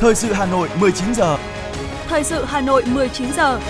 Thời 0.00 0.14
sự 0.14 0.32
Hà 0.32 0.46
Nội 0.46 0.68
19 0.80 1.14
giờ. 1.14 1.38
Thời 2.08 2.24
sự 2.24 2.44
Hà 2.44 2.60
Nội 2.60 2.82
19 2.86 3.32
giờ. 3.32 3.60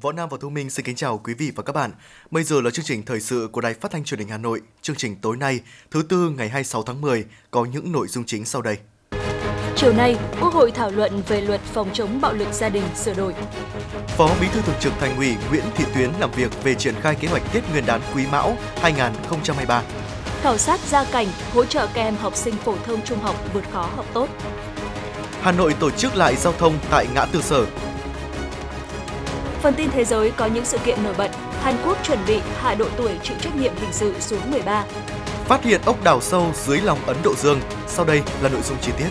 Võ 0.00 0.12
Nam 0.12 0.28
và 0.28 0.36
Thu 0.40 0.50
Minh 0.50 0.70
xin 0.70 0.86
kính 0.86 0.96
chào 0.96 1.18
quý 1.18 1.34
vị 1.34 1.52
và 1.56 1.62
các 1.62 1.72
bạn. 1.72 1.90
Bây 2.30 2.44
giờ 2.44 2.60
là 2.60 2.70
chương 2.70 2.84
trình 2.84 3.02
thời 3.02 3.20
sự 3.20 3.48
của 3.52 3.60
Đài 3.60 3.74
Phát 3.74 3.90
thanh 3.90 4.04
Truyền 4.04 4.20
hình 4.20 4.28
Hà 4.28 4.38
Nội. 4.38 4.60
Chương 4.82 4.96
trình 4.96 5.16
tối 5.16 5.36
nay, 5.36 5.60
thứ 5.90 6.02
tư 6.02 6.32
ngày 6.36 6.48
26 6.48 6.82
tháng 6.82 7.00
10 7.00 7.24
có 7.50 7.64
những 7.64 7.92
nội 7.92 8.08
dung 8.08 8.24
chính 8.24 8.44
sau 8.44 8.62
đây. 8.62 8.78
Chiều 9.76 9.92
nay, 9.92 10.16
Quốc 10.40 10.52
hội 10.52 10.70
thảo 10.70 10.90
luận 10.90 11.22
về 11.28 11.40
luật 11.40 11.60
phòng 11.60 11.90
chống 11.92 12.20
bạo 12.20 12.32
lực 12.32 12.52
gia 12.52 12.68
đình 12.68 12.84
sửa 12.96 13.14
đổi. 13.14 13.34
Phó 14.06 14.30
Bí 14.40 14.46
thư 14.52 14.60
Thường 14.60 14.76
trực 14.80 14.92
Thành 15.00 15.16
ủy 15.16 15.36
Nguyễn 15.50 15.64
Thị 15.74 15.84
Tuyến 15.94 16.10
làm 16.20 16.30
việc 16.30 16.64
về 16.64 16.74
triển 16.74 16.94
khai 17.00 17.14
kế 17.14 17.28
hoạch 17.28 17.42
Tết 17.52 17.62
Nguyên 17.72 17.86
đán 17.86 18.00
Quý 18.14 18.26
Mão 18.32 18.56
2023. 18.76 19.82
Khảo 20.42 20.58
sát 20.58 20.80
gia 20.80 21.04
cảnh, 21.04 21.26
hỗ 21.54 21.64
trợ 21.64 21.86
các 21.94 22.02
em 22.02 22.14
học 22.16 22.36
sinh 22.36 22.54
phổ 22.54 22.74
thông 22.86 23.02
trung 23.04 23.18
học 23.18 23.36
vượt 23.54 23.64
khó 23.72 23.88
học 23.96 24.06
tốt. 24.14 24.28
Hà 25.40 25.52
Nội 25.52 25.74
tổ 25.80 25.90
chức 25.90 26.16
lại 26.16 26.36
giao 26.36 26.52
thông 26.52 26.78
tại 26.90 27.06
ngã 27.14 27.24
tư 27.24 27.40
sở. 27.42 27.66
Phần 29.60 29.74
tin 29.74 29.90
thế 29.90 30.04
giới 30.04 30.30
có 30.30 30.46
những 30.46 30.64
sự 30.64 30.78
kiện 30.84 31.02
nổi 31.04 31.14
bật. 31.18 31.30
Hàn 31.60 31.76
Quốc 31.86 31.98
chuẩn 32.04 32.18
bị 32.26 32.38
hạ 32.56 32.74
độ 32.74 32.86
tuổi 32.96 33.10
chịu 33.22 33.36
trách 33.40 33.56
nhiệm 33.56 33.72
hình 33.76 33.92
sự 33.92 34.14
xuống 34.20 34.50
13. 34.50 34.84
Phát 35.44 35.64
hiện 35.64 35.80
ốc 35.84 36.04
đào 36.04 36.20
sâu 36.20 36.46
dưới 36.54 36.80
lòng 36.80 36.98
Ấn 37.06 37.16
Độ 37.24 37.34
Dương. 37.34 37.60
Sau 37.86 38.04
đây 38.04 38.22
là 38.42 38.48
nội 38.48 38.62
dung 38.62 38.78
chi 38.82 38.92
tiết. 38.98 39.08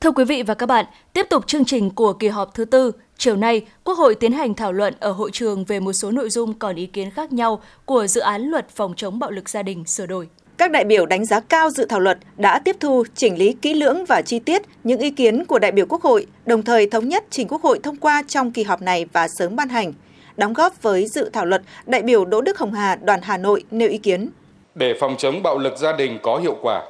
Thưa 0.00 0.10
quý 0.10 0.24
vị 0.24 0.42
và 0.42 0.54
các 0.54 0.66
bạn, 0.66 0.84
tiếp 1.12 1.26
tục 1.30 1.46
chương 1.46 1.64
trình 1.64 1.90
của 1.90 2.12
kỳ 2.12 2.28
họp 2.28 2.54
thứ 2.54 2.64
tư, 2.64 2.92
chiều 3.18 3.36
nay, 3.36 3.66
Quốc 3.84 3.98
hội 3.98 4.14
tiến 4.14 4.32
hành 4.32 4.54
thảo 4.54 4.72
luận 4.72 4.94
ở 5.00 5.12
hội 5.12 5.30
trường 5.32 5.64
về 5.64 5.80
một 5.80 5.92
số 5.92 6.10
nội 6.10 6.30
dung 6.30 6.54
còn 6.54 6.76
ý 6.76 6.86
kiến 6.86 7.10
khác 7.10 7.32
nhau 7.32 7.62
của 7.84 8.06
dự 8.06 8.20
án 8.20 8.42
luật 8.42 8.70
phòng 8.70 8.94
chống 8.96 9.18
bạo 9.18 9.30
lực 9.30 9.48
gia 9.48 9.62
đình 9.62 9.84
sửa 9.84 10.06
đổi. 10.06 10.28
Các 10.58 10.70
đại 10.70 10.84
biểu 10.84 11.06
đánh 11.06 11.24
giá 11.24 11.40
cao 11.40 11.70
dự 11.70 11.84
thảo 11.84 12.00
luật 12.00 12.18
đã 12.36 12.58
tiếp 12.58 12.76
thu, 12.80 13.04
chỉnh 13.14 13.38
lý 13.38 13.56
kỹ 13.62 13.74
lưỡng 13.74 14.04
và 14.04 14.22
chi 14.22 14.38
tiết 14.38 14.62
những 14.84 15.00
ý 15.00 15.10
kiến 15.10 15.44
của 15.44 15.58
đại 15.58 15.72
biểu 15.72 15.86
Quốc 15.88 16.02
hội, 16.02 16.26
đồng 16.46 16.62
thời 16.62 16.86
thống 16.86 17.08
nhất 17.08 17.24
trình 17.30 17.48
Quốc 17.48 17.62
hội 17.62 17.78
thông 17.82 17.96
qua 17.96 18.22
trong 18.26 18.52
kỳ 18.52 18.62
họp 18.62 18.82
này 18.82 19.06
và 19.12 19.28
sớm 19.28 19.56
ban 19.56 19.68
hành. 19.68 19.92
Đóng 20.36 20.52
góp 20.52 20.82
với 20.82 21.06
dự 21.06 21.30
thảo 21.32 21.46
luật, 21.46 21.62
đại 21.86 22.02
biểu 22.02 22.24
Đỗ 22.24 22.40
Đức 22.40 22.58
Hồng 22.58 22.72
Hà, 22.72 22.96
đoàn 22.96 23.20
Hà 23.22 23.36
Nội 23.36 23.64
nêu 23.70 23.88
ý 23.88 23.98
kiến. 23.98 24.30
Để 24.74 24.94
phòng 25.00 25.14
chống 25.18 25.42
bạo 25.42 25.58
lực 25.58 25.78
gia 25.78 25.92
đình 25.92 26.18
có 26.22 26.36
hiệu 26.36 26.56
quả, 26.62 26.82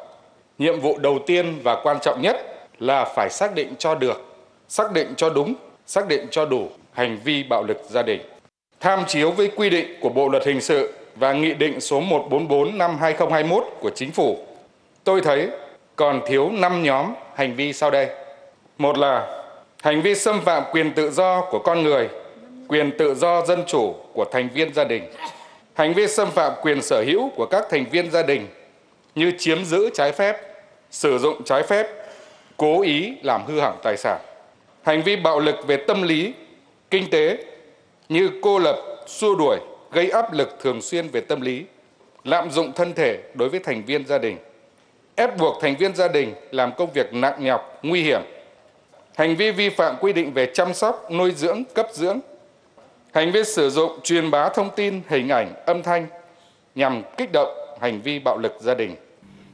nhiệm 0.59 0.81
vụ 0.81 0.98
đầu 0.98 1.19
tiên 1.27 1.55
và 1.65 1.81
quan 1.83 1.97
trọng 2.03 2.23
nhất 2.23 2.37
là 2.79 3.05
phải 3.17 3.31
xác 3.31 3.55
định 3.55 3.75
cho 3.79 3.95
được, 3.95 4.37
xác 4.69 4.92
định 4.92 5.15
cho 5.17 5.31
đúng, 5.31 5.55
xác 5.87 6.09
định 6.09 6.27
cho 6.31 6.45
đủ 6.47 6.69
hành 6.92 7.19
vi 7.25 7.42
bạo 7.42 7.62
lực 7.62 7.77
gia 7.91 8.03
đình. 8.03 8.20
Tham 8.81 9.01
chiếu 9.07 9.31
với 9.31 9.51
quy 9.57 9.70
định 9.70 9.87
của 10.01 10.09
Bộ 10.09 10.29
luật 10.29 10.47
hình 10.47 10.61
sự 10.61 10.92
và 11.17 11.33
Nghị 11.33 11.55
định 11.55 11.81
số 11.81 12.01
144 12.01 12.79
năm 12.79 12.97
2021 13.01 13.65
của 13.81 13.91
Chính 13.95 14.12
phủ, 14.12 14.39
tôi 15.05 15.20
thấy 15.20 15.48
còn 15.97 16.20
thiếu 16.27 16.51
5 16.53 16.83
nhóm 16.83 17.15
hành 17.34 17.55
vi 17.57 17.73
sau 17.73 17.91
đây. 17.91 18.09
Một 18.79 18.98
là 18.98 19.42
hành 19.83 20.03
vi 20.03 20.15
xâm 20.15 20.41
phạm 20.41 20.62
quyền 20.73 20.92
tự 20.92 21.11
do 21.11 21.41
của 21.51 21.59
con 21.59 21.83
người, 21.83 22.09
quyền 22.69 22.98
tự 22.98 23.15
do 23.15 23.47
dân 23.47 23.65
chủ 23.67 23.95
của 24.12 24.25
thành 24.25 24.48
viên 24.55 24.75
gia 24.75 24.85
đình, 24.85 25.03
hành 25.75 25.95
vi 25.95 26.07
xâm 26.07 26.31
phạm 26.31 26.53
quyền 26.62 26.83
sở 26.83 27.05
hữu 27.07 27.31
của 27.37 27.47
các 27.47 27.65
thành 27.70 27.85
viên 27.91 28.11
gia 28.11 28.23
đình 28.23 28.47
như 29.15 29.33
chiếm 29.39 29.65
giữ 29.65 29.91
trái 29.95 30.12
phép, 30.12 30.37
sử 30.91 31.19
dụng 31.19 31.45
trái 31.45 31.62
phép, 31.62 31.87
cố 32.57 32.83
ý 32.83 33.15
làm 33.23 33.47
hư 33.47 33.61
hỏng 33.61 33.79
tài 33.83 33.97
sản, 33.97 34.20
hành 34.83 35.03
vi 35.03 35.17
bạo 35.17 35.39
lực 35.41 35.67
về 35.67 35.77
tâm 35.77 36.03
lý, 36.03 36.35
kinh 36.91 37.11
tế 37.11 37.39
như 38.09 38.31
cô 38.42 38.59
lập, 38.59 38.77
xua 39.07 39.35
đuổi, 39.35 39.57
gây 39.95 40.11
áp 40.11 40.33
lực 40.33 40.56
thường 40.62 40.83
xuyên 40.83 41.09
về 41.09 41.20
tâm 41.20 41.41
lý, 41.41 41.64
lạm 42.25 42.50
dụng 42.50 42.73
thân 42.73 42.95
thể 42.95 43.23
đối 43.34 43.48
với 43.48 43.61
thành 43.61 43.84
viên 43.84 44.06
gia 44.06 44.19
đình, 44.19 44.36
ép 45.14 45.39
buộc 45.39 45.63
thành 45.63 45.77
viên 45.77 45.95
gia 45.95 46.08
đình 46.08 46.35
làm 46.51 46.73
công 46.77 46.92
việc 46.92 47.14
nặng 47.14 47.45
nhọc, 47.45 47.79
nguy 47.83 48.02
hiểm, 48.02 48.20
hành 49.17 49.36
vi 49.36 49.51
vi 49.51 49.69
phạm 49.70 49.96
quy 50.01 50.13
định 50.13 50.33
về 50.33 50.51
chăm 50.55 50.74
sóc, 50.74 51.11
nuôi 51.13 51.33
dưỡng, 51.36 51.64
cấp 51.74 51.86
dưỡng, 51.92 52.20
hành 53.13 53.33
vi 53.33 53.45
sử 53.45 53.70
dụng 53.70 54.01
truyền 54.02 54.30
bá 54.30 54.48
thông 54.48 54.70
tin, 54.77 55.01
hình 55.08 55.29
ảnh, 55.29 55.55
âm 55.67 55.83
thanh 55.83 56.07
nhằm 56.74 57.02
kích 57.17 57.33
động 57.33 57.48
hành 57.80 58.01
vi 58.01 58.19
bạo 58.19 58.39
lực 58.39 58.52
gia 58.61 58.74
đình. 58.74 58.96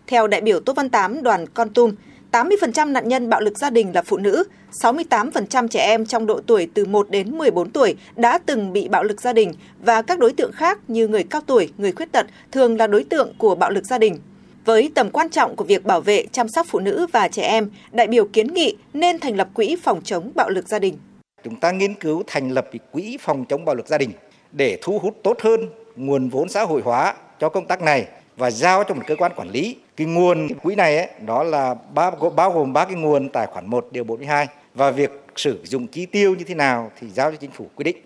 Theo 0.07 0.27
đại 0.27 0.41
biểu 0.41 0.61
Tô 0.61 0.73
Văn 0.73 0.91
Tám, 0.91 1.23
đoàn 1.23 1.47
Con 1.55 1.75
Tum, 1.75 1.95
80% 2.33 2.93
nạn 2.93 3.09
nhân 3.09 3.29
bạo 3.29 3.41
lực 3.41 3.59
gia 3.59 3.71
đình 3.71 3.93
là 3.95 4.03
phụ 4.03 4.17
nữ, 4.17 4.45
68% 4.83 5.69
trẻ 5.69 5.81
em 5.81 6.07
trong 6.07 6.27
độ 6.27 6.41
tuổi 6.47 6.69
từ 6.75 6.85
1 6.85 7.11
đến 7.11 7.39
14 7.39 7.71
tuổi 7.71 7.97
đã 8.17 8.39
từng 8.47 8.73
bị 8.73 8.89
bạo 8.89 9.03
lực 9.03 9.21
gia 9.21 9.33
đình 9.33 9.53
và 9.83 10.03
các 10.03 10.19
đối 10.19 10.33
tượng 10.33 10.53
khác 10.53 10.79
như 10.89 11.09
người 11.09 11.23
cao 11.23 11.41
tuổi, 11.47 11.73
người 11.79 11.93
khuyết 11.93 12.13
tật 12.13 12.27
thường 12.53 12.77
là 12.77 12.87
đối 12.87 13.05
tượng 13.05 13.33
của 13.39 13.55
bạo 13.55 13.71
lực 13.71 13.85
gia 13.85 13.99
đình. 13.99 14.19
Với 14.65 14.93
tầm 14.95 15.11
quan 15.11 15.31
trọng 15.31 15.57
của 15.57 15.65
việc 15.65 15.85
bảo 15.85 16.01
vệ, 16.01 16.27
chăm 16.33 16.49
sóc 16.49 16.67
phụ 16.71 16.79
nữ 16.79 17.07
và 17.13 17.29
trẻ 17.29 17.43
em, 17.43 17.71
đại 17.93 18.07
biểu 18.07 18.25
kiến 18.25 18.55
nghị 18.55 18.77
nên 18.93 19.19
thành 19.19 19.37
lập 19.37 19.49
quỹ 19.55 19.77
phòng 19.83 20.01
chống 20.05 20.31
bạo 20.35 20.49
lực 20.49 20.69
gia 20.69 20.79
đình. 20.79 20.99
Chúng 21.45 21.57
ta 21.57 21.71
nghiên 21.71 21.95
cứu 21.95 22.23
thành 22.27 22.51
lập 22.51 22.69
quỹ 22.93 23.17
phòng 23.21 23.45
chống 23.49 23.65
bạo 23.65 23.75
lực 23.75 23.89
gia 23.89 23.99
đình 23.99 24.11
để 24.53 24.79
thu 24.83 24.99
hút 24.99 25.17
tốt 25.23 25.41
hơn 25.41 25.61
nguồn 25.97 26.29
vốn 26.29 26.49
xã 26.49 26.65
hội 26.65 26.83
hóa 26.85 27.15
cho 27.39 27.49
công 27.49 27.67
tác 27.67 27.83
này 27.83 28.07
và 28.41 28.51
giao 28.51 28.85
cho 28.85 28.95
một 28.95 29.03
cơ 29.07 29.17
quan 29.17 29.33
quản 29.37 29.51
lý. 29.51 29.77
Cái 29.97 30.07
nguồn 30.07 30.49
quỹ 30.63 30.75
này 30.75 30.97
ấy, 30.97 31.09
đó 31.27 31.43
là 31.43 31.75
bao, 31.95 32.11
bao 32.37 32.53
gồm 32.53 32.73
ba 32.73 32.85
cái 32.85 32.95
nguồn 32.95 33.29
tài 33.29 33.47
khoản 33.47 33.67
1 33.67 33.89
điều 33.91 34.05
42 34.05 34.47
và 34.75 34.91
việc 34.91 35.11
sử 35.37 35.61
dụng 35.65 35.87
chi 35.87 36.07
tiêu 36.07 36.35
như 36.35 36.45
thế 36.45 36.55
nào 36.55 36.91
thì 37.01 37.07
giao 37.11 37.31
cho 37.31 37.37
chính 37.41 37.51
phủ 37.51 37.67
quyết 37.75 37.85
định. 37.85 37.97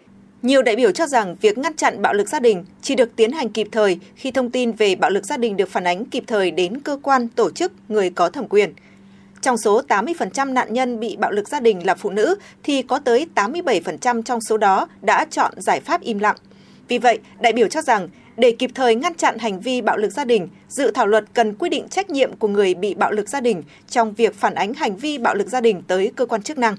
Nhiều 0.43 0.62
đại 0.62 0.77
biểu 0.77 0.93
cho 0.93 1.06
rằng 1.06 1.37
việc 1.41 1.59
ngăn 1.59 1.77
chặn 1.77 2.03
bạo 2.03 2.15
lực 2.15 2.28
gia 2.28 2.41
đình 2.41 2.65
chỉ 2.83 2.95
được 2.95 3.17
tiến 3.17 3.33
hành 3.33 3.49
kịp 3.49 3.69
thời 3.72 3.99
khi 4.15 4.31
thông 4.31 4.50
tin 4.50 4.72
về 4.72 4.95
bạo 4.95 5.11
lực 5.11 5.25
gia 5.25 5.37
đình 5.37 5.56
được 5.56 5.69
phản 5.69 5.84
ánh 5.84 6.05
kịp 6.05 6.25
thời 6.27 6.51
đến 6.51 6.81
cơ 6.81 6.99
quan, 7.03 7.28
tổ 7.28 7.51
chức, 7.51 7.72
người 7.89 8.11
có 8.11 8.31
thẩm 8.31 8.49
quyền. 8.49 8.75
Trong 9.41 9.59
số 9.59 9.83
80% 9.89 10.53
nạn 10.53 10.72
nhân 10.72 11.01
bị 11.01 11.16
bạo 11.16 11.31
lực 11.31 11.49
gia 11.49 11.61
đình 11.61 11.87
là 11.87 11.95
phụ 11.95 12.11
nữ 12.11 12.34
thì 12.62 12.83
có 12.83 12.99
tới 12.99 13.27
87% 13.34 14.22
trong 14.22 14.41
số 14.41 14.56
đó 14.56 14.89
đã 15.03 15.27
chọn 15.31 15.53
giải 15.56 15.81
pháp 15.81 16.01
im 16.01 16.19
lặng. 16.19 16.37
Vì 16.89 16.99
vậy, 16.99 17.19
đại 17.41 17.53
biểu 17.53 17.69
cho 17.69 17.83
rằng 17.83 18.09
để 18.37 18.53
kịp 18.59 18.71
thời 18.75 18.95
ngăn 18.95 19.15
chặn 19.15 19.39
hành 19.39 19.61
vi 19.61 19.81
bạo 19.81 19.97
lực 19.97 20.11
gia 20.11 20.25
đình, 20.25 20.49
dự 20.69 20.91
thảo 20.91 21.06
luật 21.06 21.25
cần 21.34 21.55
quy 21.55 21.69
định 21.69 21.89
trách 21.89 22.11
nhiệm 22.11 22.37
của 22.37 22.49
người 22.49 22.75
bị 22.75 22.95
bạo 22.95 23.12
lực 23.12 23.28
gia 23.28 23.41
đình 23.41 23.62
trong 23.89 24.15
việc 24.15 24.34
phản 24.34 24.55
ánh 24.55 24.75
hành 24.75 24.97
vi 24.97 25.19
bạo 25.19 25.34
lực 25.34 25.49
gia 25.49 25.61
đình 25.61 25.83
tới 25.89 26.12
cơ 26.17 26.27
quan 26.27 26.43
chức 26.43 26.59
năng. 26.59 26.77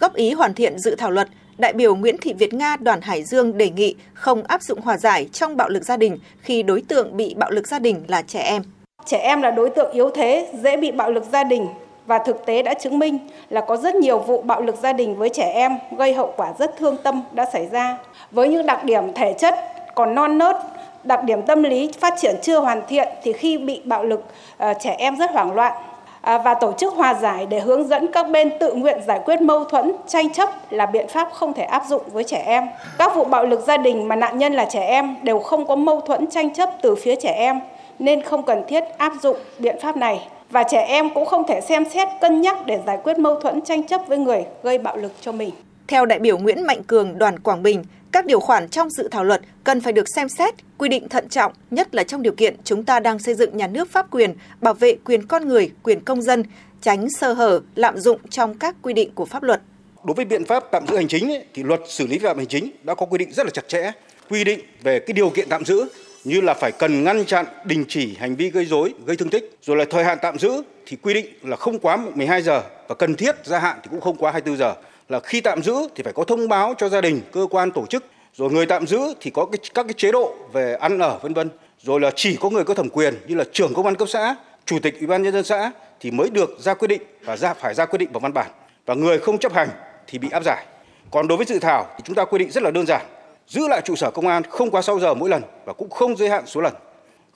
Góp 0.00 0.14
ý 0.14 0.32
hoàn 0.32 0.54
thiện 0.54 0.78
dự 0.78 0.94
thảo 0.94 1.10
luật, 1.10 1.28
đại 1.58 1.72
biểu 1.72 1.94
Nguyễn 1.94 2.16
Thị 2.18 2.32
Việt 2.32 2.54
Nga 2.54 2.76
đoàn 2.76 3.00
Hải 3.00 3.22
Dương 3.22 3.58
đề 3.58 3.70
nghị 3.70 3.94
không 4.14 4.42
áp 4.42 4.62
dụng 4.62 4.80
hòa 4.80 4.98
giải 4.98 5.28
trong 5.32 5.56
bạo 5.56 5.68
lực 5.68 5.84
gia 5.84 5.96
đình 5.96 6.18
khi 6.40 6.62
đối 6.62 6.82
tượng 6.88 7.16
bị 7.16 7.34
bạo 7.36 7.50
lực 7.50 7.66
gia 7.66 7.78
đình 7.78 8.02
là 8.08 8.22
trẻ 8.22 8.40
em. 8.40 8.62
Trẻ 9.06 9.18
em 9.18 9.42
là 9.42 9.50
đối 9.50 9.70
tượng 9.70 9.92
yếu 9.92 10.10
thế, 10.10 10.48
dễ 10.62 10.76
bị 10.76 10.92
bạo 10.92 11.10
lực 11.10 11.24
gia 11.32 11.44
đình 11.44 11.66
và 12.06 12.18
thực 12.18 12.46
tế 12.46 12.62
đã 12.62 12.74
chứng 12.74 12.98
minh 12.98 13.18
là 13.50 13.60
có 13.60 13.76
rất 13.76 13.94
nhiều 13.94 14.18
vụ 14.18 14.42
bạo 14.42 14.60
lực 14.60 14.76
gia 14.82 14.92
đình 14.92 15.16
với 15.16 15.28
trẻ 15.28 15.52
em 15.54 15.72
gây 15.98 16.14
hậu 16.14 16.34
quả 16.36 16.52
rất 16.58 16.76
thương 16.78 16.96
tâm 17.02 17.22
đã 17.32 17.46
xảy 17.52 17.66
ra. 17.72 17.98
Với 18.30 18.48
những 18.48 18.66
đặc 18.66 18.84
điểm 18.84 19.12
thể 19.14 19.34
chất 19.38 19.54
còn 19.94 20.14
non 20.14 20.38
nớt, 20.38 20.56
đặc 21.04 21.24
điểm 21.24 21.42
tâm 21.42 21.62
lý 21.62 21.90
phát 22.00 22.14
triển 22.20 22.36
chưa 22.42 22.60
hoàn 22.60 22.82
thiện 22.88 23.08
thì 23.22 23.32
khi 23.32 23.58
bị 23.58 23.80
bạo 23.84 24.04
lực 24.04 24.24
ờ, 24.58 24.74
trẻ 24.80 24.94
em 24.98 25.16
rất 25.16 25.30
hoảng 25.30 25.54
loạn 25.54 25.72
à, 26.20 26.38
và 26.38 26.54
tổ 26.54 26.72
chức 26.72 26.94
hòa 26.94 27.14
giải 27.14 27.46
để 27.46 27.60
hướng 27.60 27.88
dẫn 27.88 28.12
các 28.12 28.30
bên 28.30 28.58
tự 28.60 28.74
nguyện 28.74 28.98
giải 29.06 29.20
quyết 29.24 29.40
mâu 29.40 29.64
thuẫn, 29.64 29.92
tranh 30.06 30.32
chấp 30.32 30.72
là 30.72 30.86
biện 30.86 31.08
pháp 31.08 31.28
không 31.32 31.52
thể 31.52 31.62
áp 31.62 31.82
dụng 31.88 32.02
với 32.12 32.24
trẻ 32.24 32.42
em. 32.46 32.64
Các 32.98 33.14
vụ 33.14 33.24
bạo 33.24 33.46
lực 33.46 33.60
gia 33.66 33.76
đình 33.76 34.08
mà 34.08 34.16
nạn 34.16 34.38
nhân 34.38 34.52
là 34.52 34.66
trẻ 34.70 34.80
em 34.80 35.16
đều 35.22 35.38
không 35.38 35.66
có 35.66 35.76
mâu 35.76 36.00
thuẫn 36.00 36.26
tranh 36.26 36.54
chấp 36.54 36.70
từ 36.82 36.94
phía 36.94 37.16
trẻ 37.16 37.32
em 37.32 37.60
nên 37.98 38.22
không 38.22 38.42
cần 38.42 38.62
thiết 38.68 38.84
áp 38.98 39.12
dụng 39.22 39.36
biện 39.58 39.76
pháp 39.80 39.96
này 39.96 40.28
và 40.50 40.62
trẻ 40.62 40.80
em 40.80 41.14
cũng 41.14 41.26
không 41.26 41.46
thể 41.46 41.60
xem 41.60 41.84
xét 41.94 42.08
cân 42.20 42.40
nhắc 42.40 42.66
để 42.66 42.80
giải 42.86 42.98
quyết 43.04 43.18
mâu 43.18 43.40
thuẫn 43.40 43.60
tranh 43.60 43.82
chấp 43.82 44.00
với 44.06 44.18
người 44.18 44.44
gây 44.62 44.78
bạo 44.78 44.96
lực 44.96 45.12
cho 45.20 45.32
mình. 45.32 45.50
Theo 45.88 46.06
đại 46.06 46.18
biểu 46.18 46.38
Nguyễn 46.38 46.62
Mạnh 46.62 46.82
Cường, 46.82 47.18
đoàn 47.18 47.38
Quảng 47.38 47.62
Bình, 47.62 47.84
các 48.14 48.26
điều 48.26 48.40
khoản 48.40 48.68
trong 48.68 48.90
dự 48.90 49.08
thảo 49.10 49.24
luật 49.24 49.40
cần 49.64 49.80
phải 49.80 49.92
được 49.92 50.08
xem 50.14 50.28
xét, 50.28 50.54
quy 50.78 50.88
định 50.88 51.08
thận 51.08 51.28
trọng, 51.28 51.52
nhất 51.70 51.94
là 51.94 52.04
trong 52.04 52.22
điều 52.22 52.32
kiện 52.32 52.56
chúng 52.64 52.84
ta 52.84 53.00
đang 53.00 53.18
xây 53.18 53.34
dựng 53.34 53.56
nhà 53.56 53.66
nước 53.66 53.90
pháp 53.92 54.10
quyền, 54.10 54.34
bảo 54.60 54.74
vệ 54.74 54.96
quyền 55.04 55.26
con 55.26 55.48
người, 55.48 55.70
quyền 55.82 56.00
công 56.00 56.22
dân, 56.22 56.42
tránh 56.82 57.10
sơ 57.10 57.32
hở, 57.32 57.60
lạm 57.74 57.98
dụng 57.98 58.20
trong 58.30 58.58
các 58.58 58.76
quy 58.82 58.92
định 58.92 59.10
của 59.14 59.24
pháp 59.24 59.42
luật. 59.42 59.60
Đối 60.04 60.14
với 60.14 60.24
biện 60.24 60.44
pháp 60.44 60.64
tạm 60.72 60.86
giữ 60.86 60.96
hành 60.96 61.08
chính 61.08 61.32
ấy, 61.32 61.44
thì 61.54 61.62
luật 61.62 61.80
xử 61.88 62.06
lý 62.06 62.18
vi 62.18 62.26
phạm 62.26 62.36
hành 62.36 62.46
chính 62.46 62.70
đã 62.82 62.94
có 62.94 63.06
quy 63.06 63.18
định 63.18 63.32
rất 63.32 63.46
là 63.46 63.50
chặt 63.50 63.68
chẽ, 63.68 63.90
quy 64.30 64.44
định 64.44 64.60
về 64.82 64.98
cái 64.98 65.14
điều 65.14 65.30
kiện 65.30 65.48
tạm 65.48 65.64
giữ 65.64 65.84
như 66.24 66.40
là 66.40 66.54
phải 66.54 66.72
cần 66.72 67.04
ngăn 67.04 67.24
chặn, 67.24 67.46
đình 67.64 67.84
chỉ 67.88 68.16
hành 68.18 68.36
vi 68.36 68.50
gây 68.50 68.64
rối, 68.64 68.94
gây 69.06 69.16
thương 69.16 69.30
tích, 69.30 69.58
rồi 69.62 69.76
là 69.76 69.84
thời 69.90 70.04
hạn 70.04 70.18
tạm 70.22 70.38
giữ 70.38 70.62
thì 70.86 70.96
quy 71.02 71.14
định 71.14 71.26
là 71.42 71.56
không 71.56 71.78
quá 71.78 71.96
12 72.14 72.42
giờ 72.42 72.62
và 72.88 72.94
cần 72.94 73.14
thiết 73.14 73.36
gia 73.44 73.58
hạn 73.58 73.78
thì 73.82 73.88
cũng 73.90 74.00
không 74.00 74.16
quá 74.16 74.32
24 74.32 74.58
giờ. 74.58 74.74
Là 75.08 75.20
khi 75.20 75.40
tạm 75.40 75.62
giữ 75.62 75.74
thì 75.94 76.02
phải 76.02 76.12
có 76.12 76.24
thông 76.24 76.48
báo 76.48 76.74
cho 76.78 76.88
gia 76.88 77.00
đình, 77.00 77.20
cơ 77.32 77.46
quan 77.50 77.70
tổ 77.70 77.86
chức, 77.86 78.04
rồi 78.34 78.50
người 78.50 78.66
tạm 78.66 78.86
giữ 78.86 79.00
thì 79.20 79.30
có 79.30 79.46
cái, 79.46 79.58
các 79.74 79.82
cái 79.82 79.94
chế 79.96 80.12
độ 80.12 80.34
về 80.52 80.74
ăn 80.74 80.98
ở 80.98 81.18
vân 81.22 81.34
vân, 81.34 81.50
rồi 81.82 82.00
là 82.00 82.10
chỉ 82.16 82.36
có 82.40 82.50
người 82.50 82.64
có 82.64 82.74
thẩm 82.74 82.88
quyền 82.88 83.14
như 83.26 83.34
là 83.34 83.44
trưởng 83.52 83.74
công 83.74 83.86
an 83.86 83.94
cấp 83.94 84.08
xã, 84.08 84.36
chủ 84.66 84.78
tịch 84.78 84.98
ủy 84.98 85.06
ban 85.06 85.22
nhân 85.22 85.32
dân 85.32 85.44
xã 85.44 85.72
thì 86.00 86.10
mới 86.10 86.30
được 86.30 86.56
ra 86.58 86.74
quyết 86.74 86.88
định 86.88 87.02
và 87.24 87.36
ra 87.36 87.54
phải 87.54 87.74
ra 87.74 87.86
quyết 87.86 87.98
định 87.98 88.12
bằng 88.12 88.22
văn 88.22 88.32
bản 88.32 88.50
và 88.86 88.94
người 88.94 89.18
không 89.18 89.38
chấp 89.38 89.52
hành 89.52 89.68
thì 90.06 90.18
bị 90.18 90.28
áp 90.30 90.42
giải. 90.44 90.66
Còn 91.10 91.28
đối 91.28 91.36
với 91.36 91.46
dự 91.46 91.58
thảo 91.58 91.86
thì 91.96 92.02
chúng 92.04 92.14
ta 92.14 92.24
quy 92.24 92.38
định 92.38 92.50
rất 92.50 92.62
là 92.62 92.70
đơn 92.70 92.86
giản, 92.86 93.06
giữ 93.48 93.68
lại 93.68 93.80
trụ 93.84 93.96
sở 93.96 94.10
công 94.10 94.28
an 94.28 94.42
không 94.42 94.70
quá 94.70 94.82
6 94.82 95.00
giờ 95.00 95.14
mỗi 95.14 95.28
lần 95.28 95.42
và 95.64 95.72
cũng 95.72 95.90
không 95.90 96.16
giới 96.16 96.28
hạn 96.30 96.46
số 96.46 96.60
lần. 96.60 96.72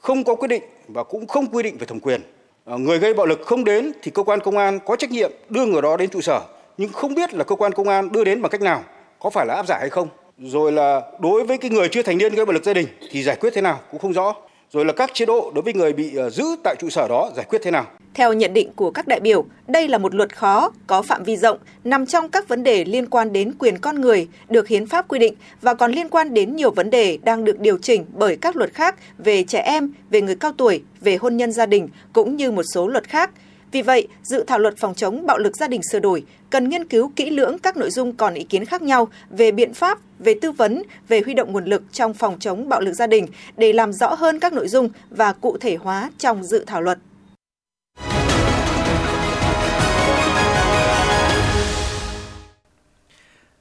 không 0.01 0.25
có 0.25 0.35
quyết 0.35 0.49
định 0.49 0.63
và 0.89 1.05
cũng 1.05 1.27
không 1.27 1.47
quy 1.47 1.63
định 1.63 1.79
về 1.79 1.87
thẩm 1.87 2.01
quyền. 2.01 2.21
À, 2.65 2.77
người 2.77 2.99
gây 2.99 3.15
bạo 3.15 3.27
lực 3.27 3.41
không 3.47 3.65
đến 3.65 3.93
thì 4.03 4.11
cơ 4.11 4.23
quan 4.23 4.41
công 4.41 4.59
an 4.59 4.79
có 4.87 4.97
trách 4.97 5.11
nhiệm 5.11 5.33
đưa 5.49 5.67
người 5.67 5.83
đó 5.83 5.97
đến 5.97 6.11
trụ 6.11 6.21
sở, 6.21 6.41
nhưng 6.79 6.93
không 6.93 7.15
biết 7.15 7.35
là 7.35 7.45
cơ 7.45 7.55
quan 7.55 7.73
công 7.73 7.89
an 7.89 8.13
đưa 8.13 8.25
đến 8.25 8.43
bằng 8.43 8.51
cách 8.51 8.61
nào, 8.61 8.85
có 9.19 9.31
phải 9.31 9.47
là 9.47 9.55
áp 9.55 9.67
giải 9.67 9.81
hay 9.81 9.91
không. 9.91 10.09
Rồi 10.43 10.73
là 10.73 11.03
đối 11.21 11.45
với 11.45 11.59
cái 11.59 11.71
người 11.71 11.89
chưa 11.89 12.03
thành 12.03 12.19
niên 12.19 12.35
gây 12.35 12.47
bạo 12.47 12.53
lực 12.53 12.65
gia 12.65 12.75
đình 12.75 12.87
thì 13.11 13.23
giải 13.23 13.37
quyết 13.41 13.51
thế 13.55 13.61
nào 13.61 13.81
cũng 13.91 14.01
không 14.01 14.13
rõ. 14.13 14.35
Rồi 14.71 14.85
là 14.85 14.93
các 14.93 15.11
chế 15.15 15.27
độ 15.27 15.53
đối 15.55 15.63
với 15.63 15.75
người 15.75 15.93
bị 15.93 16.17
ờ, 16.17 16.31
giữ 16.31 16.45
tại 16.65 16.75
trụ 16.79 16.91
sở 16.91 17.09
đó 17.09 17.31
giải 17.37 17.47
quyết 17.49 17.59
thế 17.63 17.71
nào. 17.71 17.87
Theo 18.15 18.33
nhận 18.33 18.55
định 18.55 18.71
của 18.77 18.91
các 18.91 19.09
đại 19.09 19.21
biểu, 19.21 19.45
đây 19.67 19.89
là 19.89 19.99
một 19.99 20.15
luật 20.15 20.37
khó, 20.37 20.73
có 20.87 21.03
phạm 21.03 21.23
vi 21.23 21.37
rộng, 21.37 21.59
nằm 21.85 22.07
trong 22.07 22.29
các 22.29 22.49
vấn 22.49 22.63
đề 22.63 22.85
liên 22.85 23.07
quan 23.07 23.33
đến 23.33 23.53
quyền 23.59 23.79
con 23.79 24.01
người 24.01 24.29
được 24.49 24.69
hiến 24.69 24.87
pháp 24.87 25.09
quy 25.09 25.19
định 25.19 25.35
và 25.63 25.75
còn 25.75 25.93
liên 25.93 26.09
quan 26.09 26.35
đến 26.35 26.57
nhiều 26.57 26.71
vấn 26.71 26.91
đề 26.91 27.19
đang 27.23 27.45
được 27.45 27.61
điều 27.61 27.79
chỉnh 27.79 28.05
bởi 28.15 28.37
các 28.37 28.57
luật 28.57 28.75
khác 28.75 28.95
về 29.19 29.45
trẻ 29.45 29.61
em, 29.61 29.93
về 30.11 30.21
người 30.23 30.37
cao 30.37 30.53
tuổi, 30.57 30.83
về 31.01 31.17
hôn 31.17 31.37
nhân 31.37 31.53
gia 31.53 31.67
đình 31.67 31.89
cũng 32.13 32.37
như 32.37 32.51
một 32.51 32.65
số 32.75 32.89
luật 32.89 33.09
khác. 33.09 33.31
Vì 33.73 33.83
vậy, 33.83 34.09
dự 34.23 34.45
thảo 34.47 34.59
luật 34.59 34.75
phòng 34.79 34.95
chống 34.95 35.27
bạo 35.27 35.39
lực 35.39 35.57
gia 35.57 35.69
đình 35.69 35.81
sửa 35.93 36.01
đổi 36.01 36.23
cần 36.51 36.69
nghiên 36.69 36.85
cứu 36.85 37.13
kỹ 37.17 37.31
lưỡng 37.31 37.59
các 37.59 37.77
nội 37.77 37.91
dung 37.91 38.17
còn 38.17 38.35
ý 38.35 38.45
kiến 38.45 38.65
khác 38.65 38.83
nhau 38.83 39.09
về 39.31 39.51
biện 39.51 39.75
pháp, 39.75 39.99
về 40.19 40.35
tư 40.43 40.53
vấn, 40.53 40.83
về 41.09 41.21
huy 41.25 41.35
động 41.35 41.53
nguồn 41.53 41.65
lực 41.65 41.83
trong 41.93 42.15
phòng 42.15 42.39
chống 42.39 42.69
bạo 42.69 42.81
lực 42.81 42.93
gia 42.93 43.07
đình 43.07 43.27
để 43.57 43.73
làm 43.73 43.93
rõ 43.93 44.15
hơn 44.15 44.41
các 44.41 44.53
nội 44.53 44.69
dung 44.69 44.89
và 45.11 45.33
cụ 45.33 45.57
thể 45.61 45.77
hóa 45.77 46.11
trong 46.19 46.45
dự 46.45 46.65
thảo 46.67 46.83
luật. 46.83 46.99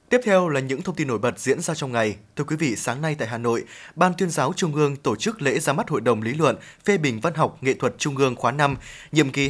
Tiếp 0.09 0.21
theo 0.23 0.49
là 0.49 0.59
những 0.59 0.81
thông 0.81 0.95
tin 0.95 1.07
nổi 1.07 1.19
bật 1.19 1.39
diễn 1.39 1.61
ra 1.61 1.73
trong 1.73 1.91
ngày. 1.91 2.15
Thưa 2.35 2.43
quý 2.43 2.55
vị, 2.55 2.75
sáng 2.75 3.01
nay 3.01 3.15
tại 3.19 3.27
Hà 3.27 3.37
Nội, 3.37 3.63
Ban 3.95 4.13
tuyên 4.17 4.29
giáo 4.29 4.53
Trung 4.55 4.75
ương 4.75 4.95
tổ 4.95 5.15
chức 5.15 5.41
lễ 5.41 5.59
ra 5.59 5.73
mắt 5.73 5.89
Hội 5.89 6.01
đồng 6.01 6.21
lý 6.21 6.33
luận 6.33 6.55
phê 6.85 6.97
bình 6.97 7.19
văn 7.19 7.33
học 7.33 7.57
nghệ 7.61 7.73
thuật 7.73 7.93
Trung 7.97 8.17
ương 8.17 8.35
khóa 8.35 8.51
5, 8.51 8.75
nhiệm 9.11 9.29
kỳ 9.29 9.49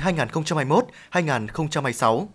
2021-2026. 1.11 2.27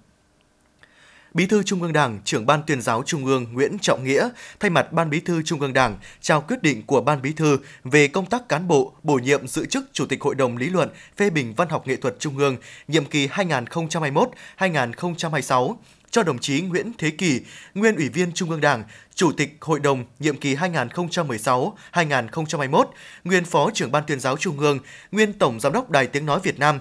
Bí 1.35 1.47
thư 1.47 1.63
Trung 1.63 1.83
ương 1.83 1.93
Đảng, 1.93 2.21
trưởng 2.25 2.47
Ban 2.47 2.63
tuyên 2.67 2.81
giáo 2.81 3.03
Trung 3.07 3.27
ương 3.27 3.47
Nguyễn 3.53 3.79
Trọng 3.79 4.05
Nghĩa 4.05 4.29
thay 4.61 4.71
mặt 4.71 4.93
Ban 4.93 5.11
Bí 5.11 5.21
thư 5.21 5.43
Trung 5.43 5.61
ương 5.61 5.73
Đảng 5.73 5.99
trao 6.21 6.41
quyết 6.41 6.63
định 6.63 6.83
của 6.87 7.01
Ban 7.01 7.23
Bí 7.23 7.33
thư 7.33 7.59
về 7.85 8.09
công 8.09 8.27
tác 8.27 8.49
cán 8.49 8.69
bộ 8.69 8.93
bổ 9.03 9.15
nhiệm 9.15 9.49
giữ 9.49 9.67
chức 9.67 9.85
Chủ 9.93 10.07
tịch 10.07 10.23
Hội 10.23 10.35
đồng 10.35 10.57
lý 10.57 10.69
luận 10.69 10.89
phê 11.17 11.31
bình 11.31 11.55
văn 11.57 11.69
học 11.69 11.87
nghệ 11.87 11.97
thuật 11.97 12.17
Trung 12.19 12.39
ương 12.39 12.57
nhiệm 12.89 13.05
kỳ 13.05 13.27
2021-2026 13.27 15.77
cho 16.13 16.23
đồng 16.23 16.39
chí 16.39 16.61
Nguyễn 16.61 16.93
Thế 16.99 17.11
Kỳ, 17.11 17.41
nguyên 17.75 17.97
Ủy 17.97 18.09
viên 18.09 18.33
Trung 18.33 18.51
ương 18.51 18.61
Đảng, 18.61 18.85
Chủ 19.15 19.33
tịch 19.33 19.57
Hội 19.61 19.81
đồng 19.81 20.05
nhiệm 20.19 20.37
kỳ 20.37 20.55
2016-2021, 20.55 22.85
nguyên 23.25 23.45
Phó 23.45 23.71
trưởng 23.75 23.93
Ban 23.93 24.03
tuyên 24.07 24.21
giáo 24.21 24.37
Trung 24.37 24.59
ương, 24.59 24.79
nguyên 25.13 25.33
Tổng 25.33 25.61
Giám 25.61 25.73
đốc 25.73 25.91
Đài 25.91 26.07
Tiếng 26.07 26.27
Nói 26.27 26.41
Việt 26.43 26.59
Nam, 26.59 26.81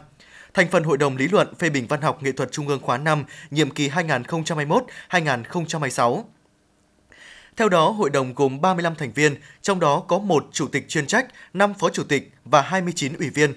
thành 0.54 0.68
phần 0.72 0.84
Hội 0.84 0.98
đồng 0.98 1.18
lý 1.18 1.28
luận 1.28 1.56
phê 1.60 1.70
bình 1.70 1.88
văn 1.88 2.02
học 2.02 2.24
nghệ 2.24 2.32
thuật 2.32 2.52
Trung 2.52 2.68
ương 2.68 2.80
khóa 2.80 2.98
5, 2.98 3.24
nhiệm 3.52 3.70
kỳ 3.70 3.90
2021-2026. 3.90 6.24
Theo 7.58 7.70
đó, 7.70 7.90
hội 7.90 8.10
đồng 8.10 8.34
gồm 8.34 8.62
35 8.62 8.96
thành 8.96 9.12
viên, 9.12 9.36
trong 9.62 9.80
đó 9.80 10.04
có 10.08 10.20
một 10.20 10.48
chủ 10.52 10.68
tịch 10.68 10.90
chuyên 10.90 11.08
trách, 11.08 11.28
5 11.54 11.74
phó 11.80 11.90
chủ 11.90 12.04
tịch 12.04 12.32
và 12.46 12.62
29 12.62 13.14
ủy 13.14 13.30
viên. 13.30 13.54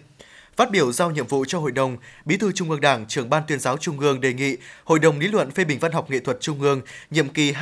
Phát 0.56 0.70
biểu 0.70 0.92
giao 0.92 1.10
nhiệm 1.10 1.26
vụ 1.26 1.44
cho 1.44 1.58
hội 1.58 1.72
đồng, 1.72 1.96
Bí 2.24 2.36
thư 2.36 2.52
Trung 2.52 2.70
ương 2.70 2.80
Đảng, 2.80 3.06
trưởng 3.06 3.30
ban 3.30 3.42
tuyên 3.48 3.60
giáo 3.60 3.76
Trung 3.76 4.00
ương 4.00 4.20
đề 4.20 4.32
nghị 4.32 4.56
Hội 4.84 4.98
đồng 4.98 5.18
lý 5.18 5.28
luận 5.28 5.50
phê 5.50 5.64
bình 5.64 5.78
văn 5.78 5.92
học 5.92 6.10
nghệ 6.10 6.18
thuật 6.18 6.36
Trung 6.40 6.60
ương 6.60 6.80
nhiệm 7.10 7.28
kỳ 7.28 7.52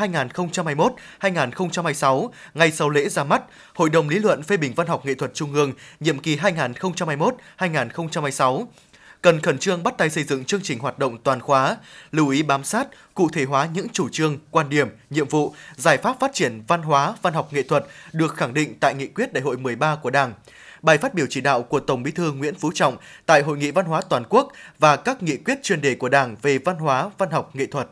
2021-2026 1.20 2.28
ngay 2.54 2.72
sau 2.72 2.90
lễ 2.90 3.08
ra 3.08 3.24
mắt, 3.24 3.42
Hội 3.74 3.90
đồng 3.90 4.08
lý 4.08 4.18
luận 4.18 4.42
phê 4.42 4.56
bình 4.56 4.72
văn 4.76 4.86
học 4.86 5.06
nghệ 5.06 5.14
thuật 5.14 5.34
Trung 5.34 5.52
ương 5.52 5.72
nhiệm 6.00 6.18
kỳ 6.18 6.36
2021-2026 6.36 8.66
cần 9.22 9.40
khẩn 9.40 9.58
trương 9.58 9.82
bắt 9.82 9.94
tay 9.98 10.10
xây 10.10 10.24
dựng 10.24 10.44
chương 10.44 10.60
trình 10.62 10.78
hoạt 10.78 10.98
động 10.98 11.18
toàn 11.18 11.40
khóa, 11.40 11.76
lưu 12.12 12.28
ý 12.28 12.42
bám 12.42 12.64
sát, 12.64 12.88
cụ 13.14 13.28
thể 13.32 13.44
hóa 13.44 13.68
những 13.74 13.88
chủ 13.88 14.08
trương, 14.08 14.38
quan 14.50 14.68
điểm, 14.68 14.88
nhiệm 15.10 15.28
vụ, 15.28 15.54
giải 15.76 15.98
pháp 15.98 16.16
phát 16.20 16.34
triển 16.34 16.62
văn 16.68 16.82
hóa, 16.82 17.14
văn 17.22 17.34
học 17.34 17.52
nghệ 17.52 17.62
thuật 17.62 17.86
được 18.12 18.36
khẳng 18.36 18.54
định 18.54 18.74
tại 18.80 18.94
nghị 18.94 19.06
quyết 19.06 19.32
đại 19.32 19.42
hội 19.42 19.56
13 19.56 19.96
của 19.96 20.10
Đảng 20.10 20.32
bài 20.82 20.98
phát 20.98 21.14
biểu 21.14 21.26
chỉ 21.30 21.40
đạo 21.40 21.62
của 21.62 21.80
Tổng 21.80 22.02
Bí 22.02 22.10
thư 22.10 22.32
Nguyễn 22.32 22.54
Phú 22.54 22.70
Trọng 22.74 22.96
tại 23.26 23.42
Hội 23.42 23.58
nghị 23.58 23.70
Văn 23.70 23.86
hóa 23.86 24.02
Toàn 24.08 24.24
quốc 24.28 24.52
và 24.78 24.96
các 24.96 25.22
nghị 25.22 25.36
quyết 25.36 25.62
chuyên 25.62 25.80
đề 25.80 25.94
của 25.94 26.08
Đảng 26.08 26.36
về 26.42 26.58
văn 26.58 26.76
hóa, 26.76 27.10
văn 27.18 27.30
học, 27.30 27.56
nghệ 27.56 27.66
thuật. 27.66 27.88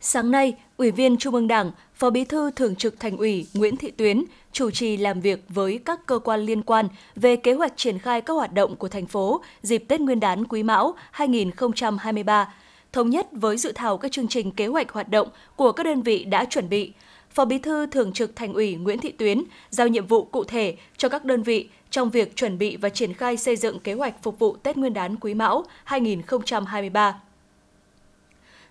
Sáng 0.00 0.30
nay, 0.30 0.54
Ủy 0.76 0.90
viên 0.90 1.16
Trung 1.16 1.34
ương 1.34 1.48
Đảng, 1.48 1.70
Phó 1.94 2.10
Bí 2.10 2.24
thư 2.24 2.50
Thường 2.50 2.76
trực 2.76 3.00
Thành 3.00 3.16
ủy 3.16 3.46
Nguyễn 3.54 3.76
Thị 3.76 3.90
Tuyến 3.90 4.24
chủ 4.52 4.70
trì 4.70 4.96
làm 4.96 5.20
việc 5.20 5.44
với 5.48 5.80
các 5.84 6.06
cơ 6.06 6.18
quan 6.18 6.40
liên 6.40 6.62
quan 6.62 6.88
về 7.16 7.36
kế 7.36 7.52
hoạch 7.52 7.72
triển 7.76 7.98
khai 7.98 8.20
các 8.20 8.34
hoạt 8.34 8.52
động 8.52 8.76
của 8.76 8.88
thành 8.88 9.06
phố 9.06 9.40
dịp 9.62 9.84
Tết 9.88 10.00
Nguyên 10.00 10.20
đán 10.20 10.44
Quý 10.44 10.62
Mão 10.62 10.94
2023, 11.10 12.54
thống 12.92 13.10
nhất 13.10 13.26
với 13.32 13.56
dự 13.56 13.72
thảo 13.72 13.98
các 13.98 14.12
chương 14.12 14.28
trình 14.28 14.50
kế 14.50 14.66
hoạch 14.66 14.92
hoạt 14.92 15.08
động 15.08 15.28
của 15.56 15.72
các 15.72 15.82
đơn 15.82 16.02
vị 16.02 16.24
đã 16.24 16.44
chuẩn 16.44 16.68
bị. 16.68 16.92
Phó 17.30 17.44
Bí 17.44 17.58
thư 17.58 17.86
Thường 17.86 18.12
trực 18.12 18.36
Thành 18.36 18.52
ủy 18.52 18.74
Nguyễn 18.74 18.98
Thị 18.98 19.12
Tuyến 19.12 19.42
giao 19.70 19.88
nhiệm 19.88 20.06
vụ 20.06 20.24
cụ 20.24 20.44
thể 20.44 20.76
cho 20.96 21.08
các 21.08 21.24
đơn 21.24 21.42
vị 21.42 21.68
trong 21.90 22.10
việc 22.10 22.36
chuẩn 22.36 22.58
bị 22.58 22.76
và 22.76 22.88
triển 22.88 23.14
khai 23.14 23.36
xây 23.36 23.56
dựng 23.56 23.80
kế 23.80 23.92
hoạch 23.92 24.22
phục 24.22 24.38
vụ 24.38 24.56
Tết 24.56 24.76
Nguyên 24.76 24.94
đán 24.94 25.16
Quý 25.16 25.34
Mão 25.34 25.64
2023. 25.84 27.20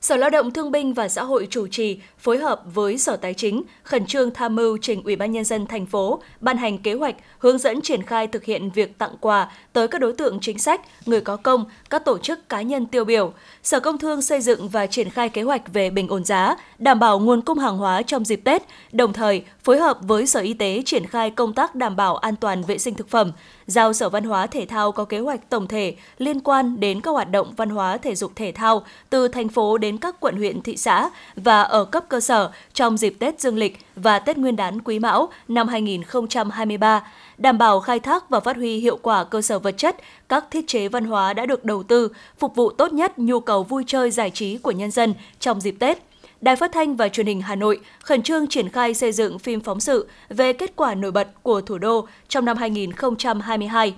Sở 0.04 0.16
Lao 0.16 0.30
động 0.30 0.52
Thương 0.52 0.72
binh 0.72 0.94
và 0.94 1.10
Xã 1.10 1.24
hội 1.24 1.48
chủ 1.50 1.68
trì 1.68 2.00
phối 2.20 2.38
hợp 2.38 2.62
với 2.74 2.98
Sở 2.98 3.16
Tài 3.16 3.34
chính 3.34 3.64
khẩn 3.84 4.06
trương 4.06 4.32
tham 4.32 4.56
mưu 4.56 4.78
trình 4.82 5.04
Ủy 5.04 5.16
ban 5.16 5.32
nhân 5.32 5.44
dân 5.44 5.66
thành 5.66 5.86
phố 5.86 6.22
ban 6.40 6.58
hành 6.58 6.78
kế 6.78 6.94
hoạch 6.94 7.16
hướng 7.38 7.58
dẫn 7.58 7.82
triển 7.82 8.04
khai 8.04 8.28
thực 8.28 8.44
hiện 8.44 8.70
việc 8.72 8.98
tặng 8.98 9.16
quà 9.20 9.52
tới 9.74 9.88
các 9.88 10.02
đối 10.02 10.14
tượng 10.14 10.40
chính 10.42 10.60
sách, 10.60 10.82
người 11.06 11.22
có 11.22 11.36
công, 11.36 11.66
các 11.90 12.06
tổ 12.06 12.18
chức 12.18 12.50
cá 12.50 12.62
nhân 12.62 12.86
tiêu 12.86 13.06
biểu. 13.06 13.34
Sở 13.64 13.80
Công 13.80 13.98
Thương 13.98 14.22
xây 14.22 14.42
dựng 14.42 14.70
và 14.70 14.88
triển 14.88 15.10
khai 15.10 15.30
kế 15.30 15.42
hoạch 15.42 15.74
về 15.74 15.90
bình 15.90 16.08
ổn 16.08 16.24
giá, 16.24 16.56
đảm 16.78 17.00
bảo 17.00 17.20
nguồn 17.20 17.42
cung 17.42 17.60
hàng 17.60 17.78
hóa 17.78 18.02
trong 18.02 18.26
dịp 18.26 18.42
Tết, 18.44 18.64
đồng 18.92 19.14
thời 19.14 19.44
phối 19.64 19.78
hợp 19.78 19.98
với 20.02 20.26
Sở 20.26 20.40
Y 20.40 20.54
tế 20.54 20.82
triển 20.86 21.06
khai 21.06 21.30
công 21.30 21.54
tác 21.54 21.76
đảm 21.76 21.96
bảo 21.96 22.18
an 22.18 22.36
toàn 22.36 22.64
vệ 22.64 22.78
sinh 22.78 22.94
thực 22.94 23.10
phẩm, 23.10 23.32
giao 23.68 23.94
Sở 23.94 24.10
Văn 24.10 24.24
hóa 24.24 24.48
Thể 24.48 24.66
thao 24.66 24.92
có 24.92 25.06
kế 25.06 25.20
hoạch 25.20 25.50
tổng 25.50 25.68
thể 25.68 25.96
liên 26.18 26.40
quan 26.40 26.80
đến 26.80 27.02
các 27.02 27.12
hoạt 27.12 27.32
động 27.32 27.54
văn 27.58 27.70
hóa 27.70 27.98
thể 27.98 28.16
dục 28.16 28.32
thể 28.36 28.52
thao 28.52 28.84
từ 29.10 29.28
thành 29.28 29.50
phố 29.50 29.78
đến 29.78 29.98
các 29.98 30.20
quận 30.20 30.38
huyện 30.38 30.62
thị 30.62 30.78
xã 30.78 31.10
và 31.36 31.62
ở 31.62 31.86
cấp 31.86 32.06
cơ 32.10 32.20
sở 32.20 32.52
trong 32.74 32.98
dịp 32.98 33.16
Tết 33.20 33.42
Dương 33.42 33.58
lịch 33.58 33.78
và 33.96 34.20
Tết 34.20 34.38
Nguyên 34.38 34.56
đán 34.56 34.82
Quý 34.82 35.00
Mão 35.00 35.30
năm 35.48 35.68
2023, 35.68 37.08
đảm 37.38 37.58
bảo 37.58 37.80
khai 37.80 38.00
thác 38.00 38.30
và 38.30 38.40
phát 38.40 38.56
huy 38.56 38.78
hiệu 38.78 39.00
quả 39.02 39.24
cơ 39.24 39.42
sở 39.42 39.60
vật 39.60 39.76
chất, 39.78 39.98
các 40.30 40.46
thiết 40.52 40.68
chế 40.68 40.88
văn 40.88 41.06
hóa 41.06 41.34
đã 41.34 41.46
được 41.46 41.66
đầu 41.66 41.84
tư, 41.84 42.10
phục 42.40 42.56
vụ 42.56 42.70
tốt 42.70 42.94
nhất 42.94 43.20
nhu 43.20 43.40
cầu 43.40 43.64
vui 43.64 43.84
chơi 43.88 44.12
giải 44.12 44.30
trí 44.30 44.58
của 44.58 44.72
nhân 44.72 44.92
dân 44.92 45.14
trong 45.40 45.62
dịp 45.62 45.76
Tết. 45.80 46.13
Đài 46.44 46.56
Phát 46.56 46.72
thanh 46.72 46.96
và 46.96 47.10
Truyền 47.10 47.26
hình 47.26 47.42
Hà 47.42 47.56
Nội 47.56 47.80
khẩn 48.00 48.22
trương 48.22 48.48
triển 48.48 48.70
khai 48.70 48.94
xây 48.94 49.12
dựng 49.12 49.40
phim 49.40 49.60
phóng 49.62 49.80
sự 49.80 50.08
về 50.30 50.54
kết 50.54 50.76
quả 50.76 50.96
nổi 50.96 51.12
bật 51.12 51.28
của 51.44 51.62
thủ 51.62 51.78
đô 51.78 52.08
trong 52.28 52.46
năm 52.46 52.58
2022. 52.58 53.94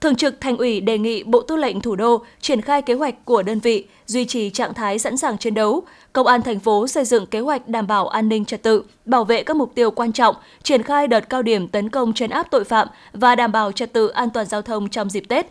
Thường 0.00 0.16
trực 0.16 0.40
Thành 0.40 0.56
ủy 0.56 0.80
đề 0.80 0.98
nghị 0.98 1.22
Bộ 1.22 1.40
Tư 1.40 1.56
lệnh 1.56 1.80
Thủ 1.80 1.96
đô 1.96 2.24
triển 2.40 2.60
khai 2.60 2.82
kế 2.82 2.94
hoạch 2.94 3.24
của 3.24 3.42
đơn 3.42 3.58
vị, 3.60 3.86
duy 4.06 4.24
trì 4.24 4.50
trạng 4.50 4.74
thái 4.74 4.98
sẵn 4.98 5.16
sàng 5.16 5.38
chiến 5.38 5.54
đấu. 5.54 5.82
Công 6.12 6.26
an 6.26 6.42
thành 6.42 6.60
phố 6.60 6.86
xây 6.86 7.04
dựng 7.04 7.26
kế 7.26 7.40
hoạch 7.40 7.68
đảm 7.68 7.86
bảo 7.86 8.08
an 8.08 8.28
ninh 8.28 8.44
trật 8.44 8.62
tự, 8.62 8.82
bảo 9.04 9.24
vệ 9.24 9.42
các 9.42 9.56
mục 9.56 9.74
tiêu 9.74 9.90
quan 9.90 10.12
trọng, 10.12 10.36
triển 10.62 10.82
khai 10.82 11.08
đợt 11.08 11.28
cao 11.28 11.42
điểm 11.42 11.68
tấn 11.68 11.90
công 11.90 12.12
chấn 12.12 12.30
áp 12.30 12.46
tội 12.50 12.64
phạm 12.64 12.88
và 13.12 13.34
đảm 13.34 13.52
bảo 13.52 13.72
trật 13.72 13.92
tự 13.92 14.08
an 14.08 14.30
toàn 14.30 14.46
giao 14.46 14.62
thông 14.62 14.88
trong 14.88 15.10
dịp 15.10 15.24
Tết. 15.28 15.46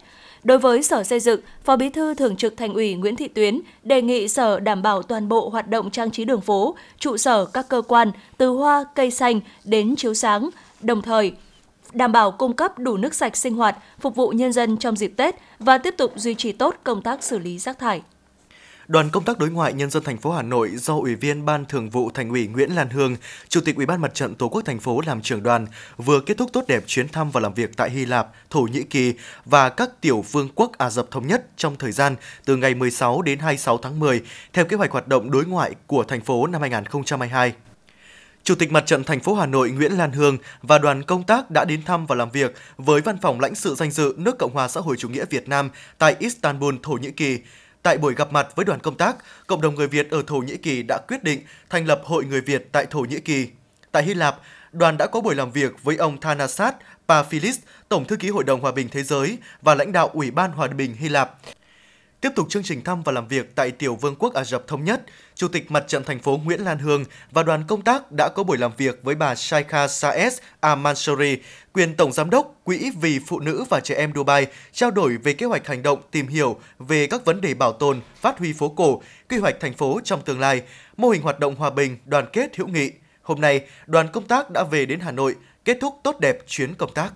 Đối 0.46 0.58
với 0.58 0.84
Sở 0.84 1.04
Xây 1.04 1.20
dựng, 1.20 1.40
Phó 1.64 1.76
Bí 1.76 1.90
thư 1.90 2.14
Thường 2.14 2.36
trực 2.36 2.58
Thành 2.58 2.74
ủy 2.74 2.94
Nguyễn 2.94 3.16
Thị 3.16 3.28
Tuyến 3.28 3.62
đề 3.84 4.02
nghị 4.02 4.28
Sở 4.28 4.60
đảm 4.60 4.82
bảo 4.82 5.02
toàn 5.02 5.30
bộ 5.30 5.50
hoạt 5.50 5.68
động 5.68 5.92
trang 5.92 6.12
trí 6.12 6.26
đường 6.26 6.42
phố, 6.42 6.76
trụ 7.00 7.18
sở 7.18 7.46
các 7.46 7.70
cơ 7.70 7.82
quan, 7.82 8.12
từ 8.38 8.50
hoa, 8.50 8.86
cây 8.96 9.12
xanh 9.12 9.40
đến 9.64 9.96
chiếu 9.96 10.14
sáng, 10.14 10.50
đồng 10.82 11.02
thời 11.02 11.34
đảm 11.94 12.12
bảo 12.12 12.32
cung 12.32 12.54
cấp 12.54 12.80
đủ 12.80 12.98
nước 12.98 13.14
sạch 13.14 13.38
sinh 13.38 13.56
hoạt, 13.56 13.78
phục 14.00 14.16
vụ 14.16 14.30
nhân 14.30 14.54
dân 14.54 14.78
trong 14.78 14.96
dịp 14.96 15.14
Tết 15.18 15.36
và 15.60 15.78
tiếp 15.78 15.96
tục 15.98 16.14
duy 16.16 16.36
trì 16.36 16.52
tốt 16.52 16.76
công 16.84 17.02
tác 17.02 17.24
xử 17.24 17.40
lý 17.40 17.60
rác 17.60 17.80
thải. 17.80 18.02
Đoàn 18.88 19.10
công 19.10 19.24
tác 19.24 19.40
đối 19.40 19.50
ngoại 19.50 19.74
nhân 19.74 19.90
dân 19.90 20.04
thành 20.04 20.18
phố 20.18 20.32
Hà 20.32 20.42
Nội 20.42 20.72
do 20.76 20.94
Ủy 20.96 21.16
viên 21.16 21.46
Ban 21.46 21.66
Thường 21.66 21.90
vụ 21.90 22.12
Thành 22.14 22.30
ủy 22.30 22.48
Nguyễn 22.48 22.76
Lan 22.76 22.90
Hương, 22.90 23.16
Chủ 23.50 23.62
tịch 23.62 23.76
Ủy 23.76 23.86
ban 23.86 24.02
Mặt 24.02 24.14
trận 24.14 24.36
Tổ 24.36 24.50
quốc 24.50 24.62
thành 24.66 24.80
phố 24.80 25.02
làm 25.06 25.22
trưởng 25.22 25.44
đoàn 25.44 25.68
vừa 25.98 26.20
kết 26.20 26.38
thúc 26.38 26.50
tốt 26.54 26.64
đẹp 26.68 26.84
chuyến 26.88 27.10
thăm 27.10 27.32
và 27.32 27.42
làm 27.42 27.54
việc 27.54 27.78
tại 27.78 27.90
Hy 27.90 28.06
Lạp, 28.06 28.28
Thổ 28.50 28.62
Nhĩ 28.62 28.84
Kỳ 28.84 29.14
và 29.46 29.70
các 29.70 30.02
tiểu 30.02 30.26
vương 30.32 30.50
quốc 30.56 30.78
Ả 30.78 30.90
Rập 30.90 31.12
thống 31.12 31.28
nhất 31.28 31.48
trong 31.58 31.76
thời 31.76 31.92
gian 31.92 32.16
từ 32.46 32.56
ngày 32.56 32.76
16 32.76 33.22
đến 33.22 33.40
26 33.40 33.78
tháng 33.78 34.00
10 34.00 34.22
theo 34.54 34.66
kế 34.66 34.78
hoạch 34.78 34.92
hoạt 34.92 35.08
động 35.08 35.32
đối 35.32 35.46
ngoại 35.46 35.76
của 35.88 36.04
thành 36.04 36.22
phố 36.22 36.48
năm 36.48 36.62
2022. 36.62 37.54
Chủ 38.44 38.56
tịch 38.56 38.72
Mặt 38.72 38.86
trận 38.86 39.04
thành 39.04 39.20
phố 39.20 39.36
Hà 39.36 39.46
Nội 39.46 39.72
Nguyễn 39.72 39.92
Lan 39.92 40.12
Hương 40.12 40.38
và 40.62 40.78
đoàn 40.78 41.04
công 41.04 41.24
tác 41.24 41.52
đã 41.52 41.66
đến 41.66 41.84
thăm 41.84 42.06
và 42.06 42.16
làm 42.16 42.32
việc 42.32 42.56
với 42.78 43.02
Văn 43.02 43.18
phòng 43.22 43.40
lãnh 43.40 43.56
sự 43.56 43.76
danh 43.76 43.92
dự 43.92 44.14
nước 44.18 44.38
Cộng 44.40 44.54
hòa 44.54 44.68
xã 44.68 44.82
hội 44.82 44.96
chủ 44.98 45.10
nghĩa 45.10 45.26
Việt 45.30 45.50
Nam 45.50 45.70
tại 45.98 46.16
Istanbul, 46.20 46.76
Thổ 46.84 46.94
Nhĩ 46.94 47.12
Kỳ. 47.12 47.40
Tại 47.86 47.98
buổi 47.98 48.16
gặp 48.16 48.32
mặt 48.32 48.56
với 48.56 48.66
đoàn 48.66 48.80
công 48.80 48.98
tác, 48.98 49.16
cộng 49.48 49.62
đồng 49.62 49.76
người 49.76 49.88
Việt 49.88 50.12
ở 50.12 50.24
Thổ 50.28 50.36
Nhĩ 50.36 50.58
Kỳ 50.58 50.84
đã 50.84 50.98
quyết 51.08 51.24
định 51.24 51.42
thành 51.70 51.86
lập 51.86 52.02
Hội 52.04 52.26
người 52.26 52.42
Việt 52.42 52.68
tại 52.72 52.86
Thổ 52.86 53.00
Nhĩ 53.00 53.20
Kỳ. 53.20 53.48
Tại 53.92 54.04
Hy 54.04 54.14
Lạp, 54.14 54.40
đoàn 54.72 54.98
đã 54.98 55.08
có 55.08 55.22
buổi 55.22 55.36
làm 55.36 55.52
việc 55.52 55.84
với 55.84 55.96
ông 55.96 56.20
Thanasat 56.20 56.76
Paphilis, 57.08 57.60
Tổng 57.90 58.06
thư 58.06 58.16
ký 58.16 58.30
Hội 58.30 58.44
đồng 58.44 58.62
Hòa 58.62 58.72
bình 58.72 58.90
Thế 58.92 59.04
giới 59.04 59.38
và 59.62 59.76
lãnh 59.76 59.92
đạo 59.92 60.10
Ủy 60.14 60.32
ban 60.32 60.52
Hòa 60.52 60.68
bình 60.68 60.96
Hy 61.00 61.10
Lạp. 61.10 61.36
Tiếp 62.26 62.36
tục 62.36 62.50
chương 62.50 62.64
trình 62.64 62.84
thăm 62.84 63.04
và 63.04 63.12
làm 63.12 63.28
việc 63.28 63.56
tại 63.56 63.72
Tiểu 63.72 63.96
Vương 63.96 64.16
quốc 64.16 64.34
Ả 64.34 64.44
Rập 64.44 64.68
Thống 64.68 64.84
Nhất, 64.84 65.02
Chủ 65.36 65.48
tịch 65.48 65.72
Mặt 65.72 65.84
trận 65.88 66.04
thành 66.04 66.20
phố 66.20 66.40
Nguyễn 66.44 66.60
Lan 66.60 66.80
Hương 66.80 67.06
và 67.32 67.44
đoàn 67.44 67.64
công 67.68 67.82
tác 67.82 68.12
đã 68.12 68.30
có 68.36 68.44
buổi 68.44 68.58
làm 68.58 68.72
việc 68.78 69.00
với 69.04 69.16
bà 69.16 69.36
Shaikha 69.36 69.86
Saez 69.86 70.30
Al-Mansouri, 70.62 71.38
quyền 71.74 71.96
Tổng 71.96 72.12
Giám 72.12 72.30
đốc 72.30 72.56
Quỹ 72.64 72.92
vì 73.02 73.20
Phụ 73.28 73.40
nữ 73.40 73.64
và 73.70 73.80
Trẻ 73.80 73.96
Em 73.96 74.12
Dubai, 74.16 74.48
trao 74.72 74.92
đổi 74.92 75.18
về 75.18 75.34
kế 75.34 75.46
hoạch 75.46 75.68
hành 75.68 75.84
động 75.84 76.02
tìm 76.12 76.28
hiểu 76.28 76.60
về 76.80 77.08
các 77.08 77.26
vấn 77.26 77.42
đề 77.42 77.54
bảo 77.54 77.74
tồn, 77.74 78.02
phát 78.22 78.40
huy 78.40 78.54
phố 78.54 78.70
cổ, 78.70 79.02
quy 79.30 79.38
hoạch 79.38 79.60
thành 79.60 79.74
phố 79.74 80.00
trong 80.04 80.22
tương 80.22 80.40
lai, 80.40 80.62
mô 80.98 81.10
hình 81.10 81.22
hoạt 81.22 81.40
động 81.40 81.56
hòa 81.56 81.70
bình, 81.70 81.98
đoàn 82.06 82.26
kết 82.34 82.58
hữu 82.58 82.68
nghị. 82.68 82.92
Hôm 83.22 83.42
nay, 83.42 83.62
đoàn 83.86 84.08
công 84.14 84.28
tác 84.28 84.52
đã 84.52 84.64
về 84.64 84.86
đến 84.86 85.00
Hà 85.00 85.12
Nội, 85.12 85.36
kết 85.66 85.78
thúc 85.82 86.00
tốt 86.04 86.20
đẹp 86.20 86.38
chuyến 86.48 86.74
công 86.74 86.94
tác. 86.94 87.14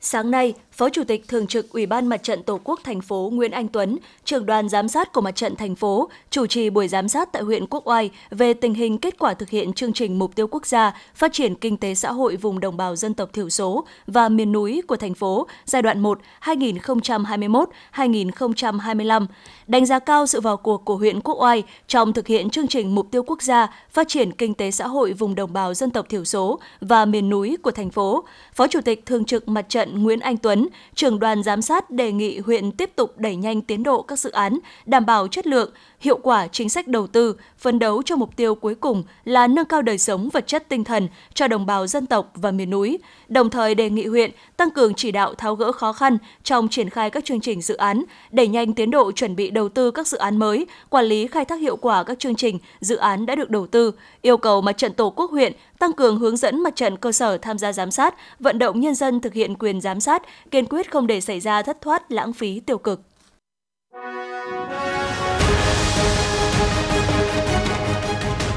Sáng 0.00 0.30
nay, 0.30 0.54
Phó 0.76 0.88
Chủ 0.88 1.04
tịch 1.04 1.28
Thường 1.28 1.46
trực 1.46 1.72
Ủy 1.72 1.86
ban 1.86 2.06
Mặt 2.06 2.22
trận 2.22 2.42
Tổ 2.42 2.60
quốc 2.64 2.80
thành 2.84 3.00
phố 3.00 3.30
Nguyễn 3.32 3.50
Anh 3.50 3.68
Tuấn, 3.68 3.98
trưởng 4.24 4.46
đoàn 4.46 4.68
giám 4.68 4.88
sát 4.88 5.12
của 5.12 5.20
Mặt 5.20 5.36
trận 5.36 5.56
thành 5.56 5.76
phố, 5.76 6.08
chủ 6.30 6.46
trì 6.46 6.70
buổi 6.70 6.88
giám 6.88 7.08
sát 7.08 7.32
tại 7.32 7.42
huyện 7.42 7.66
Quốc 7.66 7.88
Oai 7.88 8.10
về 8.30 8.54
tình 8.54 8.74
hình 8.74 8.98
kết 8.98 9.18
quả 9.18 9.34
thực 9.34 9.50
hiện 9.50 9.72
chương 9.72 9.92
trình 9.92 10.18
mục 10.18 10.34
tiêu 10.34 10.46
quốc 10.46 10.66
gia 10.66 10.92
phát 11.14 11.32
triển 11.32 11.54
kinh 11.54 11.76
tế 11.76 11.94
xã 11.94 12.12
hội 12.12 12.36
vùng 12.36 12.60
đồng 12.60 12.76
bào 12.76 12.96
dân 12.96 13.14
tộc 13.14 13.32
thiểu 13.32 13.48
số 13.48 13.84
và 14.06 14.28
miền 14.28 14.52
núi 14.52 14.82
của 14.86 14.96
thành 14.96 15.14
phố 15.14 15.46
giai 15.64 15.82
đoạn 15.82 16.00
1 16.00 16.18
2021-2025, 16.44 19.26
đánh 19.66 19.86
giá 19.86 19.98
cao 19.98 20.26
sự 20.26 20.40
vào 20.40 20.56
cuộc 20.56 20.84
của 20.84 20.96
huyện 20.96 21.20
Quốc 21.20 21.42
Oai 21.42 21.62
trong 21.88 22.12
thực 22.12 22.26
hiện 22.26 22.50
chương 22.50 22.68
trình 22.68 22.94
mục 22.94 23.10
tiêu 23.10 23.22
quốc 23.22 23.42
gia 23.42 23.66
phát 23.90 24.08
triển 24.08 24.32
kinh 24.32 24.54
tế 24.54 24.70
xã 24.70 24.86
hội 24.86 25.12
vùng 25.12 25.34
đồng 25.34 25.52
bào 25.52 25.74
dân 25.74 25.90
tộc 25.90 26.06
thiểu 26.08 26.24
số 26.24 26.58
và 26.80 27.04
miền 27.04 27.28
núi 27.28 27.56
của 27.62 27.70
thành 27.70 27.90
phố. 27.90 28.24
Phó 28.54 28.66
Chủ 28.66 28.80
tịch 28.80 29.06
Thường 29.06 29.24
trực 29.24 29.48
Mặt 29.48 29.68
trận 29.68 30.02
Nguyễn 30.02 30.20
Anh 30.20 30.36
Tuấn, 30.36 30.65
trưởng 30.94 31.18
đoàn 31.18 31.42
giám 31.42 31.62
sát 31.62 31.90
đề 31.90 32.12
nghị 32.12 32.38
huyện 32.38 32.72
tiếp 32.72 32.90
tục 32.96 33.18
đẩy 33.18 33.36
nhanh 33.36 33.62
tiến 33.62 33.82
độ 33.82 34.02
các 34.02 34.18
dự 34.18 34.30
án, 34.30 34.58
đảm 34.86 35.06
bảo 35.06 35.28
chất 35.28 35.46
lượng, 35.46 35.70
hiệu 36.00 36.18
quả 36.22 36.46
chính 36.46 36.68
sách 36.68 36.88
đầu 36.88 37.06
tư, 37.06 37.36
phấn 37.58 37.78
đấu 37.78 38.02
cho 38.02 38.16
mục 38.16 38.36
tiêu 38.36 38.54
cuối 38.54 38.74
cùng 38.74 39.02
là 39.24 39.46
nâng 39.46 39.66
cao 39.66 39.82
đời 39.82 39.98
sống 39.98 40.28
vật 40.32 40.46
chất 40.46 40.68
tinh 40.68 40.84
thần 40.84 41.08
cho 41.34 41.48
đồng 41.48 41.66
bào 41.66 41.86
dân 41.86 42.06
tộc 42.06 42.32
và 42.34 42.50
miền 42.50 42.70
núi. 42.70 42.98
Đồng 43.28 43.50
thời 43.50 43.74
đề 43.74 43.90
nghị 43.90 44.06
huyện 44.06 44.30
tăng 44.56 44.70
cường 44.70 44.94
chỉ 44.94 45.12
đạo 45.12 45.34
tháo 45.34 45.54
gỡ 45.54 45.72
khó 45.72 45.92
khăn 45.92 46.18
trong 46.42 46.68
triển 46.68 46.90
khai 46.90 47.10
các 47.10 47.24
chương 47.24 47.40
trình 47.40 47.62
dự 47.62 47.76
án, 47.76 48.04
đẩy 48.30 48.48
nhanh 48.48 48.72
tiến 48.72 48.90
độ 48.90 49.12
chuẩn 49.12 49.36
bị 49.36 49.50
đầu 49.50 49.68
tư 49.68 49.90
các 49.90 50.08
dự 50.08 50.18
án 50.18 50.36
mới, 50.36 50.66
quản 50.90 51.04
lý 51.04 51.26
khai 51.26 51.44
thác 51.44 51.60
hiệu 51.60 51.76
quả 51.76 52.04
các 52.04 52.18
chương 52.18 52.34
trình, 52.34 52.58
dự 52.80 52.96
án 52.96 53.26
đã 53.26 53.34
được 53.34 53.50
đầu 53.50 53.66
tư, 53.66 53.92
yêu 54.22 54.36
cầu 54.36 54.60
Mặt 54.60 54.78
trận 54.78 54.92
Tổ 54.92 55.10
quốc 55.10 55.30
huyện 55.30 55.52
tăng 55.78 55.92
cường 55.92 56.18
hướng 56.18 56.36
dẫn 56.36 56.62
mặt 56.62 56.76
trận 56.76 56.96
cơ 56.96 57.12
sở 57.12 57.38
tham 57.38 57.58
gia 57.58 57.72
giám 57.72 57.90
sát, 57.90 58.14
vận 58.40 58.58
động 58.58 58.80
nhân 58.80 58.94
dân 58.94 59.20
thực 59.20 59.34
hiện 59.34 59.54
quyền 59.58 59.80
giám 59.80 60.00
sát, 60.00 60.22
kiên 60.50 60.66
quyết 60.66 60.92
không 60.92 61.06
để 61.06 61.20
xảy 61.20 61.40
ra 61.40 61.62
thất 61.62 61.80
thoát, 61.80 62.12
lãng 62.12 62.32
phí 62.32 62.60
tiêu 62.60 62.78
cực. 62.78 63.00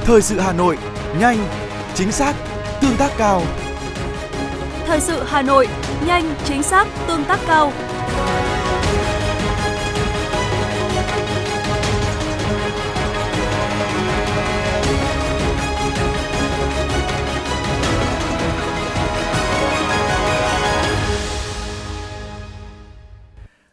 Thời 0.04 0.22
sự 0.22 0.40
Hà 0.40 0.54
Nội, 0.54 0.78
nhanh, 1.20 1.38
chính 1.96 2.12
xác, 2.12 2.34
tương 2.82 2.98
tác 2.98 3.12
cao. 3.18 3.42
Thời 4.86 5.00
sự 5.00 5.24
Hà 5.26 5.42
Nội, 5.42 5.68
nhanh, 6.08 6.36
chính 6.46 6.64
xác, 6.64 6.88
tương 7.08 7.24
tác 7.24 7.40
cao. 7.48 7.72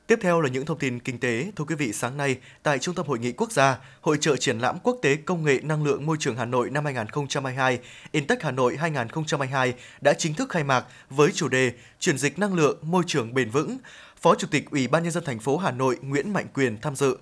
Tiếp 0.06 0.18
theo 0.22 0.40
là 0.40 0.48
những 0.48 0.66
thông 0.66 0.78
tin 0.78 1.00
kinh 1.00 1.18
tế. 1.18 1.50
Thưa 1.56 1.64
quý 1.64 1.74
vị, 1.74 1.92
sáng 1.92 2.16
nay 2.16 2.36
tại 2.62 2.78
Trung 2.78 2.94
tâm 2.94 3.06
Hội 3.06 3.18
nghị 3.18 3.32
Quốc 3.32 3.52
gia, 3.52 3.78
Hội 4.00 4.18
trợ 4.20 4.36
triển 4.36 4.58
lãm 4.58 4.78
quốc 4.82 4.98
tế 5.02 5.16
công 5.16 5.44
nghệ 5.44 5.60
năng 5.62 5.84
lượng 5.84 6.06
môi 6.06 6.16
trường 6.20 6.36
Hà 6.36 6.44
Nội 6.44 6.70
năm 6.70 6.84
2022, 6.84 7.78
Intech 8.12 8.42
Hà 8.42 8.50
Nội 8.50 8.76
2022 8.76 9.74
đã 10.00 10.12
chính 10.12 10.34
thức 10.34 10.50
khai 10.50 10.64
mạc 10.64 10.84
với 11.10 11.32
chủ 11.32 11.48
đề 11.48 11.72
Chuyển 12.00 12.18
dịch 12.18 12.38
năng 12.38 12.54
lượng 12.54 12.78
môi 12.82 13.02
trường 13.06 13.34
bền 13.34 13.50
vững. 13.50 13.78
Phó 14.20 14.34
Chủ 14.34 14.46
tịch 14.50 14.70
Ủy 14.70 14.88
ban 14.88 15.02
nhân 15.02 15.12
dân 15.12 15.24
thành 15.24 15.38
phố 15.38 15.56
Hà 15.56 15.70
Nội 15.70 15.98
Nguyễn 16.02 16.32
Mạnh 16.32 16.46
Quyền 16.54 16.80
tham 16.80 16.96
dự 16.96 17.16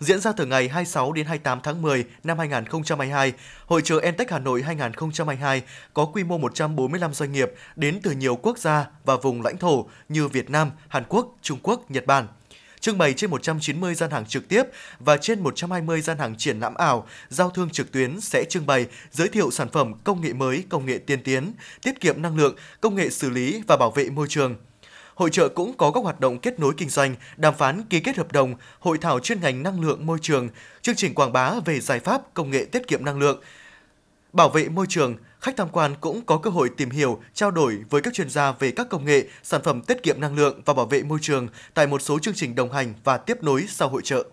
diễn 0.00 0.20
ra 0.20 0.32
từ 0.32 0.46
ngày 0.46 0.68
26 0.68 1.12
đến 1.12 1.26
28 1.26 1.60
tháng 1.62 1.82
10 1.82 2.04
năm 2.24 2.38
2022. 2.38 3.32
Hội 3.66 3.82
trợ 3.82 3.98
Entech 3.98 4.30
Hà 4.30 4.38
Nội 4.38 4.62
2022 4.62 5.62
có 5.94 6.04
quy 6.04 6.24
mô 6.24 6.38
145 6.38 7.14
doanh 7.14 7.32
nghiệp 7.32 7.52
đến 7.76 8.00
từ 8.02 8.10
nhiều 8.10 8.36
quốc 8.36 8.58
gia 8.58 8.86
và 9.04 9.16
vùng 9.16 9.42
lãnh 9.42 9.58
thổ 9.58 9.86
như 10.08 10.28
Việt 10.28 10.50
Nam, 10.50 10.70
Hàn 10.88 11.04
Quốc, 11.08 11.36
Trung 11.42 11.58
Quốc, 11.62 11.90
Nhật 11.90 12.06
Bản 12.06 12.26
trưng 12.80 12.98
bày 12.98 13.12
trên 13.12 13.30
190 13.30 13.94
gian 13.94 14.10
hàng 14.10 14.26
trực 14.26 14.48
tiếp 14.48 14.62
và 14.98 15.16
trên 15.16 15.40
120 15.40 16.00
gian 16.00 16.18
hàng 16.18 16.36
triển 16.36 16.60
lãm 16.60 16.74
ảo, 16.74 17.06
giao 17.28 17.50
thương 17.50 17.70
trực 17.70 17.92
tuyến 17.92 18.20
sẽ 18.20 18.44
trưng 18.48 18.66
bày, 18.66 18.86
giới 19.10 19.28
thiệu 19.28 19.50
sản 19.50 19.68
phẩm 19.68 19.94
công 20.04 20.20
nghệ 20.20 20.32
mới, 20.32 20.64
công 20.68 20.86
nghệ 20.86 20.98
tiên 20.98 21.22
tiến, 21.22 21.52
tiết 21.82 22.00
kiệm 22.00 22.22
năng 22.22 22.36
lượng, 22.36 22.56
công 22.80 22.94
nghệ 22.94 23.10
xử 23.10 23.30
lý 23.30 23.62
và 23.66 23.76
bảo 23.76 23.90
vệ 23.90 24.10
môi 24.10 24.26
trường– 24.28 24.56
Hội 25.20 25.30
trợ 25.30 25.48
cũng 25.48 25.72
có 25.76 25.90
các 25.90 26.04
hoạt 26.04 26.20
động 26.20 26.38
kết 26.38 26.60
nối 26.60 26.74
kinh 26.76 26.88
doanh, 26.88 27.14
đàm 27.36 27.54
phán 27.54 27.82
ký 27.82 28.00
kết 28.00 28.16
hợp 28.16 28.32
đồng, 28.32 28.54
hội 28.78 28.98
thảo 28.98 29.20
chuyên 29.20 29.40
ngành 29.40 29.62
năng 29.62 29.80
lượng 29.80 30.06
môi 30.06 30.18
trường, 30.22 30.48
chương 30.82 30.94
trình 30.94 31.14
quảng 31.14 31.32
bá 31.32 31.54
về 31.64 31.80
giải 31.80 32.00
pháp 32.00 32.34
công 32.34 32.50
nghệ 32.50 32.64
tiết 32.64 32.88
kiệm 32.88 33.04
năng 33.04 33.18
lượng, 33.18 33.40
bảo 34.32 34.48
vệ 34.48 34.68
môi 34.68 34.86
trường, 34.88 35.16
khách 35.40 35.56
tham 35.56 35.68
quan 35.72 35.94
cũng 36.00 36.20
có 36.26 36.38
cơ 36.38 36.50
hội 36.50 36.70
tìm 36.76 36.90
hiểu, 36.90 37.20
trao 37.34 37.50
đổi 37.50 37.78
với 37.90 38.00
các 38.00 38.14
chuyên 38.14 38.30
gia 38.30 38.52
về 38.52 38.70
các 38.70 38.88
công 38.88 39.04
nghệ, 39.04 39.24
sản 39.42 39.60
phẩm 39.64 39.82
tiết 39.82 40.02
kiệm 40.02 40.20
năng 40.20 40.36
lượng 40.36 40.62
và 40.64 40.74
bảo 40.74 40.86
vệ 40.86 41.02
môi 41.02 41.18
trường 41.22 41.48
tại 41.74 41.86
một 41.86 42.02
số 42.02 42.18
chương 42.18 42.34
trình 42.34 42.54
đồng 42.54 42.72
hành 42.72 42.94
và 43.04 43.16
tiếp 43.16 43.42
nối 43.42 43.64
sau 43.68 43.88
hội 43.88 44.02
trợ. 44.04 44.24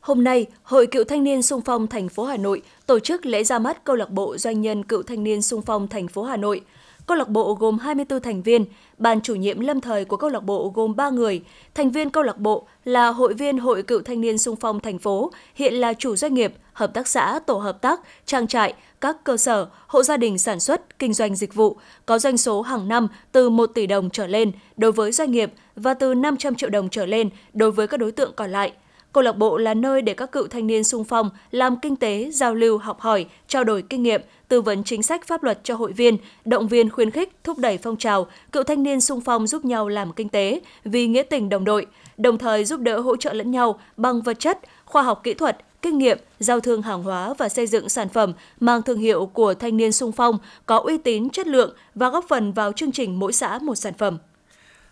Hôm 0.00 0.24
nay, 0.24 0.46
Hội 0.62 0.86
Cựu 0.86 1.04
Thanh 1.04 1.24
niên 1.24 1.42
Sung 1.42 1.60
phong 1.64 1.86
thành 1.86 2.08
phố 2.08 2.24
Hà 2.24 2.36
Nội 2.36 2.62
tổ 2.86 2.98
chức 2.98 3.26
lễ 3.26 3.44
ra 3.44 3.58
mắt 3.58 3.84
câu 3.84 3.96
lạc 3.96 4.10
bộ 4.10 4.38
doanh 4.38 4.60
nhân 4.60 4.84
Cựu 4.84 5.02
Thanh 5.02 5.24
niên 5.24 5.42
Sung 5.42 5.62
phong 5.62 5.88
thành 5.88 6.08
phố 6.08 6.24
Hà 6.24 6.36
Nội– 6.36 6.60
Câu 7.10 7.16
lạc 7.16 7.28
bộ 7.28 7.54
gồm 7.54 7.78
24 7.78 8.20
thành 8.20 8.42
viên, 8.42 8.64
ban 8.98 9.20
chủ 9.20 9.34
nhiệm 9.34 9.60
lâm 9.60 9.80
thời 9.80 10.04
của 10.04 10.16
câu 10.16 10.30
lạc 10.30 10.40
bộ 10.40 10.72
gồm 10.74 10.96
3 10.96 11.10
người, 11.10 11.42
thành 11.74 11.90
viên 11.90 12.10
câu 12.10 12.22
lạc 12.22 12.38
bộ 12.38 12.66
là 12.84 13.08
hội 13.08 13.34
viên 13.34 13.58
Hội 13.58 13.82
Cựu 13.82 14.02
Thanh 14.02 14.20
niên 14.20 14.38
Sung 14.38 14.56
phong 14.56 14.80
thành 14.80 14.98
phố, 14.98 15.30
hiện 15.54 15.74
là 15.74 15.92
chủ 15.92 16.16
doanh 16.16 16.34
nghiệp, 16.34 16.54
hợp 16.72 16.94
tác 16.94 17.08
xã, 17.08 17.38
tổ 17.46 17.54
hợp 17.58 17.82
tác, 17.82 18.00
trang 18.26 18.46
trại, 18.46 18.74
các 19.00 19.16
cơ 19.24 19.36
sở, 19.36 19.66
hộ 19.86 20.02
gia 20.02 20.16
đình 20.16 20.38
sản 20.38 20.60
xuất, 20.60 20.98
kinh 20.98 21.12
doanh 21.12 21.36
dịch 21.36 21.54
vụ, 21.54 21.76
có 22.06 22.18
doanh 22.18 22.36
số 22.36 22.62
hàng 22.62 22.88
năm 22.88 23.08
từ 23.32 23.50
1 23.50 23.66
tỷ 23.66 23.86
đồng 23.86 24.10
trở 24.10 24.26
lên 24.26 24.52
đối 24.76 24.92
với 24.92 25.12
doanh 25.12 25.30
nghiệp 25.30 25.52
và 25.76 25.94
từ 25.94 26.14
500 26.14 26.54
triệu 26.54 26.70
đồng 26.70 26.88
trở 26.88 27.06
lên 27.06 27.30
đối 27.52 27.70
với 27.70 27.86
các 27.86 27.96
đối 27.96 28.12
tượng 28.12 28.32
còn 28.36 28.50
lại– 28.50 28.72
Câu 29.12 29.22
lạc 29.22 29.32
bộ 29.32 29.56
là 29.56 29.74
nơi 29.74 30.02
để 30.02 30.14
các 30.14 30.32
cựu 30.32 30.46
thanh 30.46 30.66
niên 30.66 30.84
sung 30.84 31.04
phong 31.04 31.30
làm 31.50 31.76
kinh 31.76 31.96
tế, 31.96 32.30
giao 32.32 32.54
lưu, 32.54 32.78
học 32.78 33.00
hỏi, 33.00 33.26
trao 33.48 33.64
đổi 33.64 33.82
kinh 33.82 34.02
nghiệm, 34.02 34.20
tư 34.48 34.60
vấn 34.60 34.84
chính 34.84 35.02
sách 35.02 35.26
pháp 35.26 35.42
luật 35.42 35.60
cho 35.64 35.74
hội 35.74 35.92
viên, 35.92 36.16
động 36.44 36.68
viên 36.68 36.90
khuyến 36.90 37.10
khích, 37.10 37.32
thúc 37.44 37.58
đẩy 37.58 37.78
phong 37.78 37.96
trào 37.96 38.26
cựu 38.52 38.62
thanh 38.62 38.82
niên 38.82 39.00
sung 39.00 39.20
phong 39.20 39.46
giúp 39.46 39.64
nhau 39.64 39.88
làm 39.88 40.12
kinh 40.12 40.28
tế 40.28 40.60
vì 40.84 41.06
nghĩa 41.06 41.22
tình 41.22 41.48
đồng 41.48 41.64
đội, 41.64 41.86
đồng 42.16 42.38
thời 42.38 42.64
giúp 42.64 42.80
đỡ 42.80 43.00
hỗ 43.00 43.16
trợ 43.16 43.32
lẫn 43.32 43.50
nhau 43.50 43.80
bằng 43.96 44.22
vật 44.22 44.38
chất, 44.38 44.58
khoa 44.84 45.02
học 45.02 45.20
kỹ 45.24 45.34
thuật, 45.34 45.58
kinh 45.82 45.98
nghiệm, 45.98 46.18
giao 46.38 46.60
thương 46.60 46.82
hàng 46.82 47.02
hóa 47.02 47.34
và 47.38 47.48
xây 47.48 47.66
dựng 47.66 47.88
sản 47.88 48.08
phẩm 48.08 48.32
mang 48.60 48.82
thương 48.82 48.98
hiệu 48.98 49.26
của 49.26 49.54
thanh 49.54 49.76
niên 49.76 49.92
sung 49.92 50.12
phong 50.12 50.38
có 50.66 50.78
uy 50.78 50.98
tín, 50.98 51.30
chất 51.30 51.46
lượng 51.46 51.74
và 51.94 52.08
góp 52.08 52.24
phần 52.28 52.52
vào 52.52 52.72
chương 52.72 52.92
trình 52.92 53.18
mỗi 53.18 53.32
xã 53.32 53.58
một 53.58 53.74
sản 53.74 53.94
phẩm. 53.94 54.18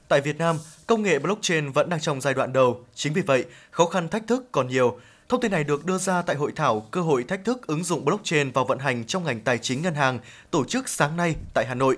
Tại 0.08 0.20
Việt 0.20 0.38
Nam, 0.38 0.58
công 0.86 1.02
nghệ 1.02 1.18
blockchain 1.18 1.70
vẫn 1.70 1.88
đang 1.88 2.00
trong 2.00 2.20
giai 2.20 2.34
đoạn 2.34 2.52
đầu, 2.52 2.84
chính 2.94 3.12
vì 3.12 3.22
vậy, 3.22 3.44
khó 3.70 3.86
khăn 3.86 4.08
thách 4.08 4.26
thức 4.26 4.44
còn 4.52 4.68
nhiều. 4.68 5.00
Thông 5.28 5.40
tin 5.40 5.50
này 5.50 5.64
được 5.64 5.86
đưa 5.86 5.98
ra 5.98 6.22
tại 6.22 6.36
hội 6.36 6.52
thảo 6.56 6.80
Cơ 6.90 7.00
hội 7.00 7.24
thách 7.24 7.44
thức 7.44 7.66
ứng 7.66 7.84
dụng 7.84 8.04
blockchain 8.04 8.50
vào 8.50 8.64
vận 8.64 8.78
hành 8.78 9.04
trong 9.04 9.24
ngành 9.24 9.40
tài 9.40 9.58
chính 9.58 9.82
ngân 9.82 9.94
hàng 9.94 10.18
tổ 10.50 10.64
chức 10.64 10.88
sáng 10.88 11.16
nay 11.16 11.34
tại 11.54 11.66
Hà 11.66 11.74
Nội. 11.74 11.96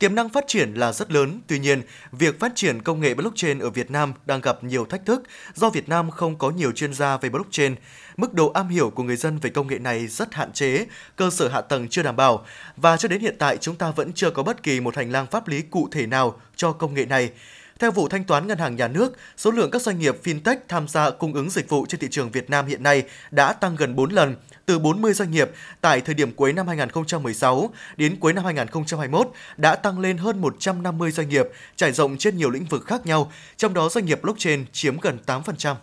Tiềm 0.00 0.14
năng 0.14 0.28
phát 0.28 0.44
triển 0.46 0.74
là 0.74 0.92
rất 0.92 1.12
lớn, 1.12 1.40
tuy 1.46 1.58
nhiên, 1.58 1.82
việc 2.12 2.40
phát 2.40 2.52
triển 2.54 2.82
công 2.82 3.00
nghệ 3.00 3.14
blockchain 3.14 3.58
ở 3.58 3.70
Việt 3.70 3.90
Nam 3.90 4.12
đang 4.26 4.40
gặp 4.40 4.64
nhiều 4.64 4.84
thách 4.84 5.06
thức 5.06 5.22
do 5.54 5.70
Việt 5.70 5.88
Nam 5.88 6.10
không 6.10 6.38
có 6.38 6.50
nhiều 6.50 6.72
chuyên 6.72 6.94
gia 6.94 7.16
về 7.16 7.28
blockchain. 7.28 7.74
Mức 8.16 8.34
độ 8.34 8.48
am 8.48 8.68
hiểu 8.68 8.90
của 8.90 9.02
người 9.02 9.16
dân 9.16 9.38
về 9.38 9.50
công 9.50 9.66
nghệ 9.66 9.78
này 9.78 10.06
rất 10.06 10.34
hạn 10.34 10.52
chế, 10.52 10.86
cơ 11.16 11.30
sở 11.30 11.48
hạ 11.48 11.60
tầng 11.60 11.88
chưa 11.88 12.02
đảm 12.02 12.16
bảo 12.16 12.44
và 12.76 12.96
cho 12.96 13.08
đến 13.08 13.20
hiện 13.20 13.36
tại 13.38 13.56
chúng 13.56 13.76
ta 13.76 13.90
vẫn 13.90 14.12
chưa 14.12 14.30
có 14.30 14.42
bất 14.42 14.62
kỳ 14.62 14.80
một 14.80 14.96
hành 14.96 15.12
lang 15.12 15.26
pháp 15.26 15.48
lý 15.48 15.62
cụ 15.62 15.88
thể 15.92 16.06
nào 16.06 16.40
cho 16.56 16.72
công 16.72 16.94
nghệ 16.94 17.04
này. 17.04 17.30
Theo 17.80 17.90
vụ 17.90 18.08
thanh 18.08 18.24
toán 18.24 18.46
ngân 18.46 18.58
hàng 18.58 18.76
nhà 18.76 18.88
nước, 18.88 19.16
số 19.36 19.50
lượng 19.50 19.70
các 19.70 19.82
doanh 19.82 19.98
nghiệp 19.98 20.16
fintech 20.24 20.56
tham 20.68 20.88
gia 20.88 21.10
cung 21.10 21.34
ứng 21.34 21.50
dịch 21.50 21.68
vụ 21.68 21.86
trên 21.86 22.00
thị 22.00 22.08
trường 22.10 22.30
Việt 22.30 22.50
Nam 22.50 22.66
hiện 22.66 22.82
nay 22.82 23.02
đã 23.30 23.52
tăng 23.52 23.76
gần 23.76 23.96
4 23.96 24.10
lần, 24.10 24.36
từ 24.66 24.78
40 24.78 25.12
doanh 25.12 25.30
nghiệp 25.30 25.50
tại 25.80 26.00
thời 26.00 26.14
điểm 26.14 26.32
cuối 26.32 26.52
năm 26.52 26.68
2016 26.68 27.70
đến 27.96 28.16
cuối 28.20 28.32
năm 28.32 28.44
2021 28.44 29.28
đã 29.56 29.74
tăng 29.74 29.98
lên 29.98 30.18
hơn 30.18 30.40
150 30.40 31.10
doanh 31.10 31.28
nghiệp 31.28 31.46
trải 31.76 31.92
rộng 31.92 32.16
trên 32.18 32.36
nhiều 32.36 32.50
lĩnh 32.50 32.64
vực 32.64 32.84
khác 32.86 33.06
nhau, 33.06 33.32
trong 33.56 33.74
đó 33.74 33.88
doanh 33.88 34.06
nghiệp 34.06 34.22
blockchain 34.22 34.64
chiếm 34.72 35.00
gần 35.00 35.18
8%. 35.26 35.74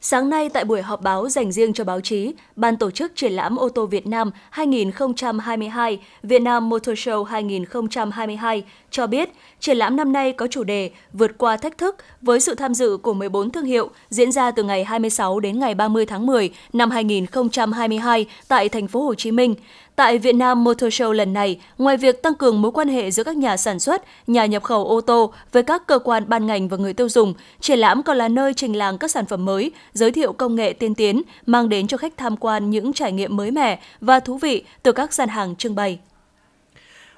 Sáng 0.00 0.30
nay 0.30 0.48
tại 0.48 0.64
buổi 0.64 0.82
họp 0.82 1.02
báo 1.02 1.28
dành 1.28 1.52
riêng 1.52 1.72
cho 1.72 1.84
báo 1.84 2.00
chí, 2.00 2.34
Ban 2.56 2.76
tổ 2.76 2.90
chức 2.90 3.12
triển 3.16 3.32
lãm 3.32 3.56
ô 3.56 3.68
tô 3.68 3.86
Việt 3.86 4.06
Nam 4.06 4.30
2022 4.50 6.00
Việt 6.22 6.42
Nam 6.42 6.68
Motor 6.68 6.98
Show 6.98 7.24
2022 7.24 8.64
cho 8.90 9.06
biết 9.06 9.30
triển 9.60 9.76
lãm 9.76 9.96
năm 9.96 10.12
nay 10.12 10.32
có 10.32 10.46
chủ 10.46 10.64
đề 10.64 10.90
Vượt 11.12 11.38
qua 11.38 11.56
thách 11.56 11.78
thức 11.78 11.96
với 12.22 12.40
sự 12.40 12.54
tham 12.54 12.74
dự 12.74 12.96
của 12.96 13.14
14 13.14 13.50
thương 13.50 13.64
hiệu 13.64 13.90
diễn 14.10 14.32
ra 14.32 14.50
từ 14.50 14.62
ngày 14.62 14.84
26 14.84 15.40
đến 15.40 15.58
ngày 15.58 15.74
30 15.74 16.06
tháng 16.06 16.26
10 16.26 16.50
năm 16.72 16.90
2022 16.90 18.26
tại 18.48 18.68
thành 18.68 18.88
phố 18.88 19.02
Hồ 19.02 19.14
Chí 19.14 19.30
Minh. 19.30 19.54
Tại 19.98 20.18
Việt 20.18 20.34
Nam 20.34 20.64
Motor 20.64 20.88
Show 20.88 21.12
lần 21.12 21.32
này, 21.32 21.60
ngoài 21.78 21.96
việc 21.96 22.22
tăng 22.22 22.34
cường 22.34 22.62
mối 22.62 22.72
quan 22.72 22.88
hệ 22.88 23.10
giữa 23.10 23.24
các 23.24 23.36
nhà 23.36 23.56
sản 23.56 23.80
xuất, 23.80 24.02
nhà 24.26 24.46
nhập 24.46 24.62
khẩu 24.62 24.86
ô 24.86 25.00
tô 25.00 25.32
với 25.52 25.62
các 25.62 25.86
cơ 25.86 25.98
quan 25.98 26.28
ban 26.28 26.46
ngành 26.46 26.68
và 26.68 26.76
người 26.76 26.92
tiêu 26.92 27.08
dùng, 27.08 27.34
triển 27.60 27.78
lãm 27.78 28.02
còn 28.02 28.16
là 28.16 28.28
nơi 28.28 28.54
trình 28.54 28.76
làng 28.76 28.98
các 28.98 29.10
sản 29.10 29.26
phẩm 29.26 29.44
mới, 29.44 29.72
giới 29.92 30.12
thiệu 30.12 30.32
công 30.32 30.54
nghệ 30.54 30.72
tiên 30.72 30.94
tiến, 30.94 31.22
mang 31.46 31.68
đến 31.68 31.86
cho 31.86 31.96
khách 31.96 32.16
tham 32.16 32.36
quan 32.36 32.70
những 32.70 32.92
trải 32.92 33.12
nghiệm 33.12 33.36
mới 33.36 33.50
mẻ 33.50 33.80
và 34.00 34.20
thú 34.20 34.38
vị 34.38 34.64
từ 34.82 34.92
các 34.92 35.14
gian 35.14 35.28
hàng 35.28 35.56
trưng 35.56 35.74
bày. 35.74 35.98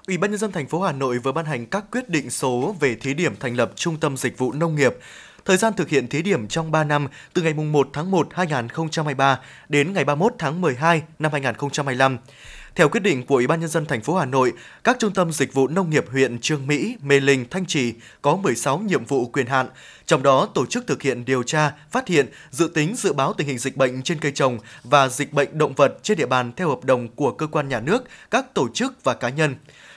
Ủy 0.07 0.19
ban 0.19 0.31
nhân 0.31 0.39
dân 0.39 0.53
thành 0.53 0.67
phố 0.67 0.81
Hà 0.81 0.93
Nội 0.93 1.19
vừa 1.19 1.33
ban 1.33 1.45
hành 1.45 1.67
các 1.67 1.85
quyết 1.93 2.09
định 2.09 2.31
số 2.31 2.75
về 2.81 2.95
thí 2.95 3.15
điểm 3.15 3.37
thành 3.41 3.57
lập 3.57 3.73
Trung 3.77 3.97
tâm 3.97 4.17
Dịch 4.17 4.39
vụ 4.39 4.53
Nông 4.53 4.75
nghiệp. 4.75 4.97
Thời 5.45 5.57
gian 5.57 5.73
thực 5.77 5.89
hiện 5.89 6.09
thí 6.09 6.23
điểm 6.23 6.49
trong 6.49 6.71
3 6.71 6.85
năm 6.85 7.09
từ 7.35 7.43
ngày 7.43 7.55
1 7.55 7.89
tháng 7.93 8.11
1 8.11 8.29
2023 8.31 9.41
đến 9.69 9.93
ngày 9.93 10.05
31 10.05 10.35
tháng 10.39 10.61
12 10.61 11.03
năm 11.19 11.33
2025. 11.33 12.19
Theo 12.75 12.89
quyết 12.89 13.01
định 13.01 13.27
của 13.27 13.35
Ủy 13.35 13.47
ban 13.47 13.61
nhân 13.61 13.69
dân 13.69 13.87
thành 13.87 14.01
phố 14.01 14.15
Hà 14.15 14.25
Nội, 14.25 14.53
các 14.85 14.97
trung 14.99 15.15
tâm 15.15 15.33
dịch 15.33 15.55
vụ 15.55 15.69
nông 15.69 15.91
nghiệp 15.91 16.05
huyện 16.11 16.39
Trương 16.39 16.67
Mỹ, 16.67 16.97
Mê 17.03 17.21
Linh, 17.21 17.45
Thanh 17.51 17.67
Trì 17.67 17.95
có 18.23 18.37
16 18.37 18.79
nhiệm 18.79 19.05
vụ 19.05 19.27
quyền 19.27 19.47
hạn, 19.47 19.67
trong 20.07 20.23
đó 20.23 20.49
tổ 20.55 20.67
chức 20.67 20.87
thực 20.87 21.03
hiện 21.03 21.25
điều 21.25 21.43
tra, 21.43 21.73
phát 21.91 22.09
hiện, 22.09 22.27
dự 22.51 22.71
tính 22.75 22.95
dự 22.97 23.13
báo 23.13 23.33
tình 23.33 23.47
hình 23.47 23.59
dịch 23.59 23.77
bệnh 23.77 24.03
trên 24.03 24.19
cây 24.19 24.33
trồng 24.33 24.59
và 24.85 25.09
dịch 25.09 25.33
bệnh 25.33 25.59
động 25.59 25.75
vật 25.75 25.99
trên 26.03 26.19
địa 26.19 26.27
bàn 26.27 26.53
theo 26.57 26.69
hợp 26.69 26.85
đồng 26.85 27.09
của 27.09 27.33
cơ 27.33 27.47
quan 27.47 27.69
nhà 27.69 27.81
nước, 27.81 28.05
các 28.31 28.55
tổ 28.55 28.69
chức 28.75 29.05
và 29.05 29.15
cá 29.15 29.29
nhân. 29.29 29.55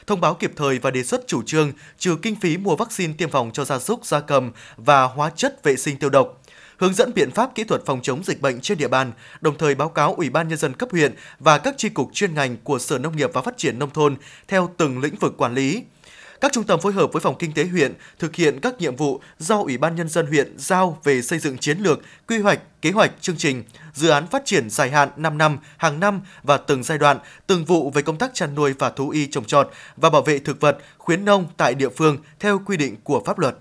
Thông 0.07 0.21
báo 0.21 0.33
kịp 0.33 0.51
thời 0.55 0.79
và 0.79 0.91
đề 0.91 1.03
xuất 1.03 1.27
chủ 1.27 1.43
trương 1.45 1.71
trừ 1.97 2.15
kinh 2.21 2.35
phí 2.35 2.57
mua 2.57 2.75
vaccine 2.75 3.13
tiêm 3.17 3.29
phòng 3.29 3.51
cho 3.53 3.65
gia 3.65 3.79
súc, 3.79 4.05
gia 4.05 4.19
cầm 4.19 4.51
và 4.77 5.03
hóa 5.03 5.31
chất 5.35 5.63
vệ 5.63 5.75
sinh 5.75 5.97
tiêu 5.97 6.09
độc 6.09 6.42
hướng 6.77 6.93
dẫn 6.93 7.13
biện 7.13 7.31
pháp 7.31 7.55
kỹ 7.55 7.63
thuật 7.63 7.81
phòng 7.85 7.99
chống 8.03 8.23
dịch 8.23 8.41
bệnh 8.41 8.61
trên 8.61 8.77
địa 8.77 8.87
bàn, 8.87 9.11
đồng 9.41 9.57
thời 9.57 9.75
báo 9.75 9.89
cáo 9.89 10.13
Ủy 10.13 10.29
ban 10.29 10.47
nhân 10.47 10.57
dân 10.57 10.73
cấp 10.73 10.89
huyện 10.91 11.15
và 11.39 11.57
các 11.57 11.77
tri 11.77 11.89
cục 11.89 12.09
chuyên 12.13 12.35
ngành 12.35 12.57
của 12.57 12.79
Sở 12.79 12.97
Nông 12.97 13.15
nghiệp 13.15 13.29
và 13.33 13.41
Phát 13.41 13.57
triển 13.57 13.79
nông 13.79 13.89
thôn 13.89 14.15
theo 14.47 14.73
từng 14.77 14.99
lĩnh 14.99 15.15
vực 15.15 15.37
quản 15.37 15.53
lý. 15.53 15.83
Các 16.43 16.51
trung 16.51 16.63
tâm 16.63 16.79
phối 16.79 16.93
hợp 16.93 17.13
với 17.13 17.19
phòng 17.19 17.35
kinh 17.39 17.53
tế 17.53 17.65
huyện 17.65 17.93
thực 18.19 18.35
hiện 18.35 18.59
các 18.59 18.77
nhiệm 18.79 18.95
vụ 18.95 19.21
do 19.39 19.57
Ủy 19.57 19.77
ban 19.77 19.95
nhân 19.95 20.09
dân 20.09 20.27
huyện 20.27 20.53
giao 20.57 20.99
về 21.03 21.21
xây 21.21 21.39
dựng 21.39 21.57
chiến 21.57 21.79
lược, 21.79 21.99
quy 22.27 22.37
hoạch, 22.37 22.59
kế 22.81 22.91
hoạch, 22.91 23.11
chương 23.21 23.37
trình, 23.37 23.63
dự 23.93 24.09
án 24.09 24.27
phát 24.27 24.41
triển 24.45 24.69
dài 24.69 24.91
hạn 24.91 25.09
5 25.17 25.37
năm, 25.37 25.57
hàng 25.77 25.99
năm 25.99 26.21
và 26.43 26.57
từng 26.57 26.83
giai 26.83 26.97
đoạn, 26.97 27.17
từng 27.47 27.65
vụ 27.65 27.91
về 27.91 28.01
công 28.01 28.17
tác 28.17 28.31
chăn 28.33 28.55
nuôi 28.55 28.73
và 28.79 28.89
thú 28.89 29.09
y 29.09 29.27
trồng 29.27 29.45
trọt 29.45 29.69
và 29.97 30.09
bảo 30.09 30.21
vệ 30.21 30.39
thực 30.39 30.61
vật, 30.61 30.77
khuyến 30.97 31.25
nông 31.25 31.47
tại 31.57 31.75
địa 31.75 31.89
phương 31.89 32.17
theo 32.39 32.61
quy 32.65 32.77
định 32.77 32.95
của 33.03 33.23
pháp 33.25 33.39
luật. 33.39 33.57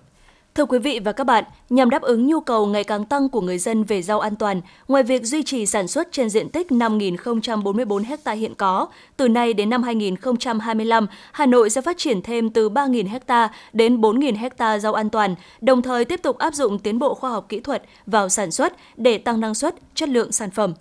Thưa 0.54 0.64
quý 0.64 0.78
vị 0.78 1.00
và 1.04 1.12
các 1.12 1.24
bạn, 1.24 1.44
nhằm 1.70 1.90
đáp 1.90 2.02
ứng 2.02 2.26
nhu 2.26 2.40
cầu 2.40 2.66
ngày 2.66 2.84
càng 2.84 3.04
tăng 3.04 3.28
của 3.28 3.40
người 3.40 3.58
dân 3.58 3.84
về 3.84 4.02
rau 4.02 4.20
an 4.20 4.36
toàn, 4.36 4.60
ngoài 4.88 5.02
việc 5.02 5.24
duy 5.24 5.42
trì 5.42 5.66
sản 5.66 5.88
xuất 5.88 6.12
trên 6.12 6.30
diện 6.30 6.48
tích 6.48 6.66
5.044 6.70 8.04
ha 8.24 8.32
hiện 8.32 8.54
có, 8.54 8.86
từ 9.16 9.28
nay 9.28 9.54
đến 9.54 9.70
năm 9.70 9.82
2025, 9.82 11.06
Hà 11.32 11.46
Nội 11.46 11.70
sẽ 11.70 11.80
phát 11.80 11.98
triển 11.98 12.22
thêm 12.22 12.50
từ 12.50 12.70
3.000 12.70 13.18
ha 13.28 13.48
đến 13.72 14.00
4.000 14.00 14.50
ha 14.58 14.78
rau 14.78 14.94
an 14.94 15.10
toàn, 15.10 15.34
đồng 15.60 15.82
thời 15.82 16.04
tiếp 16.04 16.22
tục 16.22 16.38
áp 16.38 16.54
dụng 16.54 16.78
tiến 16.78 16.98
bộ 16.98 17.14
khoa 17.14 17.30
học 17.30 17.46
kỹ 17.48 17.60
thuật 17.60 17.82
vào 18.06 18.28
sản 18.28 18.50
xuất 18.50 18.72
để 18.96 19.18
tăng 19.18 19.40
năng 19.40 19.54
suất, 19.54 19.74
chất 19.94 20.08
lượng 20.08 20.32
sản 20.32 20.50
phẩm. 20.50 20.74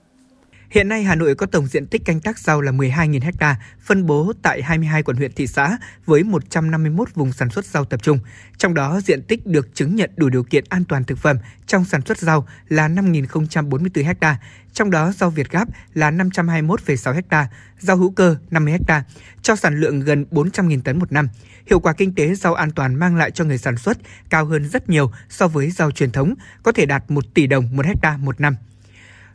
Hiện 0.72 0.88
nay 0.88 1.04
Hà 1.04 1.16
Nội 1.16 1.36
có 1.36 1.46
tổng 1.46 1.68
diện 1.68 1.88
tích 1.88 2.06
canh 2.06 2.20
tác 2.20 2.40
rau 2.40 2.62
là 2.62 2.72
12.000 2.72 3.32
ha, 3.40 3.56
phân 3.80 4.06
bố 4.06 4.34
tại 4.42 4.62
22 4.62 5.04
quận 5.04 5.18
huyện 5.18 5.32
thị 5.34 5.48
xã 5.48 5.78
với 6.06 6.24
151 6.24 7.16
vùng 7.16 7.34
sản 7.34 7.50
xuất 7.50 7.66
rau 7.66 7.86
tập 7.86 8.04
trung. 8.04 8.20
Trong 8.58 8.74
đó, 8.74 9.02
diện 9.04 9.24
tích 9.24 9.46
được 9.46 9.76
chứng 9.76 9.96
nhận 9.96 10.12
đủ 10.16 10.30
điều 10.30 10.44
kiện 10.44 10.64
an 10.70 10.84
toàn 10.86 11.04
thực 11.04 11.18
phẩm 11.18 11.38
trong 11.68 11.86
sản 11.86 12.02
xuất 12.02 12.18
rau 12.18 12.48
là 12.68 12.88
5.044 12.88 14.14
ha, 14.22 14.38
trong 14.74 14.92
đó 14.92 15.12
rau 15.12 15.30
Việt 15.30 15.52
Gáp 15.52 15.68
là 15.94 16.12
521,6 16.12 17.22
ha, 17.30 17.48
rau 17.80 17.98
hữu 17.98 18.12
cơ 18.12 18.36
50 18.52 18.78
ha, 18.88 19.04
cho 19.42 19.56
sản 19.56 19.80
lượng 19.80 20.00
gần 20.00 20.26
400.000 20.32 20.82
tấn 20.82 21.00
một 21.00 21.12
năm. 21.12 21.30
Hiệu 21.66 21.80
quả 21.80 21.94
kinh 21.94 22.16
tế 22.16 22.36
rau 22.36 22.54
an 22.54 22.72
toàn 22.72 22.96
mang 22.96 23.16
lại 23.16 23.32
cho 23.32 23.44
người 23.44 23.58
sản 23.58 23.78
xuất 23.78 23.98
cao 24.30 24.46
hơn 24.46 24.70
rất 24.70 24.90
nhiều 24.90 25.12
so 25.30 25.48
với 25.48 25.72
rau 25.72 25.92
truyền 25.92 26.12
thống, 26.12 26.34
có 26.64 26.72
thể 26.72 26.86
đạt 26.86 27.12
1 27.12 27.34
tỷ 27.34 27.48
đồng 27.48 27.76
một 27.76 27.86
hecta 27.86 28.18
một 28.18 28.42
năm. 28.42 28.56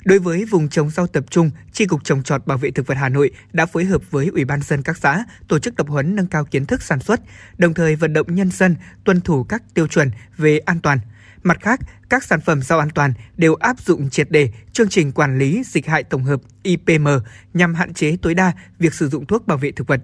Đối 0.07 0.19
với 0.19 0.45
vùng 0.45 0.69
trồng 0.69 0.91
rau 0.91 1.07
tập 1.07 1.25
trung, 1.31 1.51
Tri 1.73 1.87
cục 1.87 2.05
trồng 2.05 2.23
trọt 2.23 2.47
bảo 2.47 2.59
vệ 2.59 2.71
thực 2.71 2.87
vật 2.87 2.95
Hà 2.95 3.09
Nội 3.09 3.31
đã 3.53 3.67
phối 3.67 3.85
hợp 3.85 4.11
với 4.11 4.27
Ủy 4.27 4.45
ban 4.45 4.63
dân 4.63 4.83
các 4.83 4.97
xã 4.97 5.25
tổ 5.49 5.59
chức 5.59 5.77
tập 5.77 5.87
huấn 5.89 6.17
nâng 6.17 6.27
cao 6.27 6.45
kiến 6.45 6.67
thức 6.67 6.83
sản 6.83 7.01
xuất, 7.01 7.21
đồng 7.59 7.75
thời 7.75 7.97
vận 7.97 8.13
động 8.13 8.35
nhân 8.35 8.51
dân 8.51 8.77
tuân 9.05 9.21
thủ 9.21 9.45
các 9.45 9.63
tiêu 9.75 9.87
chuẩn 9.87 10.11
về 10.37 10.59
an 10.59 10.81
toàn. 10.81 10.99
Mặt 11.43 11.59
khác, 11.61 11.81
các 12.09 12.25
sản 12.25 12.41
phẩm 12.41 12.63
rau 12.63 12.79
an 12.79 12.91
toàn 12.91 13.13
đều 13.37 13.55
áp 13.55 13.81
dụng 13.81 14.11
triệt 14.11 14.31
đề 14.31 14.53
chương 14.73 14.89
trình 14.89 15.13
quản 15.13 15.39
lý 15.39 15.63
dịch 15.67 15.87
hại 15.87 16.05
tổng 16.05 16.25
hợp 16.25 16.41
IPM 16.63 17.09
nhằm 17.55 17.75
hạn 17.75 17.95
chế 17.95 18.17
tối 18.23 18.35
đa 18.35 18.53
việc 18.79 18.95
sử 18.95 19.09
dụng 19.09 19.27
thuốc 19.27 19.47
bảo 19.47 19.59
vệ 19.59 19.73
thực 19.73 19.87
vật. 19.87 20.01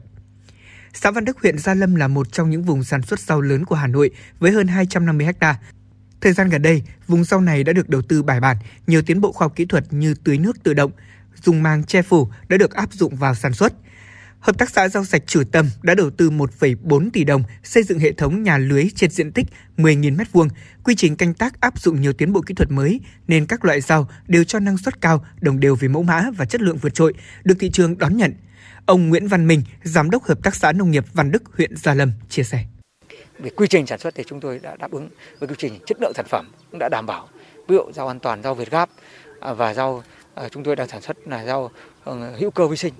Xã 0.94 1.10
Văn 1.10 1.24
Đức, 1.24 1.40
huyện 1.42 1.58
Gia 1.58 1.74
Lâm 1.74 1.94
là 1.94 2.08
một 2.08 2.32
trong 2.32 2.50
những 2.50 2.62
vùng 2.62 2.84
sản 2.84 3.02
xuất 3.02 3.20
rau 3.20 3.40
lớn 3.40 3.64
của 3.64 3.74
Hà 3.74 3.86
Nội 3.86 4.10
với 4.38 4.52
hơn 4.52 4.68
250 4.68 5.26
ha. 5.40 5.58
Thời 6.22 6.32
gian 6.32 6.48
gần 6.48 6.62
đây, 6.62 6.82
vùng 7.06 7.24
rau 7.24 7.40
này 7.40 7.64
đã 7.64 7.72
được 7.72 7.88
đầu 7.88 8.02
tư 8.02 8.22
bài 8.22 8.40
bản, 8.40 8.56
nhiều 8.86 9.02
tiến 9.02 9.20
bộ 9.20 9.32
khoa 9.32 9.44
học 9.44 9.52
kỹ 9.56 9.64
thuật 9.64 9.92
như 9.92 10.14
tưới 10.24 10.38
nước 10.38 10.62
tự 10.62 10.74
động, 10.74 10.90
dùng 11.42 11.62
màng 11.62 11.84
che 11.84 12.02
phủ 12.02 12.28
đã 12.48 12.56
được 12.56 12.74
áp 12.74 12.92
dụng 12.92 13.16
vào 13.16 13.34
sản 13.34 13.52
xuất. 13.52 13.72
Hợp 14.40 14.58
tác 14.58 14.70
xã 14.70 14.88
rau 14.88 15.04
sạch 15.04 15.22
Trử 15.26 15.44
Tâm 15.52 15.66
đã 15.82 15.94
đầu 15.94 16.10
tư 16.10 16.30
1,4 16.30 17.10
tỷ 17.12 17.24
đồng 17.24 17.42
xây 17.62 17.82
dựng 17.82 17.98
hệ 17.98 18.12
thống 18.12 18.42
nhà 18.42 18.58
lưới 18.58 18.84
trên 18.94 19.10
diện 19.10 19.32
tích 19.32 19.46
10.000 19.76 20.16
m2. 20.16 20.48
Quy 20.84 20.94
trình 20.94 21.16
canh 21.16 21.34
tác 21.34 21.60
áp 21.60 21.80
dụng 21.80 22.00
nhiều 22.00 22.12
tiến 22.12 22.32
bộ 22.32 22.40
kỹ 22.40 22.54
thuật 22.54 22.70
mới 22.70 23.00
nên 23.28 23.46
các 23.46 23.64
loại 23.64 23.80
rau 23.80 24.08
đều 24.28 24.44
cho 24.44 24.58
năng 24.58 24.78
suất 24.78 25.00
cao, 25.00 25.24
đồng 25.40 25.60
đều 25.60 25.74
về 25.74 25.88
mẫu 25.88 26.02
mã 26.02 26.30
và 26.36 26.44
chất 26.44 26.60
lượng 26.60 26.78
vượt 26.78 26.94
trội, 26.94 27.14
được 27.44 27.54
thị 27.60 27.70
trường 27.70 27.98
đón 27.98 28.16
nhận. 28.16 28.34
Ông 28.86 29.08
Nguyễn 29.08 29.28
Văn 29.28 29.46
Minh, 29.46 29.62
Giám 29.82 30.10
đốc 30.10 30.24
Hợp 30.24 30.42
tác 30.42 30.54
xã 30.54 30.72
Nông 30.72 30.90
nghiệp 30.90 31.04
Văn 31.12 31.30
Đức, 31.30 31.42
huyện 31.56 31.76
Gia 31.76 31.94
Lâm, 31.94 32.12
chia 32.28 32.42
sẻ 32.42 32.64
về 33.42 33.50
quy 33.50 33.66
trình 33.66 33.86
sản 33.86 33.98
xuất 33.98 34.14
thì 34.14 34.24
chúng 34.26 34.40
tôi 34.40 34.60
đã 34.62 34.76
đáp 34.76 34.90
ứng 34.90 35.08
với 35.38 35.48
quy 35.48 35.54
trình 35.58 35.78
chất 35.86 35.96
lượng 36.00 36.12
sản 36.14 36.26
phẩm 36.28 36.50
cũng 36.70 36.78
đã 36.78 36.88
đảm 36.88 37.06
bảo. 37.06 37.28
Ví 37.68 37.76
dụ 37.76 37.92
rau 37.92 38.08
an 38.08 38.20
toàn, 38.20 38.42
rau 38.42 38.54
việt 38.54 38.70
gáp 38.70 38.90
à, 39.40 39.52
và 39.52 39.74
rau 39.74 40.02
à, 40.34 40.48
chúng 40.48 40.64
tôi 40.64 40.76
đang 40.76 40.88
sản 40.88 41.00
xuất 41.00 41.16
là 41.28 41.44
rau 41.44 41.70
ờ, 42.04 42.30
hữu 42.38 42.50
cơ 42.50 42.66
vi 42.66 42.76
sinh 42.76 42.94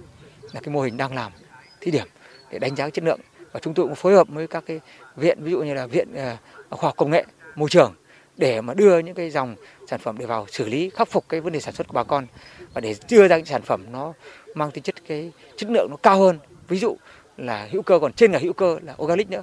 là 0.53 0.61
cái 0.61 0.75
mô 0.75 0.81
hình 0.81 0.97
đang 0.97 1.15
làm 1.15 1.33
thí 1.81 1.91
điểm 1.91 2.07
để 2.51 2.59
đánh 2.59 2.77
giá 2.77 2.91
chất 2.91 3.05
lượng. 3.05 3.21
Và 3.53 3.61
chúng 3.61 3.75
tôi 3.75 3.87
cũng 3.87 3.95
phối 3.95 4.15
hợp 4.15 4.29
với 4.29 4.47
các 4.47 4.65
cái 4.67 4.81
viện, 5.17 5.39
ví 5.41 5.51
dụ 5.51 5.63
như 5.63 5.75
là 5.75 5.87
viện 5.87 6.15
à, 6.15 6.39
khoa 6.71 6.89
học 6.89 6.97
công 6.97 7.11
nghệ, 7.11 7.25
môi 7.55 7.69
trường 7.69 7.95
để 8.37 8.61
mà 8.61 8.75
đưa 8.75 8.99
những 8.99 9.15
cái 9.15 9.31
dòng 9.31 9.57
sản 9.89 10.01
phẩm 10.01 10.19
để 10.19 10.27
vào 10.27 10.47
xử 10.49 10.69
lý, 10.69 10.91
khắc 10.91 11.09
phục 11.09 11.29
cái 11.29 11.41
vấn 11.41 11.53
đề 11.53 11.61
sản 11.61 11.75
xuất 11.75 11.89
của 11.89 11.93
bà 11.93 12.05
con 12.05 12.27
và 12.75 12.81
để 12.81 12.95
đưa 13.11 13.29
ra 13.29 13.37
những 13.37 13.47
sản 13.47 13.63
phẩm 13.63 13.85
nó 13.93 14.13
mang 14.55 14.71
tính 14.71 14.85
chất 14.85 14.95
cái 15.09 15.33
chất 15.57 15.71
lượng 15.71 15.89
nó 15.91 15.97
cao 15.97 16.19
hơn. 16.19 16.39
Ví 16.69 16.79
dụ 16.79 16.97
là 17.37 17.69
hữu 17.71 17.83
cơ, 17.83 17.99
còn 17.99 18.13
trên 18.13 18.33
là 18.33 18.39
hữu 18.39 18.53
cơ 18.53 18.79
là 18.83 18.95
organic 19.03 19.31
nữa 19.31 19.43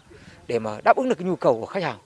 để 0.50 0.60
mà 0.60 0.82
đáp 0.84 0.96
ứng 0.98 1.10
được 1.10 1.16
cái 1.16 1.28
nhu 1.28 1.36
cầu 1.36 1.60
của 1.60 1.66
khách 1.66 1.84
hàng. 1.84 1.98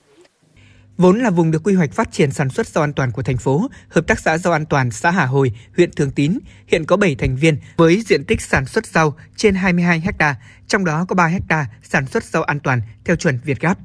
Vốn 0.98 1.20
là 1.20 1.30
vùng 1.30 1.52
được 1.52 1.62
quy 1.64 1.74
hoạch 1.74 1.94
phát 1.94 2.12
triển 2.12 2.32
sản 2.32 2.50
xuất 2.50 2.68
rau 2.68 2.84
an 2.84 2.94
toàn 2.94 3.12
của 3.12 3.22
thành 3.24 3.38
phố, 3.38 3.70
Hợp 3.90 4.08
tác 4.08 4.20
xã 4.20 4.38
rau 4.38 4.54
an 4.54 4.66
toàn 4.66 4.92
xã 4.92 5.12
Hà 5.12 5.26
Hồi, 5.26 5.52
huyện 5.78 5.92
Thường 5.92 6.12
Tín 6.12 6.40
hiện 6.68 6.86
có 6.86 6.98
7 6.98 7.16
thành 7.16 7.36
viên 7.36 7.58
với 7.78 8.02
diện 8.06 8.26
tích 8.26 8.42
sản 8.42 8.66
xuất 8.66 8.86
rau 8.86 9.16
trên 9.36 9.56
22 9.56 10.04
ha, 10.20 10.36
trong 10.68 10.86
đó 10.86 11.06
có 11.08 11.16
3 11.16 11.32
ha 11.50 11.66
sản 11.84 12.06
xuất 12.06 12.24
rau 12.24 12.44
an 12.44 12.60
toàn 12.60 12.82
theo 13.06 13.16
chuẩn 13.16 13.40
Việt 13.44 13.60
Gáp. 13.60 13.78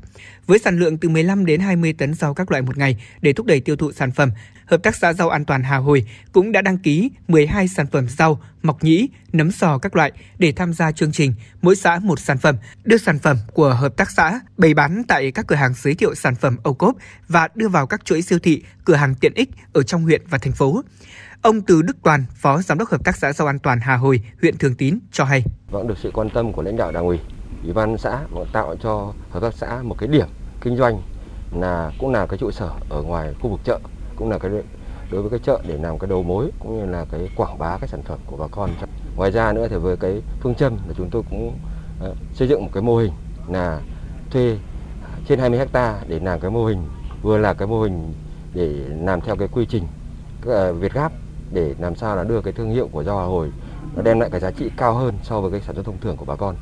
Với 0.48 0.58
sản 0.58 0.78
lượng 0.78 0.98
từ 0.98 1.08
15 1.08 1.46
đến 1.46 1.60
20 1.60 1.92
tấn 1.92 2.14
rau 2.14 2.34
các 2.34 2.50
loại 2.50 2.62
một 2.62 2.78
ngày 2.78 2.96
để 3.20 3.32
thúc 3.32 3.46
đẩy 3.46 3.60
tiêu 3.60 3.76
thụ 3.76 3.92
sản 3.92 4.10
phẩm, 4.12 4.30
Hợp 4.66 4.82
tác 4.82 4.96
xã 4.96 5.12
rau 5.12 5.28
an 5.28 5.44
toàn 5.44 5.62
Hà 5.62 5.76
Hồi 5.76 6.04
cũng 6.32 6.52
đã 6.52 6.62
đăng 6.62 6.78
ký 6.78 7.10
12 7.28 7.68
sản 7.68 7.86
phẩm 7.86 8.08
rau, 8.08 8.40
mọc 8.62 8.84
nhĩ, 8.84 9.08
nấm 9.32 9.50
sò 9.50 9.78
các 9.78 9.96
loại 9.96 10.12
để 10.38 10.52
tham 10.52 10.72
gia 10.72 10.92
chương 10.92 11.12
trình 11.12 11.34
mỗi 11.62 11.76
xã 11.76 11.98
một 12.02 12.20
sản 12.20 12.38
phẩm, 12.38 12.56
đưa 12.84 12.96
sản 12.96 13.18
phẩm 13.18 13.36
của 13.52 13.74
hợp 13.74 13.96
tác 13.96 14.10
xã 14.10 14.40
bày 14.56 14.74
bán 14.74 15.02
tại 15.08 15.30
các 15.30 15.46
cửa 15.46 15.56
hàng 15.56 15.72
giới 15.76 15.94
thiệu 15.94 16.14
sản 16.14 16.34
phẩm 16.34 16.56
ô 16.62 16.72
cốp 16.72 16.96
và 17.28 17.48
đưa 17.54 17.68
vào 17.68 17.86
các 17.86 18.04
chuỗi 18.04 18.22
siêu 18.22 18.38
thị, 18.38 18.62
cửa 18.84 18.94
hàng 18.94 19.14
tiện 19.14 19.34
ích 19.34 19.50
ở 19.72 19.82
trong 19.82 20.02
huyện 20.02 20.22
và 20.30 20.38
thành 20.38 20.52
phố. 20.52 20.82
Ông 21.42 21.60
Từ 21.60 21.82
Đức 21.82 21.96
Toàn, 22.02 22.24
Phó 22.34 22.62
Giám 22.62 22.78
đốc 22.78 22.88
Hợp 22.88 23.04
tác 23.04 23.16
xã 23.16 23.32
rau 23.32 23.46
an 23.48 23.58
toàn 23.58 23.80
Hà 23.80 23.96
Hồi, 23.96 24.20
huyện 24.40 24.58
Thường 24.58 24.74
Tín 24.74 24.98
cho 25.12 25.24
hay. 25.24 25.44
Vẫn 25.70 25.86
được 25.86 25.98
sự 26.02 26.10
quan 26.14 26.30
tâm 26.30 26.52
của 26.52 26.62
lãnh 26.62 26.76
đạo 26.76 26.92
đảng 26.92 27.06
ủy, 27.06 27.18
ủy 27.62 27.72
ban 27.72 27.98
xã 27.98 28.20
tạo 28.52 28.76
cho 28.82 29.12
hợp 29.30 29.40
tác 29.40 29.54
xã 29.54 29.82
một 29.82 29.96
cái 29.98 30.08
điểm 30.08 30.28
kinh 30.60 30.76
doanh 30.76 31.02
là 31.52 31.92
cũng 31.98 32.10
là 32.10 32.26
cái 32.26 32.38
trụ 32.38 32.50
sở 32.50 32.70
ở 32.88 33.02
ngoài 33.02 33.34
khu 33.40 33.50
vực 33.50 33.60
chợ 33.64 33.78
cũng 34.16 34.30
là 34.30 34.38
cái 34.38 34.50
đối 35.10 35.22
với 35.22 35.30
cái 35.30 35.40
chợ 35.42 35.60
để 35.66 35.78
làm 35.82 35.98
cái 35.98 36.08
đầu 36.08 36.22
mối 36.22 36.50
cũng 36.58 36.78
như 36.78 36.86
là 36.92 37.04
cái 37.10 37.30
quảng 37.36 37.58
bá 37.58 37.78
cái 37.80 37.88
sản 37.88 38.02
phẩm 38.02 38.18
của 38.26 38.36
bà 38.36 38.46
con. 38.50 38.70
Ngoài 39.16 39.30
ra 39.30 39.52
nữa 39.52 39.68
thì 39.70 39.76
với 39.76 39.96
cái 39.96 40.22
phương 40.40 40.54
châm 40.54 40.76
là 40.88 40.94
chúng 40.96 41.10
tôi 41.10 41.22
cũng 41.30 41.58
uh, 42.10 42.16
xây 42.34 42.48
dựng 42.48 42.62
một 42.62 42.70
cái 42.72 42.82
mô 42.82 42.96
hình 42.96 43.12
là 43.48 43.80
thuê 44.30 44.58
trên 45.28 45.38
20 45.38 45.58
hecta 45.58 46.00
để 46.08 46.18
làm 46.18 46.40
cái 46.40 46.50
mô 46.50 46.66
hình 46.66 46.88
vừa 47.22 47.38
là 47.38 47.54
cái 47.54 47.68
mô 47.68 47.82
hình 47.82 48.14
để 48.54 48.74
làm 49.02 49.20
theo 49.20 49.36
cái 49.36 49.48
quy 49.48 49.66
trình 49.66 49.86
ờ, 50.46 50.72
Việt 50.72 50.92
Gáp 50.92 51.12
để 51.52 51.74
làm 51.78 51.96
sao 51.96 52.16
là 52.16 52.24
đưa 52.24 52.40
cái 52.40 52.52
thương 52.52 52.70
hiệu 52.70 52.88
của 52.92 53.04
rau 53.04 53.18
Hà 53.18 53.24
Hồi 53.24 53.52
nó 53.96 54.02
đem 54.02 54.20
lại 54.20 54.30
cái 54.30 54.40
giá 54.40 54.50
trị 54.50 54.70
cao 54.76 54.94
hơn 54.94 55.14
so 55.22 55.40
với 55.40 55.50
cái 55.50 55.60
sản 55.60 55.74
xuất 55.74 55.86
thông 55.86 55.98
thường 56.00 56.16
của 56.16 56.24
bà 56.24 56.36
con. 56.36 56.56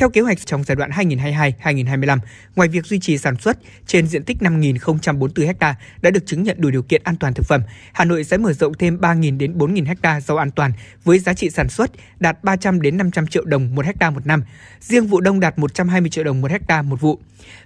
Theo 0.00 0.10
kế 0.10 0.20
hoạch 0.20 0.46
trong 0.46 0.64
giai 0.64 0.76
đoạn 0.76 0.90
2022-2025, 0.90 2.18
ngoài 2.56 2.68
việc 2.68 2.86
duy 2.86 2.98
trì 3.00 3.18
sản 3.18 3.36
xuất 3.36 3.58
trên 3.86 4.06
diện 4.06 4.24
tích 4.24 4.36
5.044 4.40 5.54
ha 5.60 5.74
đã 6.02 6.10
được 6.10 6.26
chứng 6.26 6.42
nhận 6.42 6.56
đủ 6.60 6.70
điều 6.70 6.82
kiện 6.82 7.02
an 7.04 7.16
toàn 7.16 7.34
thực 7.34 7.46
phẩm, 7.46 7.62
Hà 7.92 8.04
Nội 8.04 8.24
sẽ 8.24 8.36
mở 8.36 8.52
rộng 8.52 8.74
thêm 8.74 8.96
3.000 8.96 9.38
đến 9.38 9.58
4.000 9.58 9.94
ha 10.02 10.20
rau 10.20 10.36
an 10.36 10.50
toàn 10.50 10.72
với 11.04 11.18
giá 11.18 11.34
trị 11.34 11.50
sản 11.50 11.68
xuất 11.68 11.90
đạt 12.18 12.44
300 12.44 12.82
đến 12.82 12.96
500 12.96 13.26
triệu 13.26 13.44
đồng 13.44 13.74
một 13.74 13.84
ha 14.00 14.10
một 14.10 14.26
năm. 14.26 14.42
Riêng 14.80 15.06
vụ 15.06 15.20
đông 15.20 15.40
đạt 15.40 15.58
120 15.58 16.10
triệu 16.10 16.24
đồng 16.24 16.40
một 16.40 16.50
ha 16.68 16.82
một 16.82 17.00
vụ. 17.00 17.18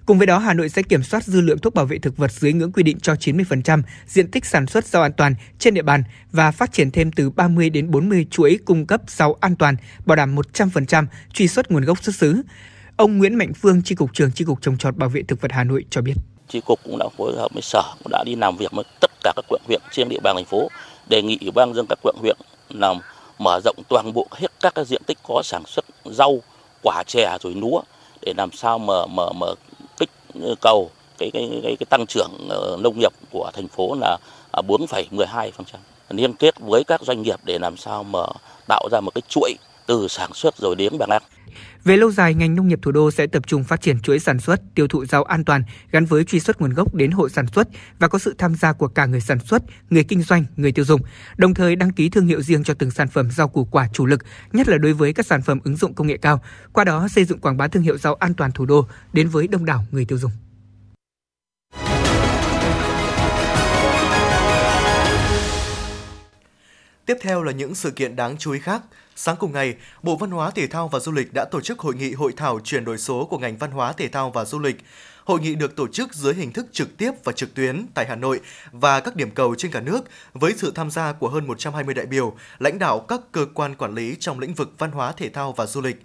Cùng 0.06 0.18
với 0.18 0.26
đó, 0.26 0.38
Hà 0.38 0.54
Nội 0.54 0.68
sẽ 0.68 0.82
kiểm 0.82 1.02
soát 1.02 1.24
dư 1.24 1.40
lượng 1.40 1.58
thuốc 1.58 1.74
bảo 1.74 1.86
vệ 1.86 1.98
thực 1.98 2.16
vật 2.16 2.32
dưới 2.32 2.52
ngưỡng 2.52 2.72
quy 2.72 2.82
định 2.82 3.00
cho 3.00 3.12
90% 3.14 3.82
diện 4.06 4.30
tích 4.30 4.44
sản 4.44 4.66
xuất 4.66 4.86
rau 4.86 5.02
an 5.02 5.12
toàn 5.12 5.34
trên 5.58 5.74
địa 5.74 5.82
bàn 5.82 6.02
và 6.32 6.50
phát 6.50 6.72
triển 6.72 6.90
thêm 6.90 7.12
từ 7.12 7.30
30 7.30 7.70
đến 7.70 7.90
40 7.90 8.26
chuỗi 8.30 8.58
cung 8.64 8.86
cấp 8.86 9.02
rau 9.06 9.36
an 9.40 9.56
toàn, 9.56 9.76
bảo 10.06 10.16
đảm 10.16 10.36
100% 10.36 11.06
truy 11.32 11.48
xuất 11.48 11.70
nguồn 11.70 11.84
gốc 11.84 12.04
xuất 12.04 12.14
xứ. 12.14 12.23
Ông 12.96 13.18
Nguyễn 13.18 13.34
Mạnh 13.34 13.52
Phương, 13.54 13.82
Tri 13.82 13.94
cục 13.94 14.14
trưởng 14.14 14.32
Tri 14.32 14.44
cục 14.44 14.62
trồng 14.62 14.78
trọt 14.78 14.96
bảo 14.96 15.08
vệ 15.08 15.22
thực 15.28 15.40
vật 15.40 15.52
Hà 15.52 15.64
Nội 15.64 15.84
cho 15.90 16.02
biết. 16.02 16.14
Tri 16.48 16.60
cục 16.60 16.80
cũng 16.84 16.98
đã 16.98 17.08
phối 17.16 17.32
hợp 17.36 17.48
với 17.54 17.62
sở 17.62 17.82
cũng 18.02 18.12
đã 18.12 18.24
đi 18.26 18.36
làm 18.36 18.56
việc 18.56 18.72
với 18.72 18.84
tất 19.00 19.10
cả 19.22 19.32
các 19.36 19.44
quận 19.48 19.62
huyện 19.66 19.80
trên 19.92 20.08
địa 20.08 20.20
bàn 20.22 20.36
thành 20.36 20.44
phố 20.44 20.68
đề 21.06 21.22
nghị 21.22 21.38
ủy 21.40 21.50
ban 21.50 21.74
dân 21.74 21.86
các 21.88 21.98
quận 22.02 22.16
huyện 22.20 22.36
làm 22.68 22.96
mở 23.38 23.60
rộng 23.64 23.76
toàn 23.88 24.12
bộ 24.12 24.26
hết 24.30 24.48
các 24.60 24.74
cái 24.74 24.84
diện 24.84 25.02
tích 25.06 25.18
có 25.28 25.42
sản 25.44 25.62
xuất 25.66 25.84
rau, 26.04 26.42
quả 26.82 27.02
chè 27.06 27.36
rồi 27.40 27.54
lúa 27.54 27.82
để 28.22 28.32
làm 28.36 28.52
sao 28.52 28.78
mà 28.78 29.06
mở 29.06 29.32
mở 29.32 29.54
kích 29.98 30.10
ờ, 30.42 30.54
cầu 30.60 30.90
cái 31.18 31.30
cái 31.32 31.60
cái, 31.62 31.76
cái 31.80 31.86
tăng 31.90 32.06
trưởng 32.06 32.30
ờ, 32.48 32.76
nông 32.80 32.98
nghiệp 32.98 33.12
của 33.30 33.50
thành 33.54 33.68
phố 33.68 33.94
là 34.00 34.18
à, 34.52 34.62
4,12%. 34.68 35.50
Liên 36.10 36.34
kết 36.34 36.54
với 36.60 36.84
các 36.84 37.00
doanh 37.02 37.22
nghiệp 37.22 37.40
để 37.44 37.58
làm 37.58 37.76
sao 37.76 38.04
mà 38.04 38.20
tạo 38.68 38.88
ra 38.92 39.00
một 39.00 39.14
cái 39.14 39.22
chuỗi 39.28 39.54
từ 39.86 40.08
sản 40.08 40.30
xuất 40.34 40.56
rồi 40.58 40.76
đến 40.76 40.98
bán 40.98 41.10
ăn. 41.10 41.22
Về 41.84 41.96
lâu 41.96 42.10
dài, 42.10 42.34
ngành 42.34 42.54
nông 42.54 42.68
nghiệp 42.68 42.78
thủ 42.82 42.92
đô 42.92 43.10
sẽ 43.10 43.26
tập 43.26 43.46
trung 43.46 43.64
phát 43.64 43.80
triển 43.80 44.00
chuỗi 44.00 44.18
sản 44.18 44.40
xuất, 44.40 44.60
tiêu 44.74 44.88
thụ 44.88 45.04
rau 45.06 45.24
an 45.24 45.44
toàn 45.44 45.62
gắn 45.90 46.04
với 46.04 46.24
truy 46.24 46.40
xuất 46.40 46.60
nguồn 46.60 46.74
gốc 46.74 46.94
đến 46.94 47.10
hộ 47.10 47.28
sản 47.28 47.46
xuất 47.46 47.68
và 47.98 48.08
có 48.08 48.18
sự 48.18 48.34
tham 48.38 48.54
gia 48.54 48.72
của 48.72 48.88
cả 48.88 49.06
người 49.06 49.20
sản 49.20 49.38
xuất, 49.38 49.62
người 49.90 50.04
kinh 50.04 50.22
doanh, 50.22 50.44
người 50.56 50.72
tiêu 50.72 50.84
dùng, 50.84 51.00
đồng 51.36 51.54
thời 51.54 51.76
đăng 51.76 51.92
ký 51.92 52.08
thương 52.08 52.26
hiệu 52.26 52.42
riêng 52.42 52.64
cho 52.64 52.74
từng 52.74 52.90
sản 52.90 53.08
phẩm 53.08 53.30
rau 53.30 53.48
củ 53.48 53.64
quả 53.64 53.88
chủ 53.92 54.06
lực, 54.06 54.20
nhất 54.52 54.68
là 54.68 54.78
đối 54.78 54.92
với 54.92 55.12
các 55.12 55.26
sản 55.26 55.42
phẩm 55.42 55.60
ứng 55.64 55.76
dụng 55.76 55.94
công 55.94 56.06
nghệ 56.06 56.16
cao. 56.16 56.42
Qua 56.72 56.84
đó 56.84 57.08
xây 57.08 57.24
dựng 57.24 57.38
quảng 57.38 57.56
bá 57.56 57.68
thương 57.68 57.82
hiệu 57.82 57.98
rau 57.98 58.14
an 58.14 58.34
toàn 58.34 58.52
thủ 58.52 58.66
đô 58.66 58.86
đến 59.12 59.28
với 59.28 59.48
đông 59.48 59.64
đảo 59.64 59.84
người 59.90 60.04
tiêu 60.04 60.18
dùng. 60.18 60.32
Tiếp 67.06 67.16
theo 67.20 67.42
là 67.42 67.52
những 67.52 67.74
sự 67.74 67.90
kiện 67.90 68.16
đáng 68.16 68.36
chú 68.38 68.52
ý 68.52 68.60
khác. 68.60 68.82
Sáng 69.16 69.36
cùng 69.36 69.52
ngày, 69.52 69.74
Bộ 70.02 70.16
Văn 70.16 70.30
hóa 70.30 70.50
Thể 70.50 70.66
thao 70.66 70.88
và 70.88 70.98
Du 70.98 71.12
lịch 71.12 71.32
đã 71.34 71.44
tổ 71.44 71.60
chức 71.60 71.78
hội 71.78 71.94
nghị 71.94 72.12
hội 72.12 72.32
thảo 72.36 72.60
chuyển 72.64 72.84
đổi 72.84 72.98
số 72.98 73.26
của 73.26 73.38
ngành 73.38 73.56
văn 73.56 73.70
hóa 73.70 73.92
thể 73.92 74.08
thao 74.08 74.30
và 74.30 74.44
du 74.44 74.58
lịch. 74.58 74.76
Hội 75.24 75.40
nghị 75.40 75.54
được 75.54 75.76
tổ 75.76 75.88
chức 75.88 76.14
dưới 76.14 76.34
hình 76.34 76.52
thức 76.52 76.66
trực 76.72 76.96
tiếp 76.96 77.10
và 77.24 77.32
trực 77.32 77.54
tuyến 77.54 77.86
tại 77.94 78.06
Hà 78.08 78.16
Nội 78.16 78.40
và 78.72 79.00
các 79.00 79.16
điểm 79.16 79.30
cầu 79.30 79.54
trên 79.54 79.70
cả 79.70 79.80
nước 79.80 80.00
với 80.32 80.54
sự 80.56 80.72
tham 80.74 80.90
gia 80.90 81.12
của 81.12 81.28
hơn 81.28 81.46
120 81.46 81.94
đại 81.94 82.06
biểu, 82.06 82.36
lãnh 82.58 82.78
đạo 82.78 83.00
các 83.00 83.20
cơ 83.32 83.46
quan 83.54 83.74
quản 83.74 83.94
lý 83.94 84.16
trong 84.20 84.38
lĩnh 84.38 84.54
vực 84.54 84.72
văn 84.78 84.90
hóa 84.90 85.12
thể 85.12 85.28
thao 85.28 85.52
và 85.52 85.66
du 85.66 85.80
lịch 85.80 85.96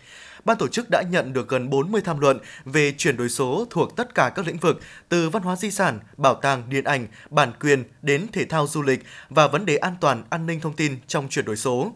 ban 0.45 0.58
tổ 0.58 0.67
chức 0.67 0.89
đã 0.89 1.04
nhận 1.12 1.34
được 1.34 1.50
gần 1.50 1.69
40 1.69 2.02
tham 2.02 2.19
luận 2.19 2.39
về 2.65 2.93
chuyển 2.98 3.17
đổi 3.17 3.30
số 3.30 3.67
thuộc 3.69 3.95
tất 3.95 4.15
cả 4.15 4.32
các 4.36 4.48
lĩnh 4.48 4.58
vực 4.58 4.80
từ 5.10 5.30
văn 5.30 5.43
hóa 5.43 5.56
di 5.56 5.72
sản, 5.72 6.00
bảo 6.17 6.36
tàng, 6.36 6.63
điện 6.69 6.84
ảnh, 6.84 7.08
bản 7.30 7.52
quyền 7.60 7.84
đến 8.02 8.28
thể 8.34 8.45
thao 8.45 8.67
du 8.67 8.82
lịch 8.82 9.04
và 9.30 9.48
vấn 9.48 9.65
đề 9.65 9.78
an 9.78 9.95
toàn 10.02 10.24
an 10.30 10.45
ninh 10.45 10.60
thông 10.60 10.76
tin 10.76 10.98
trong 11.08 11.30
chuyển 11.30 11.45
đổi 11.45 11.58
số. 11.58 11.91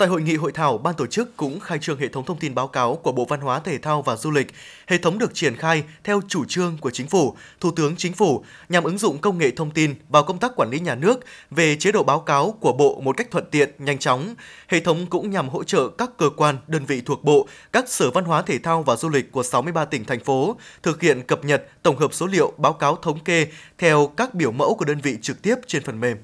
Tại 0.00 0.08
hội 0.08 0.22
nghị 0.22 0.36
hội 0.36 0.52
thảo, 0.52 0.78
ban 0.78 0.94
tổ 0.94 1.06
chức 1.06 1.36
cũng 1.36 1.60
khai 1.60 1.78
trương 1.78 1.98
hệ 1.98 2.08
thống 2.08 2.24
thông 2.24 2.38
tin 2.38 2.54
báo 2.54 2.68
cáo 2.68 2.96
của 2.96 3.12
Bộ 3.12 3.24
Văn 3.24 3.40
hóa 3.40 3.58
Thể 3.58 3.78
thao 3.78 4.02
và 4.02 4.16
Du 4.16 4.30
lịch. 4.30 4.46
Hệ 4.86 4.98
thống 4.98 5.18
được 5.18 5.34
triển 5.34 5.56
khai 5.56 5.84
theo 6.04 6.20
chủ 6.28 6.44
trương 6.44 6.78
của 6.80 6.90
Chính 6.90 7.08
phủ, 7.08 7.36
Thủ 7.60 7.70
tướng 7.70 7.96
Chính 7.96 8.12
phủ 8.12 8.44
nhằm 8.68 8.84
ứng 8.84 8.98
dụng 8.98 9.18
công 9.18 9.38
nghệ 9.38 9.50
thông 9.50 9.70
tin 9.70 9.94
vào 10.08 10.22
công 10.22 10.38
tác 10.38 10.52
quản 10.56 10.70
lý 10.70 10.80
nhà 10.80 10.94
nước 10.94 11.20
về 11.50 11.76
chế 11.76 11.92
độ 11.92 12.02
báo 12.02 12.20
cáo 12.20 12.54
của 12.60 12.72
Bộ 12.72 13.00
một 13.00 13.16
cách 13.16 13.30
thuận 13.30 13.44
tiện, 13.50 13.70
nhanh 13.78 13.98
chóng. 13.98 14.34
Hệ 14.68 14.80
thống 14.80 15.06
cũng 15.06 15.30
nhằm 15.30 15.48
hỗ 15.48 15.64
trợ 15.64 15.88
các 15.88 16.10
cơ 16.18 16.30
quan, 16.36 16.56
đơn 16.66 16.84
vị 16.84 17.00
thuộc 17.00 17.24
Bộ, 17.24 17.48
các 17.72 17.88
sở 17.88 18.10
văn 18.10 18.24
hóa 18.24 18.42
thể 18.42 18.58
thao 18.58 18.82
và 18.82 18.96
du 18.96 19.08
lịch 19.08 19.32
của 19.32 19.42
63 19.42 19.84
tỉnh 19.84 20.04
thành 20.04 20.20
phố 20.20 20.56
thực 20.82 21.02
hiện 21.02 21.22
cập 21.22 21.44
nhật, 21.44 21.82
tổng 21.82 21.98
hợp 21.98 22.14
số 22.14 22.26
liệu, 22.26 22.52
báo 22.56 22.72
cáo 22.72 22.96
thống 22.96 23.18
kê 23.18 23.46
theo 23.78 24.12
các 24.16 24.34
biểu 24.34 24.52
mẫu 24.52 24.74
của 24.74 24.84
đơn 24.84 25.00
vị 25.02 25.16
trực 25.22 25.42
tiếp 25.42 25.54
trên 25.66 25.82
phần 25.82 26.00
mềm. 26.00 26.16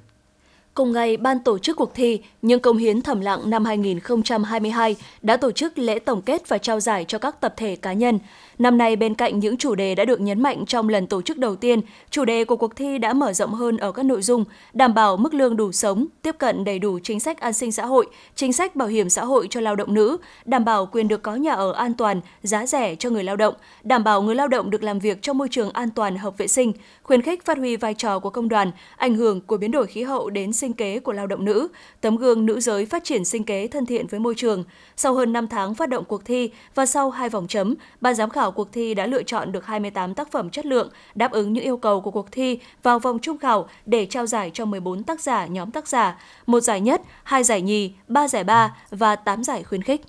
Cùng 0.77 0.93
ngày, 0.93 1.17
ban 1.17 1.39
tổ 1.41 1.59
chức 1.59 1.77
cuộc 1.77 1.95
thi 1.95 2.21
Những 2.43 2.61
công 2.61 2.77
hiến 2.77 3.03
thầm 3.03 3.21
lặng 3.21 3.51
năm 3.51 3.65
2022 3.65 4.97
đã 5.23 5.37
tổ 5.37 5.53
chức 5.53 5.79
lễ 5.79 5.99
tổng 5.99 6.23
kết 6.23 6.49
và 6.49 6.59
trao 6.59 6.81
giải 6.81 7.05
cho 7.09 7.19
các 7.19 7.41
tập 7.41 7.55
thể 7.57 7.77
cá 7.77 7.93
nhân. 7.93 8.19
Năm 8.59 8.79
nay, 8.79 8.97
bên 8.97 9.15
cạnh 9.15 9.39
những 9.39 9.57
chủ 9.57 9.75
đề 9.75 9.95
đã 9.95 10.05
được 10.05 10.21
nhấn 10.21 10.43
mạnh 10.43 10.67
trong 10.67 10.89
lần 10.89 11.07
tổ 11.07 11.23
chức 11.23 11.39
đầu 11.39 11.57
tiên, 11.57 11.81
chủ 12.11 12.25
đề 12.25 12.45
của 12.45 12.57
cuộc 12.57 12.77
thi 12.77 12.99
đã 12.99 13.13
mở 13.13 13.33
rộng 13.33 13.55
hơn 13.55 13.77
ở 13.77 13.93
các 13.93 14.03
nội 14.03 14.23
dung 14.23 14.45
đảm 14.73 14.95
bảo 14.95 15.17
mức 15.17 15.35
lương 15.35 15.57
đủ 15.57 15.73
sống, 15.73 16.07
tiếp 16.23 16.35
cận 16.39 16.65
đầy 16.65 16.79
đủ 16.79 16.99
chính 17.03 17.21
sách 17.21 17.41
an 17.41 17.53
sinh 17.53 17.73
xã 17.73 17.87
hội, 17.87 18.07
chính 18.35 18.53
sách 18.53 18.77
bảo 18.77 18.89
hiểm 18.89 19.11
xã 19.11 19.25
hội 19.25 19.47
cho 19.51 19.61
lao 19.61 19.77
động 19.77 19.95
nữ, 19.95 20.17
đảm 20.45 20.65
bảo 20.65 20.87
quyền 20.87 21.09
được 21.09 21.23
có 21.23 21.35
nhà 21.35 21.53
ở 21.53 21.73
an 21.73 21.95
toàn, 21.95 22.21
giá 22.43 22.67
rẻ 22.67 22.95
cho 22.95 23.11
người 23.11 23.25
lao 23.25 23.37
động, 23.37 23.55
đảm 23.83 24.05
bảo 24.05 24.23
người 24.23 24.35
lao 24.35 24.49
động 24.49 24.71
được 24.71 24.83
làm 24.83 24.99
việc 24.99 25.23
trong 25.23 25.39
môi 25.39 25.49
trường 25.49 25.71
an 25.71 25.91
toàn 25.91 26.17
hợp 26.17 26.39
vệ 26.39 26.49
sinh, 26.49 26.73
khuyến 27.03 27.23
khích 27.23 27.45
phát 27.45 27.59
huy 27.59 27.77
vai 27.77 27.95
trò 27.95 28.19
của 28.19 28.31
công 28.31 28.49
đoàn, 28.49 28.71
ảnh 28.97 29.15
hưởng 29.15 29.41
của 29.41 29.57
biến 29.57 29.71
đổi 29.71 29.87
khí 29.87 30.03
hậu 30.03 30.31
đến 30.31 30.53
sinh 30.53 30.73
kế 30.73 30.99
của 30.99 31.13
lao 31.13 31.27
động 31.27 31.45
nữ, 31.45 31.69
tấm 32.01 32.17
gương 32.17 32.47
nữ 32.47 32.61
giới 32.61 32.87
phát 32.87 33.05
triển 33.05 33.25
sinh 33.25 33.45
kế 33.45 33.69
thân 33.69 33.87
thiện 33.87 34.07
với 34.07 34.21
môi 34.21 34.35
trường. 34.37 34.65
Sau 34.97 35.15
hơn 35.15 35.33
5 35.33 35.49
tháng 35.49 35.75
phát 35.75 35.89
động 35.89 36.05
cuộc 36.05 36.25
thi 36.25 36.51
và 36.75 36.87
sau 36.87 37.11
hai 37.11 37.29
vòng 37.29 37.47
chấm, 37.49 37.75
ban 38.01 38.15
giám 38.15 38.31
khảo 38.31 38.46
khảo 38.47 38.53
cuộc 38.53 38.73
thi 38.73 38.95
đã 38.95 39.07
lựa 39.07 39.23
chọn 39.23 39.53
được 39.53 39.67
28 39.67 40.15
tác 40.15 40.33
phẩm 40.33 40.51
chất 40.51 40.67
lượng 40.67 40.91
đáp 41.15 41.33
ứng 41.33 41.53
những 41.53 41.65
yêu 41.65 41.77
cầu 41.77 42.01
của 42.01 42.11
cuộc 42.11 42.33
thi 42.33 42.59
vào 42.83 42.99
vòng 42.99 43.19
trung 43.19 43.39
khảo 43.39 43.69
để 43.87 44.07
trao 44.07 44.27
giải 44.27 44.51
cho 44.55 44.65
14 44.65 45.03
tác 45.03 45.21
giả 45.21 45.47
nhóm 45.47 45.71
tác 45.71 45.89
giả, 45.89 46.19
một 46.47 46.61
giải 46.61 46.81
nhất, 46.81 47.03
hai 47.25 47.45
giải 47.45 47.63
nhì, 47.63 47.93
ba 48.09 48.29
giải 48.29 48.45
ba 48.45 48.77
và 48.91 49.17
8 49.17 49.45
giải 49.45 49.63
khuyến 49.63 49.83
khích. 49.83 50.01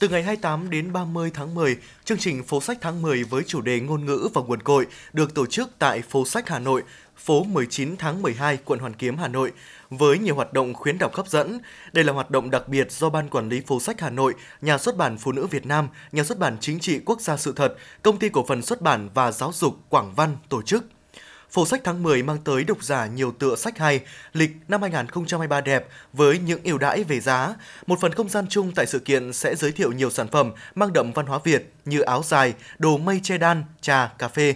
Từ 0.00 0.08
ngày 0.08 0.22
28 0.22 0.70
đến 0.70 0.92
30 0.92 1.30
tháng 1.34 1.54
10, 1.54 1.76
chương 2.04 2.18
trình 2.18 2.42
Phố 2.44 2.60
sách 2.60 2.78
tháng 2.80 3.02
10 3.02 3.24
với 3.24 3.42
chủ 3.46 3.60
đề 3.60 3.80
ngôn 3.80 4.04
ngữ 4.06 4.28
và 4.34 4.42
nguồn 4.42 4.62
cội 4.62 4.86
được 5.12 5.34
tổ 5.34 5.46
chức 5.46 5.70
tại 5.78 6.02
Phố 6.02 6.24
sách 6.24 6.48
Hà 6.48 6.58
Nội, 6.58 6.82
phố 7.16 7.44
19 7.44 7.96
tháng 7.96 8.22
12, 8.22 8.58
quận 8.64 8.80
Hoàn 8.80 8.94
Kiếm, 8.94 9.16
Hà 9.16 9.28
Nội, 9.28 9.52
với 9.90 10.18
nhiều 10.18 10.34
hoạt 10.34 10.52
động 10.52 10.74
khuyến 10.74 10.98
đọc 10.98 11.14
hấp 11.14 11.28
dẫn. 11.28 11.60
Đây 11.92 12.04
là 12.04 12.12
hoạt 12.12 12.30
động 12.30 12.50
đặc 12.50 12.68
biệt 12.68 12.92
do 12.92 13.10
Ban 13.10 13.28
Quản 13.28 13.48
lý 13.48 13.60
Phố 13.60 13.80
sách 13.80 14.00
Hà 14.00 14.10
Nội, 14.10 14.34
Nhà 14.60 14.78
xuất 14.78 14.96
bản 14.96 15.18
Phụ 15.18 15.32
nữ 15.32 15.46
Việt 15.46 15.66
Nam, 15.66 15.88
Nhà 16.12 16.24
xuất 16.24 16.38
bản 16.38 16.56
Chính 16.60 16.80
trị 16.80 17.00
Quốc 17.04 17.20
gia 17.20 17.36
Sự 17.36 17.52
thật, 17.56 17.74
Công 18.02 18.18
ty 18.18 18.28
Cổ 18.28 18.44
phần 18.48 18.62
Xuất 18.62 18.80
bản 18.80 19.08
và 19.14 19.32
Giáo 19.32 19.52
dục 19.54 19.76
Quảng 19.88 20.14
Văn 20.14 20.36
tổ 20.48 20.62
chức. 20.62 20.84
Phố 21.50 21.66
sách 21.66 21.80
tháng 21.84 22.02
10 22.02 22.22
mang 22.22 22.38
tới 22.44 22.64
độc 22.64 22.84
giả 22.84 23.06
nhiều 23.06 23.32
tựa 23.38 23.56
sách 23.56 23.78
hay, 23.78 24.00
lịch 24.32 24.50
năm 24.68 24.82
2023 24.82 25.60
đẹp 25.60 25.88
với 26.12 26.38
những 26.38 26.60
ưu 26.64 26.78
đãi 26.78 27.04
về 27.04 27.20
giá. 27.20 27.54
Một 27.86 28.00
phần 28.00 28.12
không 28.12 28.28
gian 28.28 28.46
chung 28.48 28.72
tại 28.74 28.86
sự 28.86 28.98
kiện 28.98 29.32
sẽ 29.32 29.54
giới 29.54 29.72
thiệu 29.72 29.92
nhiều 29.92 30.10
sản 30.10 30.28
phẩm 30.28 30.52
mang 30.74 30.92
đậm 30.92 31.12
văn 31.12 31.26
hóa 31.26 31.38
Việt 31.44 31.72
như 31.84 32.00
áo 32.00 32.22
dài, 32.24 32.54
đồ 32.78 32.98
mây 32.98 33.20
che 33.22 33.38
đan, 33.38 33.64
trà, 33.80 34.06
cà 34.18 34.28
phê. 34.28 34.54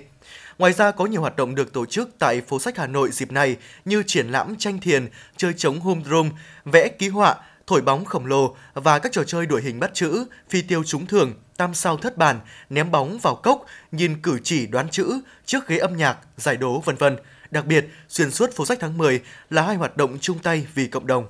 Ngoài 0.58 0.72
ra 0.72 0.90
có 0.90 1.06
nhiều 1.06 1.20
hoạt 1.20 1.36
động 1.36 1.54
được 1.54 1.72
tổ 1.72 1.86
chức 1.86 2.10
tại 2.18 2.40
phố 2.40 2.58
sách 2.58 2.76
Hà 2.76 2.86
Nội 2.86 3.10
dịp 3.12 3.32
này 3.32 3.56
như 3.84 4.02
triển 4.06 4.26
lãm 4.26 4.56
tranh 4.56 4.80
thiền, 4.80 5.08
chơi 5.36 5.52
trống 5.52 5.80
home 5.80 6.02
drum, 6.04 6.30
vẽ 6.64 6.88
ký 6.88 7.08
họa, 7.08 7.36
thổi 7.66 7.82
bóng 7.82 8.04
khổng 8.04 8.26
lồ 8.26 8.56
và 8.74 8.98
các 8.98 9.12
trò 9.12 9.24
chơi 9.24 9.46
đuổi 9.46 9.62
hình 9.62 9.80
bắt 9.80 9.90
chữ, 9.94 10.24
phi 10.48 10.62
tiêu 10.62 10.84
trúng 10.84 11.06
thường, 11.06 11.32
tam 11.56 11.74
sao 11.74 11.96
thất 11.96 12.16
bản, 12.16 12.40
ném 12.70 12.90
bóng 12.90 13.18
vào 13.18 13.34
cốc, 13.34 13.64
nhìn 13.92 14.22
cử 14.22 14.38
chỉ 14.42 14.66
đoán 14.66 14.88
chữ, 14.88 15.20
trước 15.46 15.68
ghế 15.68 15.78
âm 15.78 15.96
nhạc, 15.96 16.18
giải 16.36 16.56
đố 16.56 16.80
vân 16.80 16.96
vân. 16.96 17.16
Đặc 17.50 17.66
biệt, 17.66 17.86
xuyên 18.08 18.30
suốt 18.30 18.50
phố 18.56 18.66
sách 18.66 18.78
tháng 18.80 18.98
10 18.98 19.20
là 19.50 19.62
hai 19.62 19.76
hoạt 19.76 19.96
động 19.96 20.18
chung 20.20 20.38
tay 20.38 20.66
vì 20.74 20.86
cộng 20.86 21.06
đồng. 21.06 21.26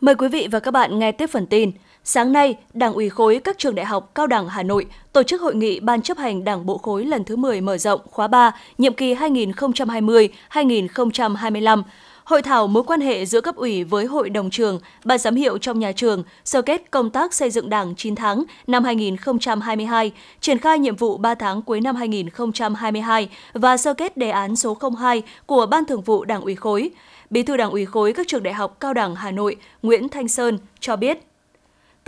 Mời 0.00 0.14
quý 0.14 0.28
vị 0.28 0.48
và 0.52 0.60
các 0.60 0.70
bạn 0.70 0.98
nghe 0.98 1.12
tiếp 1.12 1.26
phần 1.32 1.46
tin. 1.46 1.70
Sáng 2.10 2.32
nay, 2.32 2.56
Đảng 2.74 2.92
ủy 2.92 3.08
khối 3.08 3.40
các 3.44 3.58
trường 3.58 3.74
đại 3.74 3.86
học 3.86 4.10
cao 4.14 4.26
đẳng 4.26 4.48
Hà 4.48 4.62
Nội 4.62 4.86
tổ 5.12 5.22
chức 5.22 5.40
hội 5.40 5.54
nghị 5.54 5.80
Ban 5.80 6.02
chấp 6.02 6.18
hành 6.18 6.44
Đảng 6.44 6.66
bộ 6.66 6.78
khối 6.78 7.04
lần 7.04 7.24
thứ 7.24 7.36
10 7.36 7.60
mở 7.60 7.78
rộng 7.78 8.00
khóa 8.10 8.28
3, 8.28 8.52
nhiệm 8.78 8.94
kỳ 8.94 9.14
2020-2025. 9.14 11.82
Hội 12.24 12.42
thảo 12.42 12.66
mối 12.66 12.82
quan 12.82 13.00
hệ 13.00 13.26
giữa 13.26 13.40
cấp 13.40 13.56
ủy 13.56 13.84
với 13.84 14.06
hội 14.06 14.30
đồng 14.30 14.50
trường, 14.50 14.80
ban 15.04 15.18
giám 15.18 15.34
hiệu 15.34 15.58
trong 15.58 15.78
nhà 15.78 15.92
trường, 15.92 16.22
sơ 16.44 16.62
kết 16.62 16.90
công 16.90 17.10
tác 17.10 17.34
xây 17.34 17.50
dựng 17.50 17.70
Đảng 17.70 17.94
9 17.96 18.14
tháng 18.14 18.44
năm 18.66 18.84
2022, 18.84 20.12
triển 20.40 20.58
khai 20.58 20.78
nhiệm 20.78 20.96
vụ 20.96 21.16
3 21.16 21.34
tháng 21.34 21.62
cuối 21.62 21.80
năm 21.80 21.96
2022 21.96 23.28
và 23.52 23.76
sơ 23.76 23.94
kết 23.94 24.16
đề 24.16 24.30
án 24.30 24.56
số 24.56 24.78
02 24.98 25.22
của 25.46 25.66
Ban 25.66 25.84
Thường 25.84 26.02
vụ 26.02 26.24
Đảng 26.24 26.42
ủy 26.42 26.54
khối. 26.54 26.90
Bí 27.30 27.42
thư 27.42 27.56
Đảng 27.56 27.70
ủy 27.70 27.86
khối 27.86 28.12
các 28.12 28.28
trường 28.28 28.42
đại 28.42 28.54
học 28.54 28.76
cao 28.80 28.94
đẳng 28.94 29.14
Hà 29.14 29.30
Nội 29.30 29.56
Nguyễn 29.82 30.08
Thanh 30.08 30.28
Sơn 30.28 30.58
cho 30.80 30.96
biết 30.96 31.27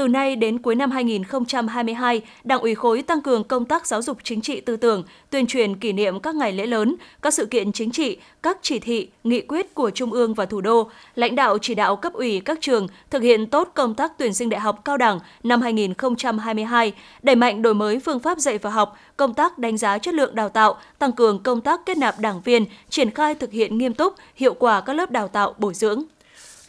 từ 0.01 0.09
nay 0.09 0.37
đến 0.37 0.59
cuối 0.59 0.75
năm 0.75 0.91
2022, 0.91 2.21
Đảng 2.45 2.61
ủy 2.61 2.75
khối 2.75 3.03
tăng 3.03 3.23
cường 3.23 3.45
công 3.45 3.65
tác 3.65 3.87
giáo 3.87 4.03
dục 4.03 4.19
chính 4.23 4.41
trị 4.41 4.61
tư 4.61 4.77
tưởng, 4.77 5.05
tuyên 5.31 5.47
truyền 5.47 5.77
kỷ 5.77 5.93
niệm 5.93 6.21
các 6.21 6.35
ngày 6.35 6.53
lễ 6.53 6.67
lớn, 6.67 6.97
các 7.23 7.35
sự 7.35 7.47
kiện 7.47 7.73
chính 7.73 7.91
trị, 7.91 8.19
các 8.43 8.59
chỉ 8.63 8.79
thị, 8.79 9.09
nghị 9.25 9.41
quyết 9.41 9.75
của 9.75 9.91
Trung 9.91 10.13
ương 10.13 10.35
và 10.35 10.47
thủ 10.47 10.61
đô, 10.61 10.91
lãnh 11.15 11.35
đạo 11.35 11.59
chỉ 11.59 11.75
đạo 11.75 11.97
cấp 11.97 12.13
ủy 12.13 12.41
các 12.41 12.59
trường 12.61 12.89
thực 13.11 13.23
hiện 13.23 13.47
tốt 13.47 13.71
công 13.75 13.95
tác 13.95 14.13
tuyển 14.19 14.35
sinh 14.35 14.49
đại 14.49 14.61
học 14.61 14.81
cao 14.85 14.97
đẳng 14.97 15.19
năm 15.43 15.63
2022, 15.63 16.93
đẩy 17.23 17.37
mạnh 17.37 17.63
đổi 17.63 17.75
mới 17.75 18.01
phương 18.01 18.21
pháp 18.21 18.39
dạy 18.39 18.59
và 18.59 18.71
học, 18.71 18.97
công 19.17 19.35
tác 19.35 19.59
đánh 19.59 19.79
giá 19.79 19.99
chất 19.99 20.15
lượng 20.15 20.35
đào 20.35 20.49
tạo, 20.49 20.79
tăng 20.99 21.13
cường 21.13 21.43
công 21.43 21.61
tác 21.61 21.81
kết 21.87 21.99
nạp 21.99 22.19
đảng 22.19 22.41
viên, 22.41 22.65
triển 22.89 23.11
khai 23.11 23.35
thực 23.35 23.53
hiện 23.53 23.79
nghiêm 23.79 23.95
túc, 23.95 24.15
hiệu 24.35 24.55
quả 24.55 24.81
các 24.81 24.93
lớp 24.93 25.11
đào 25.11 25.29
tạo 25.29 25.55
bồi 25.59 25.75
dưỡng. 25.75 26.03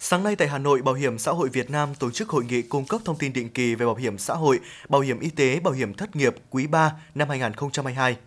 Sáng 0.03 0.23
nay 0.23 0.35
tại 0.35 0.47
Hà 0.47 0.57
Nội, 0.57 0.81
Bảo 0.81 0.95
hiểm 0.95 1.19
xã 1.19 1.31
hội 1.31 1.49
Việt 1.49 1.69
Nam 1.69 1.95
tổ 1.95 2.11
chức 2.11 2.29
hội 2.29 2.45
nghị 2.45 2.61
cung 2.61 2.85
cấp 2.85 3.01
thông 3.05 3.17
tin 3.17 3.33
định 3.33 3.49
kỳ 3.49 3.75
về 3.75 3.85
bảo 3.85 3.95
hiểm 3.95 4.17
xã 4.17 4.33
hội, 4.33 4.59
bảo 4.89 5.01
hiểm 5.01 5.19
y 5.19 5.29
tế, 5.29 5.59
bảo 5.59 5.73
hiểm 5.73 5.93
thất 5.93 6.15
nghiệp 6.15 6.35
quý 6.49 6.67
3 6.67 6.91
năm 7.15 7.29
2022. 7.29 8.17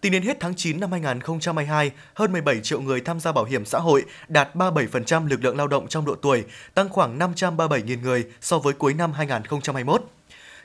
Tính 0.00 0.12
đến 0.12 0.22
hết 0.22 0.36
tháng 0.40 0.54
9 0.56 0.80
năm 0.80 0.92
2022, 0.92 1.90
hơn 2.14 2.32
17 2.32 2.60
triệu 2.60 2.80
người 2.80 3.00
tham 3.00 3.20
gia 3.20 3.32
bảo 3.32 3.44
hiểm 3.44 3.64
xã 3.64 3.78
hội, 3.78 4.04
đạt 4.28 4.54
37% 4.54 5.28
lực 5.28 5.44
lượng 5.44 5.56
lao 5.56 5.68
động 5.68 5.88
trong 5.88 6.04
độ 6.04 6.14
tuổi, 6.14 6.44
tăng 6.74 6.88
khoảng 6.88 7.18
537.000 7.18 8.00
người 8.00 8.24
so 8.40 8.58
với 8.58 8.74
cuối 8.74 8.94
năm 8.94 9.12
2021. 9.12 10.02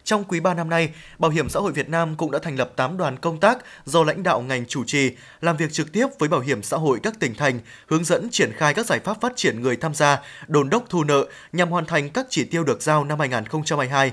Trong 0.06 0.24
quý 0.24 0.40
3 0.40 0.54
năm 0.54 0.70
nay, 0.70 0.90
Bảo 1.20 1.32
hiểm 1.32 1.50
xã 1.50 1.60
hội 1.60 1.72
Việt 1.72 1.90
Nam 1.90 2.16
cũng 2.16 2.32
đã 2.32 2.40
thành 2.40 2.56
lập 2.56 2.72
8 2.76 2.98
đoàn 2.98 3.18
công 3.18 3.40
tác 3.40 3.58
do 3.86 4.04
lãnh 4.04 4.24
đạo 4.24 4.42
ngành 4.42 4.66
chủ 4.66 4.84
trì, 4.84 5.12
làm 5.42 5.58
việc 5.58 5.74
trực 5.74 5.92
tiếp 5.92 6.08
với 6.20 6.30
bảo 6.30 6.40
hiểm 6.40 6.64
xã 6.64 6.78
hội 6.78 7.00
các 7.04 7.20
tỉnh 7.20 7.36
thành, 7.36 7.60
hướng 7.88 8.04
dẫn 8.04 8.28
triển 8.32 8.52
khai 8.58 8.74
các 8.74 8.86
giải 8.86 9.00
pháp 9.00 9.22
phát 9.22 9.34
triển 9.36 9.62
người 9.62 9.76
tham 9.76 9.94
gia, 9.94 10.22
đồn 10.48 10.70
đốc 10.70 10.86
thu 10.90 11.04
nợ 11.04 11.26
nhằm 11.54 11.70
hoàn 11.70 11.86
thành 11.86 12.10
các 12.10 12.26
chỉ 12.30 12.44
tiêu 12.44 12.64
được 12.64 12.82
giao 12.82 13.04
năm 13.04 13.20
2022. 13.20 14.12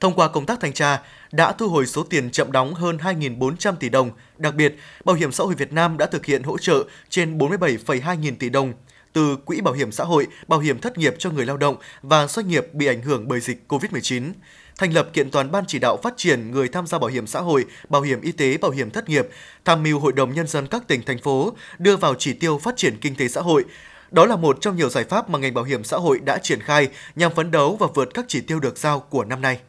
Thông 0.00 0.14
qua 0.14 0.28
công 0.28 0.46
tác 0.46 0.60
thanh 0.60 0.72
tra, 0.72 1.02
đã 1.32 1.52
thu 1.52 1.68
hồi 1.68 1.86
số 1.86 2.02
tiền 2.02 2.30
chậm 2.30 2.52
đóng 2.52 2.74
hơn 2.74 2.96
2.400 2.96 3.74
tỷ 3.76 3.88
đồng. 3.88 4.10
Đặc 4.38 4.54
biệt, 4.54 4.76
Bảo 5.04 5.16
hiểm 5.16 5.32
xã 5.32 5.44
hội 5.44 5.54
Việt 5.54 5.72
Nam 5.72 5.98
đã 5.98 6.06
thực 6.06 6.26
hiện 6.26 6.42
hỗ 6.42 6.58
trợ 6.58 6.84
trên 7.08 7.38
47,2 7.38 8.14
nghìn 8.14 8.36
tỷ 8.36 8.48
đồng 8.48 8.72
từ 9.12 9.36
Quỹ 9.36 9.60
Bảo 9.60 9.74
hiểm 9.74 9.92
xã 9.92 10.04
hội, 10.04 10.26
bảo 10.48 10.60
hiểm 10.60 10.78
thất 10.78 10.98
nghiệp 10.98 11.14
cho 11.18 11.30
người 11.30 11.46
lao 11.46 11.56
động 11.56 11.76
và 12.02 12.26
doanh 12.26 12.48
nghiệp 12.48 12.66
bị 12.72 12.86
ảnh 12.86 13.02
hưởng 13.02 13.28
bởi 13.28 13.40
dịch 13.40 13.64
COVID-19 13.68 14.32
thành 14.78 14.92
lập 14.92 15.08
kiện 15.12 15.30
toàn 15.30 15.50
ban 15.50 15.64
chỉ 15.66 15.78
đạo 15.78 15.96
phát 16.02 16.14
triển 16.16 16.50
người 16.50 16.68
tham 16.68 16.86
gia 16.86 16.98
bảo 16.98 17.10
hiểm 17.10 17.26
xã 17.26 17.40
hội, 17.40 17.64
bảo 17.88 18.02
hiểm 18.02 18.20
y 18.20 18.32
tế, 18.32 18.56
bảo 18.56 18.70
hiểm 18.70 18.90
thất 18.90 19.08
nghiệp, 19.08 19.28
tham 19.64 19.82
mưu 19.82 19.98
Hội 19.98 20.12
đồng 20.12 20.34
nhân 20.34 20.46
dân 20.46 20.66
các 20.66 20.88
tỉnh 20.88 21.02
thành 21.02 21.18
phố 21.18 21.52
đưa 21.78 21.96
vào 21.96 22.14
chỉ 22.18 22.32
tiêu 22.32 22.58
phát 22.58 22.76
triển 22.76 22.96
kinh 23.00 23.14
tế 23.16 23.28
xã 23.28 23.40
hội. 23.40 23.64
Đó 24.10 24.26
là 24.26 24.36
một 24.36 24.58
trong 24.60 24.76
nhiều 24.76 24.88
giải 24.88 25.04
pháp 25.04 25.30
mà 25.30 25.38
ngành 25.38 25.54
bảo 25.54 25.64
hiểm 25.64 25.84
xã 25.84 25.96
hội 25.96 26.18
đã 26.18 26.38
triển 26.38 26.60
khai 26.60 26.88
nhằm 27.16 27.34
phấn 27.34 27.50
đấu 27.50 27.76
và 27.80 27.86
vượt 27.94 28.08
các 28.14 28.24
chỉ 28.28 28.40
tiêu 28.40 28.60
được 28.60 28.78
giao 28.78 29.00
của 29.00 29.24
năm 29.24 29.40
nay. 29.40 29.60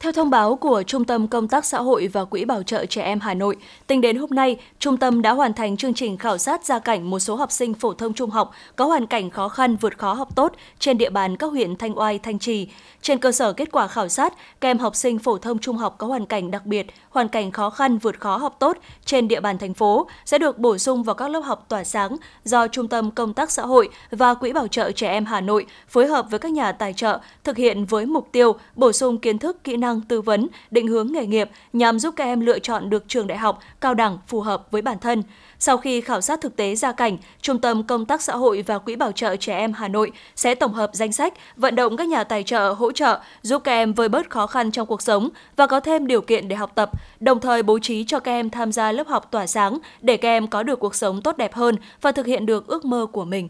Theo 0.00 0.12
thông 0.12 0.30
báo 0.30 0.56
của 0.56 0.82
Trung 0.86 1.04
tâm 1.04 1.28
Công 1.28 1.48
tác 1.48 1.64
Xã 1.64 1.78
hội 1.78 2.08
và 2.12 2.24
Quỹ 2.24 2.44
Bảo 2.44 2.62
trợ 2.62 2.86
Trẻ 2.86 3.02
Em 3.02 3.20
Hà 3.20 3.34
Nội, 3.34 3.56
tính 3.86 4.00
đến 4.00 4.16
hôm 4.16 4.30
nay, 4.30 4.56
trung 4.78 4.96
tâm 4.96 5.22
đã 5.22 5.32
hoàn 5.32 5.52
thành 5.52 5.76
chương 5.76 5.94
trình 5.94 6.16
khảo 6.16 6.38
sát 6.38 6.64
gia 6.64 6.78
cảnh 6.78 7.10
một 7.10 7.18
số 7.18 7.36
học 7.36 7.52
sinh 7.52 7.74
phổ 7.74 7.92
thông 7.94 8.14
trung 8.14 8.30
học 8.30 8.50
có 8.76 8.84
hoàn 8.84 9.06
cảnh 9.06 9.30
khó 9.30 9.48
khăn 9.48 9.76
vượt 9.76 9.98
khó 9.98 10.12
học 10.12 10.28
tốt 10.36 10.52
trên 10.78 10.98
địa 10.98 11.10
bàn 11.10 11.36
các 11.36 11.46
huyện 11.46 11.76
Thanh 11.76 11.98
Oai, 11.98 12.18
Thanh 12.18 12.38
Trì. 12.38 12.68
Trên 13.02 13.18
cơ 13.18 13.32
sở 13.32 13.52
kết 13.52 13.72
quả 13.72 13.88
khảo 13.88 14.08
sát, 14.08 14.34
các 14.60 14.68
em 14.68 14.78
học 14.78 14.96
sinh 14.96 15.18
phổ 15.18 15.38
thông 15.38 15.58
trung 15.58 15.76
học 15.76 15.94
có 15.98 16.06
hoàn 16.06 16.26
cảnh 16.26 16.50
đặc 16.50 16.66
biệt, 16.66 16.86
hoàn 17.10 17.28
cảnh 17.28 17.50
khó 17.50 17.70
khăn 17.70 17.98
vượt 17.98 18.20
khó 18.20 18.36
học 18.36 18.56
tốt 18.58 18.76
trên 19.04 19.28
địa 19.28 19.40
bàn 19.40 19.58
thành 19.58 19.74
phố 19.74 20.06
sẽ 20.24 20.38
được 20.38 20.58
bổ 20.58 20.78
sung 20.78 21.02
vào 21.02 21.14
các 21.14 21.28
lớp 21.28 21.40
học 21.40 21.66
tỏa 21.68 21.84
sáng 21.84 22.16
do 22.44 22.68
Trung 22.68 22.88
tâm 22.88 23.10
Công 23.10 23.34
tác 23.34 23.50
Xã 23.50 23.62
hội 23.62 23.88
và 24.10 24.34
Quỹ 24.34 24.52
Bảo 24.52 24.68
trợ 24.68 24.92
Trẻ 24.92 25.08
Em 25.08 25.24
Hà 25.24 25.40
Nội 25.40 25.66
phối 25.88 26.06
hợp 26.06 26.26
với 26.30 26.38
các 26.38 26.52
nhà 26.52 26.72
tài 26.72 26.92
trợ 26.92 27.18
thực 27.44 27.56
hiện 27.56 27.84
với 27.84 28.06
mục 28.06 28.28
tiêu 28.32 28.52
bổ 28.74 28.92
sung 28.92 29.18
kiến 29.18 29.38
thức, 29.38 29.64
kỹ 29.64 29.76
năng, 29.76 29.87
tư 30.08 30.20
vấn, 30.20 30.48
định 30.70 30.86
hướng 30.86 31.12
nghề 31.12 31.26
nghiệp 31.26 31.50
nhằm 31.72 31.98
giúp 31.98 32.14
các 32.16 32.24
em 32.24 32.40
lựa 32.40 32.58
chọn 32.58 32.90
được 32.90 33.04
trường 33.08 33.26
đại 33.26 33.38
học, 33.38 33.58
cao 33.80 33.94
đẳng 33.94 34.18
phù 34.26 34.40
hợp 34.40 34.66
với 34.70 34.82
bản 34.82 34.98
thân. 34.98 35.22
Sau 35.58 35.78
khi 35.78 36.00
khảo 36.00 36.20
sát 36.20 36.40
thực 36.40 36.56
tế 36.56 36.74
gia 36.74 36.92
cảnh, 36.92 37.16
Trung 37.40 37.60
tâm 37.60 37.82
Công 37.82 38.06
tác 38.06 38.22
Xã 38.22 38.36
hội 38.36 38.62
và 38.62 38.78
Quỹ 38.78 38.96
Bảo 38.96 39.12
trợ 39.12 39.36
Trẻ 39.36 39.56
Em 39.56 39.72
Hà 39.72 39.88
Nội 39.88 40.12
sẽ 40.36 40.54
tổng 40.54 40.72
hợp 40.72 40.90
danh 40.92 41.12
sách, 41.12 41.34
vận 41.56 41.74
động 41.74 41.96
các 41.96 42.08
nhà 42.08 42.24
tài 42.24 42.42
trợ 42.42 42.72
hỗ 42.72 42.92
trợ 42.92 43.20
giúp 43.42 43.62
các 43.64 43.72
em 43.72 43.92
vơi 43.92 44.08
bớt 44.08 44.30
khó 44.30 44.46
khăn 44.46 44.70
trong 44.70 44.86
cuộc 44.86 45.02
sống 45.02 45.28
và 45.56 45.66
có 45.66 45.80
thêm 45.80 46.06
điều 46.06 46.20
kiện 46.20 46.48
để 46.48 46.56
học 46.56 46.72
tập, 46.74 46.90
đồng 47.20 47.40
thời 47.40 47.62
bố 47.62 47.78
trí 47.78 48.04
cho 48.04 48.20
các 48.20 48.32
em 48.32 48.50
tham 48.50 48.72
gia 48.72 48.92
lớp 48.92 49.08
học 49.08 49.30
tỏa 49.30 49.46
sáng 49.46 49.78
để 50.00 50.16
các 50.16 50.28
em 50.28 50.46
có 50.46 50.62
được 50.62 50.80
cuộc 50.80 50.94
sống 50.94 51.22
tốt 51.22 51.36
đẹp 51.36 51.54
hơn 51.54 51.76
và 52.00 52.12
thực 52.12 52.26
hiện 52.26 52.46
được 52.46 52.66
ước 52.66 52.84
mơ 52.84 53.06
của 53.12 53.24
mình. 53.24 53.48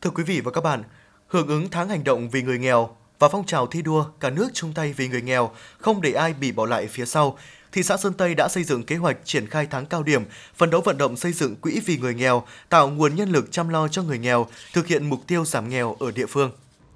Thưa 0.00 0.10
quý 0.10 0.22
vị 0.22 0.40
và 0.40 0.50
các 0.50 0.64
bạn, 0.64 0.82
hưởng 1.26 1.48
ứng 1.48 1.68
tháng 1.70 1.88
hành 1.88 2.04
động 2.04 2.28
vì 2.30 2.42
người 2.42 2.58
nghèo 2.58 2.90
và 3.18 3.28
phong 3.28 3.46
trào 3.46 3.66
thi 3.66 3.82
đua 3.82 4.04
cả 4.20 4.30
nước 4.30 4.48
chung 4.54 4.72
tay 4.72 4.92
vì 4.92 5.08
người 5.08 5.22
nghèo, 5.22 5.50
không 5.78 6.00
để 6.00 6.12
ai 6.12 6.32
bị 6.32 6.52
bỏ 6.52 6.66
lại 6.66 6.86
phía 6.86 7.06
sau, 7.06 7.38
thị 7.72 7.82
xã 7.82 7.96
Sơn 7.96 8.12
Tây 8.12 8.34
đã 8.34 8.48
xây 8.48 8.64
dựng 8.64 8.82
kế 8.82 8.96
hoạch 8.96 9.16
triển 9.24 9.46
khai 9.46 9.66
tháng 9.70 9.86
cao 9.86 10.02
điểm, 10.02 10.22
phấn 10.56 10.70
đấu 10.70 10.80
vận 10.80 10.98
động 10.98 11.16
xây 11.16 11.32
dựng 11.32 11.56
quỹ 11.56 11.80
vì 11.86 11.96
người 11.96 12.14
nghèo, 12.14 12.42
tạo 12.68 12.88
nguồn 12.88 13.14
nhân 13.14 13.28
lực 13.28 13.52
chăm 13.52 13.68
lo 13.68 13.88
cho 13.88 14.02
người 14.02 14.18
nghèo, 14.18 14.46
thực 14.72 14.86
hiện 14.86 15.10
mục 15.10 15.20
tiêu 15.26 15.44
giảm 15.44 15.68
nghèo 15.68 15.96
ở 16.00 16.10
địa 16.10 16.26
phương. 16.26 16.50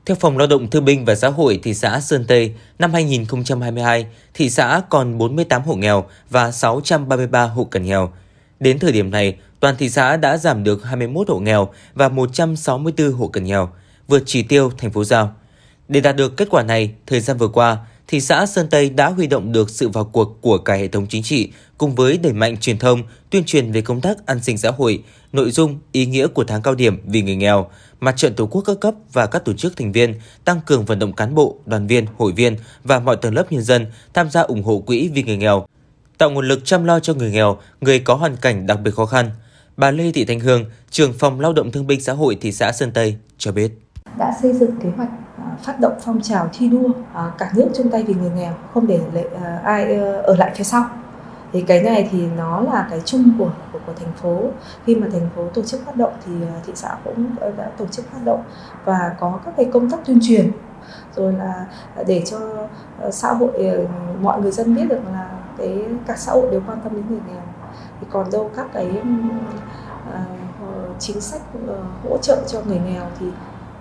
Theo 0.07 0.17
Phòng 0.21 0.39
Lao 0.39 0.47
động 0.47 0.71
Thương 0.71 0.85
binh 0.85 1.05
và 1.05 1.15
Xã 1.15 1.29
hội 1.29 1.61
thị 1.63 1.75
xã 1.75 2.01
Sơn 2.01 2.25
Tây, 2.29 2.55
năm 2.79 2.93
2022, 2.93 4.07
thị 4.35 4.51
xã 4.51 4.83
còn 4.91 5.19
48 5.19 5.63
hộ 5.63 5.75
nghèo 5.75 6.05
và 6.31 6.53
633 6.53 7.45
hộ 7.45 7.65
cận 7.65 7.85
nghèo. 7.85 8.13
Đến 8.61 8.79
thời 8.79 8.93
điểm 8.93 9.11
này, 9.11 9.37
toàn 9.61 9.77
thị 9.79 9.91
xã 9.91 10.17
đã 10.17 10.37
giảm 10.37 10.65
được 10.65 10.85
21 10.85 11.29
hộ 11.29 11.39
nghèo 11.39 11.69
và 11.95 12.09
164 12.09 13.13
hộ 13.13 13.29
cận 13.29 13.45
nghèo, 13.45 13.71
vượt 14.09 14.23
chỉ 14.27 14.43
tiêu 14.43 14.73
thành 14.79 14.91
phố 14.91 15.05
giao. 15.05 15.35
Để 15.93 16.01
đạt 16.01 16.17
được 16.17 16.37
kết 16.37 16.49
quả 16.51 16.63
này, 16.63 16.91
thời 17.07 17.21
gian 17.21 17.37
vừa 17.37 17.49
qua, 17.49 17.79
thị 18.09 18.21
xã 18.21 18.47
Sơn 18.47 18.67
Tây 18.71 18.91
đã 18.91 19.09
huy 19.09 19.27
động 19.27 19.53
được 19.53 19.71
sự 19.71 19.89
vào 19.89 20.05
cuộc 20.05 20.39
của 20.41 20.59
cả 20.59 20.75
hệ 20.75 20.89
thống 20.89 21.07
chính 21.09 21.23
trị 21.23 21.53
cùng 21.79 21.95
với 21.95 22.19
đẩy 22.19 22.33
mạnh 22.33 22.57
truyền 22.57 22.79
thông, 22.79 23.03
tuyên 23.31 23.45
truyền 23.45 23.73
về 23.73 23.81
công 23.81 24.01
tác 24.01 24.27
an 24.27 24.43
sinh 24.43 24.59
xã 24.59 24.71
hội, 24.71 25.03
nội 25.33 25.51
dung, 25.51 25.79
ý 25.93 26.07
nghĩa 26.07 26.27
của 26.27 26.45
tháng 26.45 26.63
cao 26.63 26.75
điểm 26.75 27.01
vì 27.07 27.23
người 27.23 27.37
nghèo, 27.37 27.71
mặt 28.01 28.17
trận 28.17 28.35
tổ 28.35 28.47
quốc 28.47 28.63
các 28.63 28.77
cấp 28.81 28.95
và 29.13 29.27
các 29.27 29.45
tổ 29.45 29.53
chức 29.53 29.77
thành 29.77 29.93
viên 29.93 30.15
tăng 30.45 30.61
cường 30.67 30.85
vận 30.85 30.99
động 30.99 31.13
cán 31.13 31.35
bộ, 31.35 31.57
đoàn 31.67 31.87
viên, 31.87 32.07
hội 32.19 32.33
viên 32.33 32.57
và 32.85 32.99
mọi 33.01 33.17
tầng 33.17 33.35
lớp 33.35 33.53
nhân 33.53 33.63
dân 33.63 33.87
tham 34.15 34.31
gia 34.31 34.41
ủng 34.41 34.63
hộ 34.63 34.79
quỹ 34.79 35.11
vì 35.15 35.23
người 35.23 35.37
nghèo, 35.37 35.67
tạo 36.19 36.31
nguồn 36.31 36.49
lực 36.49 36.65
chăm 36.65 36.85
lo 36.85 37.01
cho 37.01 37.15
người 37.15 37.31
nghèo, 37.31 37.59
người 37.81 37.99
có 37.99 38.15
hoàn 38.15 38.37
cảnh 38.37 38.67
đặc 38.67 38.81
biệt 38.81 38.95
khó 38.95 39.07
khăn. 39.07 39.31
Bà 39.77 39.91
Lê 39.91 40.13
Thị 40.13 40.25
Thanh 40.25 40.41
Hương, 40.41 40.65
trưởng 40.91 41.13
phòng 41.13 41.41
lao 41.41 41.53
động 41.53 41.73
thương 41.73 41.87
binh 41.87 42.01
xã 42.01 42.13
hội 42.13 42.39
thị 42.41 42.53
xã 42.53 42.73
Sơn 42.73 42.93
Tây 42.93 43.17
cho 43.39 43.53
biết 43.53 43.73
đã 44.18 44.33
xây 44.42 44.53
dựng 44.53 44.77
kế 44.81 44.90
hoạch 44.96 45.09
à, 45.38 45.57
phát 45.62 45.81
động 45.81 45.94
phong 46.01 46.20
trào 46.20 46.48
thi 46.53 46.68
đua 46.68 46.88
à, 47.14 47.31
cả 47.38 47.51
nước 47.55 47.68
chung 47.75 47.90
tay 47.90 48.03
vì 48.03 48.14
người 48.14 48.31
nghèo 48.31 48.53
không 48.75 48.87
để 48.87 49.01
à, 49.42 49.61
ai 49.64 49.96
ờ, 49.96 50.20
ở 50.20 50.37
lại 50.37 50.53
phía 50.55 50.64
sau. 50.64 50.85
Thì 51.53 51.62
cái 51.62 51.83
này 51.83 52.09
thì 52.12 52.27
nó 52.37 52.61
là 52.61 52.87
cái 52.90 53.01
chung 53.05 53.33
của 53.38 53.51
của, 53.72 53.79
của 53.87 53.92
thành 54.01 54.12
phố. 54.12 54.40
Khi 54.85 54.94
mà 54.94 55.07
thành 55.12 55.29
phố 55.37 55.48
tổ 55.55 55.62
chức 55.62 55.87
phát 55.87 55.96
động 55.96 56.12
thì 56.27 56.33
thị 56.66 56.72
xã 56.77 56.96
cũng 57.05 57.27
đã 57.57 57.70
tổ 57.77 57.87
chức 57.87 58.12
phát 58.12 58.18
động 58.25 58.42
và 58.85 59.16
có 59.20 59.40
các 59.44 59.55
cái 59.57 59.66
công 59.72 59.90
tác 59.90 60.07
tuyên 60.07 60.18
truyền. 60.22 60.51
Rồi 61.16 61.33
là 61.33 61.66
để 62.07 62.22
cho 62.27 62.38
ờ, 63.01 63.11
xã 63.11 63.33
hội 63.33 63.53
ờ, 63.53 63.85
mọi 64.20 64.40
người 64.40 64.53
dân 64.53 64.75
biết 64.75 64.85
được 64.88 65.01
là 65.12 65.31
cái 65.59 65.85
cả 66.07 66.14
xã 66.16 66.33
hội 66.33 66.48
đều 66.51 66.62
quan 66.66 66.79
tâm 66.85 66.94
đến 66.94 67.05
người 67.09 67.20
nghèo. 67.29 67.42
Thì 68.01 68.07
còn 68.11 68.31
đâu 68.33 68.51
các 68.57 68.66
cái 68.75 68.87
uh, 68.87 69.03
chính 70.98 71.20
sách 71.20 71.40
uh, 71.64 72.11
hỗ 72.11 72.18
trợ 72.18 72.38
cho 72.46 72.61
người 72.66 72.79
nghèo 72.79 73.03
thì 73.20 73.27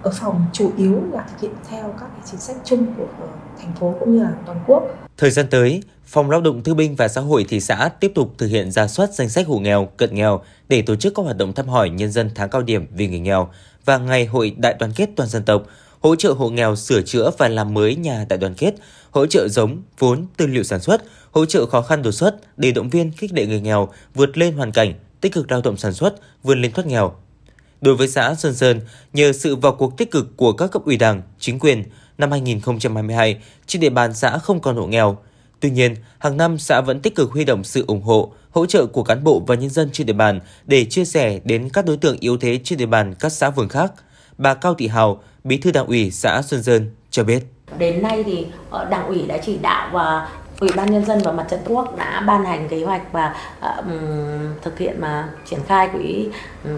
ở 0.04 0.12
phòng 0.20 0.46
chủ 0.54 0.72
yếu 0.78 1.04
là 1.12 1.26
thực 1.32 1.42
hiện 1.42 1.52
theo 1.70 1.96
các 2.00 2.06
cái 2.14 2.22
chính 2.32 2.40
sách 2.40 2.56
chung 2.66 2.86
của 2.98 3.08
ờ, 3.20 3.28
thành 3.62 3.74
phố 3.80 3.96
cũng 4.00 4.18
như 4.18 4.24
là 4.24 4.34
toàn 4.46 4.64
quốc. 4.68 4.84
Thời 5.18 5.32
gian 5.32 5.46
tới, 5.50 5.84
Phòng 6.06 6.30
Lao 6.30 6.42
động 6.42 6.64
Thương 6.64 6.78
binh 6.78 6.96
và 6.96 7.08
Xã 7.08 7.22
hội 7.22 7.46
thị 7.50 7.60
xã 7.60 7.90
tiếp 8.00 8.12
tục 8.16 8.34
thực 8.38 8.48
hiện 8.48 8.72
ra 8.72 8.88
soát 8.88 9.14
danh 9.14 9.30
sách 9.30 9.48
hộ 9.48 9.60
nghèo, 9.60 9.86
cận 9.98 10.16
nghèo 10.16 10.42
để 10.70 10.82
tổ 10.82 10.96
chức 10.96 11.14
các 11.16 11.24
hoạt 11.24 11.38
động 11.38 11.54
thăm 11.54 11.68
hỏi 11.68 11.90
nhân 11.90 12.12
dân 12.12 12.30
tháng 12.36 12.50
cao 12.50 12.62
điểm 12.62 12.88
vì 12.92 13.08
người 13.08 13.20
nghèo 13.20 13.50
và 13.86 13.98
ngày 13.98 14.26
hội 14.26 14.56
đại 14.58 14.76
đoàn 14.80 14.92
kết 14.96 15.10
toàn 15.16 15.30
dân 15.30 15.44
tộc, 15.44 15.64
hỗ 16.00 16.16
trợ 16.16 16.34
hộ 16.34 16.50
nghèo 16.50 16.76
sửa 16.76 17.02
chữa 17.02 17.32
và 17.38 17.48
làm 17.48 17.74
mới 17.74 17.96
nhà 17.96 18.26
đại 18.30 18.40
đoàn 18.40 18.54
kết, 18.54 18.74
hỗ 19.12 19.26
trợ 19.26 19.48
giống, 19.48 19.82
vốn, 20.00 20.26
tư 20.38 20.48
liệu 20.48 20.64
sản 20.64 20.80
xuất, 20.80 21.02
hỗ 21.32 21.46
trợ 21.46 21.66
khó 21.66 21.82
khăn 21.82 22.02
đột 22.02 22.12
xuất 22.12 22.36
để 22.58 22.72
động 22.72 22.90
viên 22.90 23.12
khích 23.12 23.34
lệ 23.34 23.46
người 23.46 23.62
nghèo 23.62 23.90
vượt 24.14 24.38
lên 24.38 24.54
hoàn 24.54 24.72
cảnh, 24.72 24.94
tích 25.22 25.34
cực 25.34 25.52
lao 25.52 25.62
động 25.62 25.78
sản 25.78 25.94
xuất, 25.94 26.16
vươn 26.44 26.62
lên 26.62 26.72
thoát 26.72 26.88
nghèo, 26.88 27.14
Đối 27.82 27.96
với 27.96 28.08
xã 28.08 28.36
Xuân 28.36 28.54
Sơn, 28.54 28.82
nhờ 29.14 29.32
sự 29.32 29.56
vào 29.56 29.72
cuộc 29.72 29.98
tích 29.98 30.12
cực 30.12 30.38
của 30.38 30.54
các 30.54 30.72
cấp 30.72 30.86
ủy 30.86 30.98
đảng, 30.98 31.22
chính 31.40 31.60
quyền, 31.60 31.84
năm 32.18 32.32
2022, 32.32 33.42
trên 33.68 33.82
địa 33.82 33.90
bàn 33.90 34.14
xã 34.14 34.38
không 34.38 34.60
còn 34.60 34.76
hộ 34.76 34.88
nghèo. 34.88 35.18
Tuy 35.60 35.70
nhiên, 35.70 35.96
hàng 36.20 36.38
năm 36.38 36.58
xã 36.58 36.82
vẫn 36.82 37.00
tích 37.00 37.16
cực 37.16 37.32
huy 37.32 37.46
động 37.46 37.64
sự 37.64 37.84
ủng 37.88 38.02
hộ, 38.02 38.34
hỗ 38.52 38.66
trợ 38.66 38.86
của 38.86 39.04
cán 39.04 39.24
bộ 39.24 39.44
và 39.48 39.56
nhân 39.56 39.70
dân 39.70 39.90
trên 39.94 40.08
địa 40.08 40.14
bàn 40.14 40.40
để 40.66 40.86
chia 40.86 41.06
sẻ 41.06 41.40
đến 41.44 41.70
các 41.70 41.86
đối 41.86 41.98
tượng 41.98 42.18
yếu 42.20 42.38
thế 42.38 42.60
trên 42.64 42.80
địa 42.80 42.86
bàn 42.86 43.16
các 43.20 43.32
xã 43.32 43.52
phường 43.52 43.70
khác. 43.70 43.94
Bà 44.38 44.54
Cao 44.54 44.74
Thị 44.74 44.88
Hào, 44.88 45.24
Bí 45.44 45.58
thư 45.58 45.72
Đảng 45.72 45.88
ủy 45.88 46.12
xã 46.12 46.42
Xuân 46.42 46.64
Sơn 46.64 46.92
cho 47.12 47.24
biết. 47.24 47.44
Đến 47.78 48.02
nay 48.04 48.24
thì 48.24 48.46
ờ, 48.70 48.86
Đảng 48.86 49.08
ủy 49.08 49.28
đã 49.28 49.38
chỉ 49.38 49.58
đạo 49.58 49.90
và 49.94 50.30
Ủy 50.62 50.70
ban 50.76 50.92
nhân 50.92 51.06
dân 51.06 51.20
và 51.24 51.32
mặt 51.32 51.46
trận 51.50 51.60
quốc 51.66 51.98
đã 51.98 52.22
ban 52.28 52.46
hành 52.46 52.68
kế 52.70 52.84
hoạch 52.84 53.02
và 53.12 53.36
uh, 53.60 53.86
thực 54.62 54.80
hiện 54.80 55.02
mà 55.02 55.30
triển 55.50 55.60
khai 55.68 55.90
quỹ 55.94 56.28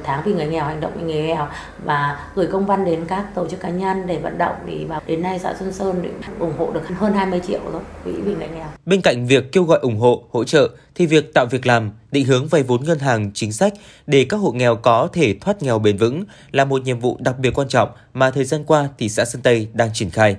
tháng 0.03 0.21
vì 0.25 0.33
người 0.33 0.45
nghèo 0.45 0.65
hành 0.65 0.79
động 0.79 0.91
vì 0.95 1.03
người 1.03 1.21
nghèo 1.21 1.47
và 1.85 2.29
gửi 2.35 2.47
công 2.51 2.65
văn 2.65 2.85
đến 2.85 3.05
các 3.07 3.25
tổ 3.35 3.47
chức 3.49 3.59
cá 3.59 3.69
nhân 3.69 4.07
để 4.07 4.17
vận 4.17 4.37
động 4.37 4.55
thì 4.67 4.85
vào 4.85 5.01
đến 5.07 5.21
nay 5.21 5.39
xã 5.39 5.55
Xuân 5.59 5.73
Sơn 5.73 6.03
ủng 6.39 6.53
hộ 6.57 6.71
được 6.73 6.87
hơn 6.87 7.13
20 7.13 7.41
triệu 7.47 7.59
rồi 7.71 7.81
quỹ 8.03 8.11
vì 8.11 8.35
người 8.35 8.47
nghèo. 8.55 8.67
Bên 8.85 9.01
cạnh 9.01 9.27
việc 9.27 9.51
kêu 9.51 9.63
gọi 9.63 9.79
ủng 9.79 9.99
hộ, 9.99 10.23
hỗ 10.31 10.43
trợ 10.43 10.69
thì 10.95 11.05
việc 11.05 11.33
tạo 11.33 11.45
việc 11.45 11.65
làm, 11.65 11.91
định 12.11 12.25
hướng 12.25 12.47
vay 12.47 12.63
vốn 12.63 12.83
ngân 12.83 12.99
hàng 12.99 13.31
chính 13.33 13.53
sách 13.53 13.73
để 14.07 14.25
các 14.29 14.37
hộ 14.37 14.51
nghèo 14.51 14.75
có 14.75 15.07
thể 15.13 15.35
thoát 15.41 15.63
nghèo 15.63 15.79
bền 15.79 15.97
vững 15.97 16.23
là 16.51 16.65
một 16.65 16.81
nhiệm 16.83 16.99
vụ 16.99 17.17
đặc 17.19 17.35
biệt 17.39 17.51
quan 17.53 17.67
trọng 17.67 17.89
mà 18.13 18.31
thời 18.31 18.45
gian 18.45 18.63
qua 18.63 18.89
thì 18.97 19.09
xã 19.09 19.25
Sơn 19.25 19.41
Tây 19.41 19.67
đang 19.73 19.89
triển 19.93 20.09
khai. 20.09 20.37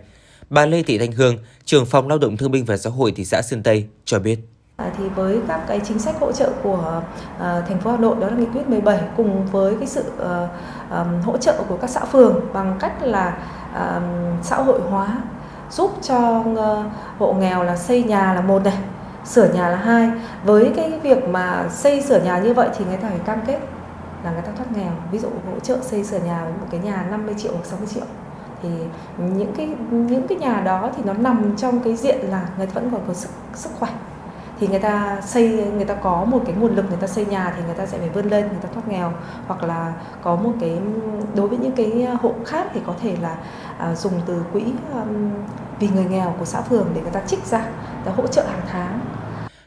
Bà 0.55 0.67
Lê 0.67 0.83
Thị 0.83 0.99
Thanh 0.99 1.12
Hương, 1.12 1.37
trưởng 1.64 1.87
phòng 1.87 2.09
lao 2.09 2.19
động 2.19 2.37
thương 2.37 2.51
binh 2.51 2.64
và 2.64 2.77
xã 2.77 2.90
hội 2.90 3.12
thị 3.17 3.25
xã 3.25 3.43
Sơn 3.43 3.62
Tây 3.62 3.87
cho 4.05 4.19
biết. 4.19 4.38
À, 4.77 4.90
thì 4.99 5.05
với 5.09 5.38
các 5.49 5.61
cái 5.69 5.81
chính 5.88 5.99
sách 5.99 6.14
hỗ 6.21 6.33
trợ 6.33 6.51
của 6.62 7.03
uh, 7.37 7.40
thành 7.40 7.81
phố 7.81 7.90
Hà 7.90 7.97
Nội 7.97 8.17
đó 8.21 8.27
là 8.27 8.37
nghị 8.37 8.47
quyết 8.55 8.69
17 8.69 9.01
cùng 9.17 9.47
với 9.47 9.75
cái 9.79 9.87
sự 9.87 10.05
uh, 10.17 10.51
um, 10.90 11.23
hỗ 11.23 11.37
trợ 11.37 11.62
của 11.69 11.77
các 11.77 11.90
xã 11.90 12.05
phường 12.05 12.40
bằng 12.53 12.77
cách 12.81 13.03
là 13.03 13.38
uh, 13.73 14.03
xã 14.43 14.57
hội 14.57 14.81
hóa 14.81 15.23
giúp 15.71 15.90
cho 16.03 16.40
uh, 16.40 16.93
hộ 17.19 17.33
nghèo 17.33 17.62
là 17.62 17.77
xây 17.77 18.03
nhà 18.03 18.35
là 18.35 18.40
một 18.40 18.64
này, 18.64 18.79
sửa 19.25 19.49
nhà 19.49 19.69
là 19.69 19.77
hai. 19.77 20.11
Với 20.45 20.73
cái 20.77 20.93
việc 21.03 21.29
mà 21.29 21.69
xây 21.71 22.03
sửa 22.03 22.21
nhà 22.21 22.38
như 22.38 22.55
vậy 22.55 22.69
thì 22.79 22.85
người 22.85 22.97
ta 22.97 23.09
phải 23.09 23.19
cam 23.19 23.38
kết 23.47 23.59
là 24.25 24.33
người 24.33 24.43
ta 24.43 24.53
thoát 24.57 24.77
nghèo. 24.77 24.93
Ví 25.12 25.19
dụ 25.19 25.29
hỗ 25.29 25.61
trợ 25.61 25.79
xây 25.83 26.05
sửa 26.05 26.19
nhà 26.19 26.45
với 26.45 26.53
một 26.53 26.67
cái 26.71 26.81
nhà 26.81 27.07
50 27.11 27.35
triệu 27.38 27.53
hoặc 27.53 27.67
60 27.67 27.88
triệu 27.95 28.05
thì 28.64 28.68
những 29.37 29.53
cái 29.57 29.68
những 29.90 30.29
cái 30.29 30.38
nhà 30.38 30.61
đó 30.61 30.90
thì 30.96 31.03
nó 31.07 31.12
nằm 31.12 31.55
trong 31.57 31.81
cái 31.81 31.96
diện 31.96 32.18
là 32.31 32.48
người 32.59 32.66
ta 32.66 32.72
vẫn 32.72 32.88
còn 32.92 33.00
có 33.09 33.14
sức 33.14 33.31
sức 33.55 33.70
khỏe. 33.79 33.90
Thì 34.61 34.68
người 34.68 34.79
ta 34.79 35.20
xây 35.27 35.48
người 35.48 35.85
ta 35.85 35.94
có 35.94 36.24
một 36.24 36.42
cái 36.46 36.55
nguồn 36.55 36.77
lực 36.77 36.85
người 36.88 36.98
ta 37.00 37.07
xây 37.07 37.27
nhà 37.27 37.55
thì 37.57 37.62
người 37.66 37.74
ta 37.74 37.87
sẽ 37.87 37.98
phải 37.98 38.09
vươn 38.09 38.29
lên 38.29 38.48
người 38.48 38.61
ta 38.62 38.68
thoát 38.74 38.88
nghèo. 38.88 39.12
Hoặc 39.46 39.62
là 39.62 39.94
có 40.22 40.37
một 40.37 40.53
cái 40.61 40.79
đối 41.35 41.48
với 41.48 41.59
những 41.59 41.72
cái 41.72 42.07
hộ 42.20 42.35
khác 42.46 42.66
thì 42.74 42.81
có 42.87 42.94
thể 43.03 43.16
là 43.22 43.37
à, 43.79 43.94
dùng 43.94 44.12
từ 44.27 44.42
quỹ 44.53 44.62
um, 44.92 45.31
vì 45.81 45.88
người 45.94 46.05
nghèo 46.05 46.35
của 46.38 46.44
xã 46.44 46.61
phường 46.61 46.87
để 46.94 47.00
người 47.00 47.11
ta 47.11 47.20
trích 47.27 47.46
ra 47.46 47.66
để 48.05 48.12
hỗ 48.16 48.27
trợ 48.27 48.42
hàng 48.42 48.62
tháng. 48.72 49.00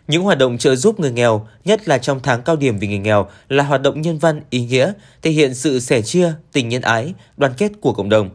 Những 0.08 0.24
hoạt 0.24 0.38
động 0.38 0.58
trợ 0.58 0.76
giúp 0.76 1.00
người 1.00 1.12
nghèo, 1.12 1.48
nhất 1.66 1.88
là 1.88 1.98
trong 1.98 2.20
tháng 2.24 2.42
cao 2.42 2.56
điểm 2.56 2.78
vì 2.80 2.88
người 2.88 2.98
nghèo, 2.98 3.28
là 3.50 3.64
hoạt 3.64 3.82
động 3.82 4.02
nhân 4.02 4.18
văn 4.18 4.42
ý 4.50 4.66
nghĩa, 4.66 4.92
thể 5.22 5.32
hiện 5.32 5.54
sự 5.54 5.80
sẻ 5.80 6.02
chia, 6.02 6.34
tình 6.52 6.70
nhân 6.70 6.82
ái, 6.82 7.14
đoàn 7.38 7.54
kết 7.58 7.72
của 7.82 7.94
cộng 7.94 8.10
đồng. 8.10 8.30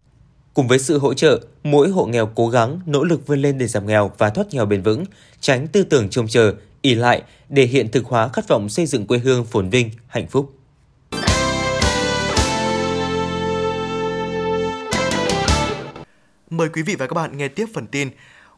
Cùng 0.54 0.68
với 0.68 0.78
sự 0.78 0.98
hỗ 0.98 1.14
trợ, 1.14 1.40
mỗi 1.62 1.88
hộ 1.88 2.06
nghèo 2.06 2.26
cố 2.34 2.48
gắng 2.48 2.80
nỗ 2.86 3.04
lực 3.04 3.26
vươn 3.26 3.42
lên 3.42 3.58
để 3.58 3.66
giảm 3.66 3.86
nghèo 3.86 4.12
và 4.18 4.30
thoát 4.30 4.46
nghèo 4.50 4.66
bền 4.66 4.82
vững, 4.82 5.04
tránh 5.40 5.66
tư 5.66 5.82
tưởng 5.82 6.10
trông 6.10 6.28
chờ, 6.28 6.54
ỉ 6.82 6.94
lại 6.94 7.22
để 7.48 7.64
hiện 7.64 7.90
thực 7.90 8.06
hóa 8.06 8.28
khát 8.32 8.48
vọng 8.48 8.68
xây 8.68 8.86
dựng 8.86 9.06
quê 9.06 9.18
hương 9.18 9.44
phồn 9.44 9.70
vinh, 9.70 9.90
hạnh 10.06 10.26
phúc. 10.26 10.52
Mời 16.50 16.68
quý 16.68 16.82
vị 16.82 16.96
và 16.96 17.06
các 17.06 17.14
bạn 17.14 17.36
nghe 17.38 17.48
tiếp 17.48 17.66
phần 17.74 17.86
tin. 17.86 18.10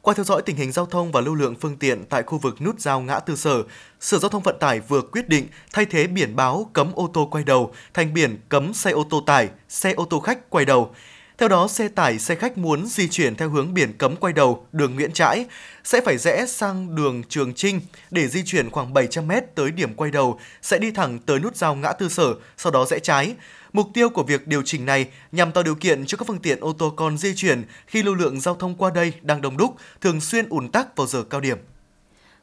Qua 0.02 0.14
theo 0.14 0.24
dõi 0.24 0.42
tình 0.42 0.56
hình 0.56 0.72
giao 0.72 0.86
thông 0.86 1.12
và 1.12 1.20
lưu 1.20 1.34
lượng 1.34 1.54
phương 1.60 1.76
tiện 1.76 2.04
tại 2.04 2.22
khu 2.22 2.38
vực 2.38 2.62
nút 2.62 2.80
giao 2.80 3.00
ngã 3.00 3.20
tư 3.20 3.36
sở, 3.36 3.62
Sở 4.00 4.18
Giao 4.18 4.28
thông 4.28 4.42
Vận 4.42 4.56
tải 4.60 4.80
vừa 4.80 5.00
quyết 5.00 5.28
định 5.28 5.46
thay 5.72 5.86
thế 5.86 6.06
biển 6.06 6.36
báo 6.36 6.70
cấm 6.72 6.92
ô 6.94 7.10
tô 7.12 7.28
quay 7.30 7.44
đầu 7.44 7.72
thành 7.94 8.14
biển 8.14 8.38
cấm 8.48 8.74
xe 8.74 8.90
ô 8.90 9.06
tô 9.10 9.22
tải, 9.26 9.48
xe 9.68 9.92
ô 9.92 10.04
tô 10.04 10.20
khách 10.20 10.50
quay 10.50 10.64
đầu. 10.64 10.90
Theo 11.38 11.48
đó, 11.48 11.68
xe 11.68 11.88
tải, 11.88 12.18
xe 12.18 12.34
khách 12.34 12.58
muốn 12.58 12.86
di 12.86 13.08
chuyển 13.08 13.36
theo 13.36 13.50
hướng 13.50 13.74
biển 13.74 13.92
cấm 13.98 14.16
quay 14.16 14.32
đầu, 14.32 14.66
đường 14.72 14.94
Nguyễn 14.94 15.12
Trãi 15.12 15.46
sẽ 15.84 16.00
phải 16.00 16.18
rẽ 16.18 16.46
sang 16.46 16.94
đường 16.94 17.22
Trường 17.28 17.54
Trinh 17.54 17.80
để 18.10 18.28
di 18.28 18.42
chuyển 18.44 18.70
khoảng 18.70 18.92
700 18.92 19.28
m 19.28 19.32
tới 19.54 19.70
điểm 19.70 19.94
quay 19.94 20.10
đầu, 20.10 20.38
sẽ 20.62 20.78
đi 20.78 20.90
thẳng 20.90 21.18
tới 21.18 21.40
nút 21.40 21.56
giao 21.56 21.74
ngã 21.74 21.92
tư 21.92 22.08
sở, 22.08 22.34
sau 22.56 22.72
đó 22.72 22.86
rẽ 22.86 22.98
trái. 22.98 23.34
Mục 23.72 23.86
tiêu 23.94 24.08
của 24.08 24.22
việc 24.22 24.46
điều 24.46 24.62
chỉnh 24.62 24.86
này 24.86 25.06
nhằm 25.32 25.52
tạo 25.52 25.64
điều 25.64 25.74
kiện 25.74 26.06
cho 26.06 26.18
các 26.18 26.24
phương 26.28 26.38
tiện 26.38 26.60
ô 26.60 26.72
tô 26.72 26.92
con 26.96 27.18
di 27.18 27.34
chuyển 27.34 27.64
khi 27.86 28.02
lưu 28.02 28.14
lượng 28.14 28.40
giao 28.40 28.54
thông 28.54 28.74
qua 28.74 28.90
đây 28.94 29.12
đang 29.22 29.42
đông 29.42 29.56
đúc, 29.56 29.76
thường 30.00 30.20
xuyên 30.20 30.48
ùn 30.48 30.68
tắc 30.68 30.96
vào 30.96 31.06
giờ 31.06 31.22
cao 31.22 31.40
điểm. 31.40 31.58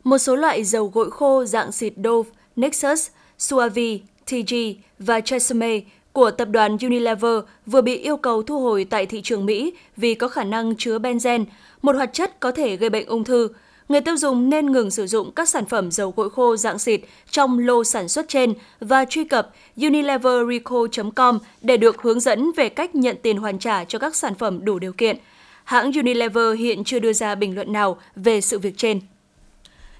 Một 0.03 0.17
số 0.17 0.35
loại 0.35 0.63
dầu 0.63 0.87
gội 0.93 1.11
khô 1.11 1.45
dạng 1.45 1.71
xịt 1.71 1.93
Dove, 2.03 2.29
Nexus, 2.55 3.07
Suave, 3.37 3.97
TG 4.25 4.55
và 4.99 5.21
Tresemme 5.21 5.79
của 6.13 6.31
tập 6.31 6.47
đoàn 6.51 6.77
Unilever 6.81 7.39
vừa 7.65 7.81
bị 7.81 7.97
yêu 7.97 8.17
cầu 8.17 8.43
thu 8.43 8.59
hồi 8.59 8.85
tại 8.89 9.05
thị 9.05 9.21
trường 9.21 9.45
Mỹ 9.45 9.73
vì 9.97 10.15
có 10.15 10.27
khả 10.27 10.43
năng 10.43 10.75
chứa 10.75 10.99
benzen, 10.99 11.45
một 11.81 11.95
hoạt 11.95 12.13
chất 12.13 12.39
có 12.39 12.51
thể 12.51 12.75
gây 12.75 12.89
bệnh 12.89 13.05
ung 13.05 13.23
thư. 13.23 13.49
Người 13.89 14.01
tiêu 14.01 14.17
dùng 14.17 14.49
nên 14.49 14.71
ngừng 14.71 14.91
sử 14.91 15.07
dụng 15.07 15.31
các 15.31 15.49
sản 15.49 15.65
phẩm 15.65 15.91
dầu 15.91 16.13
gội 16.15 16.29
khô 16.29 16.57
dạng 16.57 16.79
xịt 16.79 17.01
trong 17.29 17.59
lô 17.59 17.83
sản 17.83 18.07
xuất 18.07 18.25
trên 18.27 18.53
và 18.79 19.05
truy 19.05 19.23
cập 19.23 19.49
unileverrecall.com 19.77 21.39
để 21.61 21.77
được 21.77 22.01
hướng 22.01 22.19
dẫn 22.19 22.51
về 22.55 22.69
cách 22.69 22.95
nhận 22.95 23.15
tiền 23.21 23.37
hoàn 23.37 23.59
trả 23.59 23.83
cho 23.83 23.99
các 23.99 24.15
sản 24.15 24.35
phẩm 24.35 24.65
đủ 24.65 24.79
điều 24.79 24.93
kiện. 24.93 25.17
Hãng 25.63 25.91
Unilever 25.91 26.59
hiện 26.59 26.83
chưa 26.83 26.99
đưa 26.99 27.13
ra 27.13 27.35
bình 27.35 27.55
luận 27.55 27.73
nào 27.73 27.97
về 28.15 28.41
sự 28.41 28.59
việc 28.59 28.73
trên. 28.77 29.01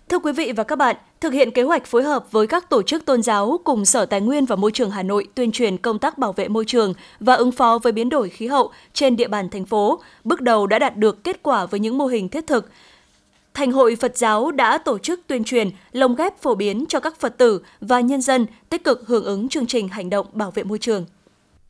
Thưa 0.10 0.20
quý 0.20 0.32
vị 0.32 0.52
và 0.56 0.64
các 0.64 0.76
bạn, 0.76 0.96
thực 1.22 1.34
hiện 1.34 1.52
kế 1.52 1.64
hoạch 1.64 1.86
phối 1.86 2.04
hợp 2.04 2.32
với 2.32 2.48
các 2.48 2.70
tổ 2.70 2.84
chức 2.84 3.06
tôn 3.06 3.24
giáo 3.24 3.60
cùng 3.64 3.86
Sở 3.86 4.06
Tài 4.06 4.22
nguyên 4.22 4.46
và 4.46 4.56
Môi 4.56 4.72
trường 4.72 4.92
Hà 4.92 5.04
Nội 5.04 5.28
tuyên 5.36 5.52
truyền 5.52 5.78
công 5.78 6.00
tác 6.00 6.18
bảo 6.18 6.34
vệ 6.34 6.48
môi 6.48 6.66
trường 6.68 6.94
và 7.20 7.36
ứng 7.36 7.52
phó 7.52 7.80
với 7.84 7.92
biến 7.92 8.10
đổi 8.10 8.30
khí 8.30 8.48
hậu 8.48 8.72
trên 8.94 9.16
địa 9.16 9.28
bàn 9.28 9.50
thành 9.50 9.66
phố, 9.66 10.02
bước 10.24 10.42
đầu 10.42 10.68
đã 10.68 10.80
đạt 10.80 10.98
được 10.98 11.24
kết 11.24 11.44
quả 11.44 11.66
với 11.66 11.80
những 11.80 11.98
mô 11.98 12.06
hình 12.06 12.30
thiết 12.30 12.48
thực. 12.48 12.72
Thành 13.54 13.72
hội 13.72 13.96
Phật 13.96 14.18
giáo 14.18 14.52
đã 14.52 14.78
tổ 14.78 14.98
chức 14.98 15.20
tuyên 15.28 15.44
truyền, 15.44 15.70
lồng 15.92 16.16
ghép 16.16 16.42
phổ 16.42 16.56
biến 16.56 16.86
cho 16.90 17.00
các 17.00 17.20
Phật 17.20 17.38
tử 17.38 17.62
và 17.82 18.00
nhân 18.00 18.22
dân 18.22 18.46
tích 18.70 18.84
cực 18.84 19.08
hưởng 19.08 19.24
ứng 19.24 19.50
chương 19.50 19.68
trình 19.68 19.88
hành 19.88 20.10
động 20.10 20.28
bảo 20.34 20.52
vệ 20.52 20.64
môi 20.64 20.78
trường. 20.78 21.06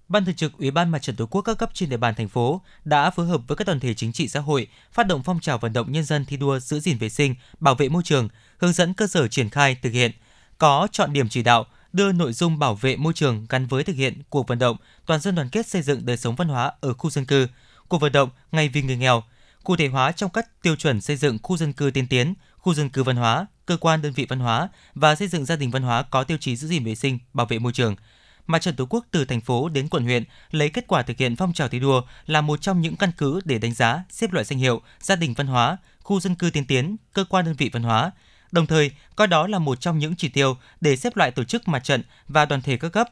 Ban 0.08 0.26
Thường 0.26 0.36
trực 0.36 0.52
Ủy 0.58 0.72
ban 0.72 0.90
Mặt 0.90 1.02
trận 1.02 1.16
Tổ 1.16 1.26
quốc 1.26 1.42
các 1.42 1.58
cấp 1.58 1.70
trên 1.74 1.90
địa 1.90 1.98
bàn 1.98 2.14
thành 2.18 2.28
phố 2.28 2.62
đã 2.86 3.10
phối 3.10 3.26
hợp 3.26 3.42
với 3.48 3.58
các 3.58 3.68
đoàn 3.68 3.80
thể 3.80 3.94
chính 3.94 4.12
trị 4.12 4.28
xã 4.28 4.40
hội 4.40 4.68
phát 4.92 5.08
động 5.08 5.22
phong 5.24 5.40
trào 5.40 5.58
vận 5.58 5.74
động 5.74 5.92
nhân 5.92 6.04
dân 6.04 6.26
thi 6.26 6.38
đua 6.38 6.60
giữ 6.60 6.80
gìn 6.80 6.98
vệ 6.98 7.10
sinh, 7.10 7.36
bảo 7.60 7.76
vệ 7.76 7.90
môi 7.90 8.04
trường, 8.04 8.30
hướng 8.62 8.74
dẫn 8.74 8.94
cơ 8.94 9.08
sở 9.08 9.28
triển 9.28 9.50
khai 9.50 9.76
thực 9.82 9.94
hiện, 9.94 10.12
có 10.58 10.88
chọn 10.92 11.14
điểm 11.14 11.30
chỉ 11.30 11.44
đạo, 11.44 11.66
đưa 11.94 12.12
nội 12.12 12.34
dung 12.34 12.60
bảo 12.60 12.76
vệ 12.76 12.96
môi 12.96 13.14
trường 13.14 13.46
gắn 13.50 13.66
với 13.66 13.84
thực 13.84 13.96
hiện 13.96 14.22
cuộc 14.30 14.48
vận 14.48 14.60
động 14.60 14.78
toàn 15.06 15.20
dân 15.20 15.36
đoàn 15.36 15.50
kết 15.50 15.68
xây 15.68 15.82
dựng 15.82 16.06
đời 16.06 16.18
sống 16.18 16.36
văn 16.36 16.48
hóa 16.48 16.72
ở 16.82 16.94
khu 16.94 17.10
dân 17.10 17.26
cư, 17.26 17.48
cuộc 17.88 17.98
vận 17.98 18.12
động 18.12 18.30
ngày 18.52 18.70
vì 18.70 18.82
người 18.82 18.98
nghèo, 18.98 19.24
cụ 19.64 19.76
thể 19.76 19.88
hóa 19.88 20.12
trong 20.12 20.30
các 20.30 20.62
tiêu 20.62 20.76
chuẩn 20.76 21.02
xây 21.02 21.16
dựng 21.16 21.38
khu 21.44 21.58
dân 21.58 21.74
cư 21.74 21.92
tiên 21.92 22.08
tiến, 22.08 22.34
khu 22.58 22.74
dân 22.74 22.90
cư 22.90 23.04
văn 23.04 23.16
hóa, 23.16 23.46
cơ 23.66 23.78
quan 23.78 24.02
đơn 24.02 24.14
vị 24.14 24.26
văn 24.30 24.40
hóa 24.40 24.70
và 24.96 25.16
xây 25.16 25.28
dựng 25.28 25.46
gia 25.46 25.56
đình 25.56 25.72
văn 25.72 25.84
hóa 25.84 26.04
có 26.04 26.24
tiêu 26.24 26.38
chí 26.38 26.56
giữ 26.56 26.68
gìn 26.68 26.84
vệ 26.84 26.96
sinh, 26.96 27.20
bảo 27.34 27.46
vệ 27.46 27.60
môi 27.60 27.72
trường– 27.72 27.96
Mặt 28.48 28.62
trận 28.62 28.76
Tổ 28.76 28.86
quốc 28.90 29.06
từ 29.12 29.26
thành 29.26 29.42
phố 29.42 29.70
đến 29.70 29.88
quận 29.88 30.04
huyện 30.04 30.24
lấy 30.52 30.70
kết 30.70 30.88
quả 30.88 31.04
thực 31.04 31.18
hiện 31.18 31.36
phong 31.36 31.54
trào 31.54 31.68
thi 31.68 31.80
đua 31.80 32.02
là 32.26 32.42
một 32.42 32.62
trong 32.62 32.82
những 32.82 32.96
căn 32.96 33.12
cứ 33.18 33.40
để 33.46 33.58
đánh 33.58 33.74
giá, 33.74 34.04
xếp 34.10 34.32
loại 34.32 34.46
danh 34.46 34.60
hiệu 34.60 34.82
gia 35.00 35.16
đình 35.16 35.34
văn 35.34 35.48
hóa, 35.48 35.78
khu 36.00 36.20
dân 36.20 36.36
cư 36.36 36.50
tiên 36.50 36.66
tiến, 36.66 36.96
cơ 37.14 37.24
quan 37.24 37.46
đơn 37.46 37.56
vị 37.58 37.70
văn 37.74 37.84
hóa. 37.84 38.12
Đồng 38.52 38.66
thời, 38.66 38.92
coi 39.16 39.28
đó 39.28 39.48
là 39.48 39.60
một 39.60 39.82
trong 39.82 40.00
những 40.00 40.16
chỉ 40.16 40.30
tiêu 40.30 40.58
để 40.82 40.96
xếp 40.96 41.18
loại 41.18 41.32
tổ 41.32 41.44
chức 41.44 41.68
mặt 41.68 41.84
trận 41.84 42.04
và 42.28 42.46
đoàn 42.46 42.62
thể 42.62 42.78
các 42.78 42.90
cấp. 42.90 43.08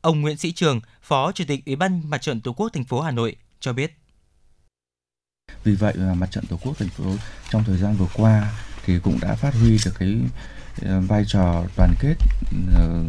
Ông 0.00 0.20
Nguyễn 0.20 0.36
Sĩ 0.36 0.52
Trường, 0.52 0.80
Phó 1.02 1.32
Chủ 1.32 1.44
tịch 1.48 1.66
Ủy 1.66 1.76
ban 1.76 2.02
Mặt 2.10 2.18
trận 2.22 2.40
Tổ 2.40 2.52
quốc 2.52 2.68
thành 2.72 2.84
phố 2.84 3.00
Hà 3.00 3.10
Nội 3.10 3.36
cho 3.60 3.72
biết. 3.72 3.98
Vì 5.64 5.74
vậy 5.74 5.94
mà 5.96 6.14
Mặt 6.14 6.30
trận 6.30 6.46
Tổ 6.46 6.56
quốc 6.62 6.78
thành 6.78 6.88
phố 6.88 7.04
trong 7.50 7.64
thời 7.64 7.76
gian 7.76 7.96
vừa 7.96 8.08
qua 8.14 8.52
thì 8.84 8.98
cũng 8.98 9.18
đã 9.20 9.34
phát 9.34 9.54
huy 9.54 9.78
được 9.84 9.92
cái 9.98 10.16
ờ, 10.82 11.00
vai 11.00 11.24
trò 11.26 11.64
đoàn 11.76 11.94
kết 12.00 12.14
ờ, 12.74 13.04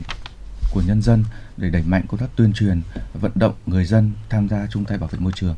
của 0.72 0.82
nhân 0.88 1.02
dân 1.02 1.24
để 1.58 1.70
đẩy 1.70 1.84
mạnh 1.84 2.06
công 2.08 2.20
tác 2.20 2.30
tuyên 2.36 2.54
truyền, 2.54 2.82
vận 3.14 3.32
động 3.36 3.54
người 3.66 3.86
dân 3.86 4.12
tham 4.30 4.50
gia 4.50 4.68
chung 4.72 4.86
tay 4.86 4.98
bảo 4.98 5.10
vệ 5.10 5.20
môi 5.20 5.32
trường. 5.36 5.56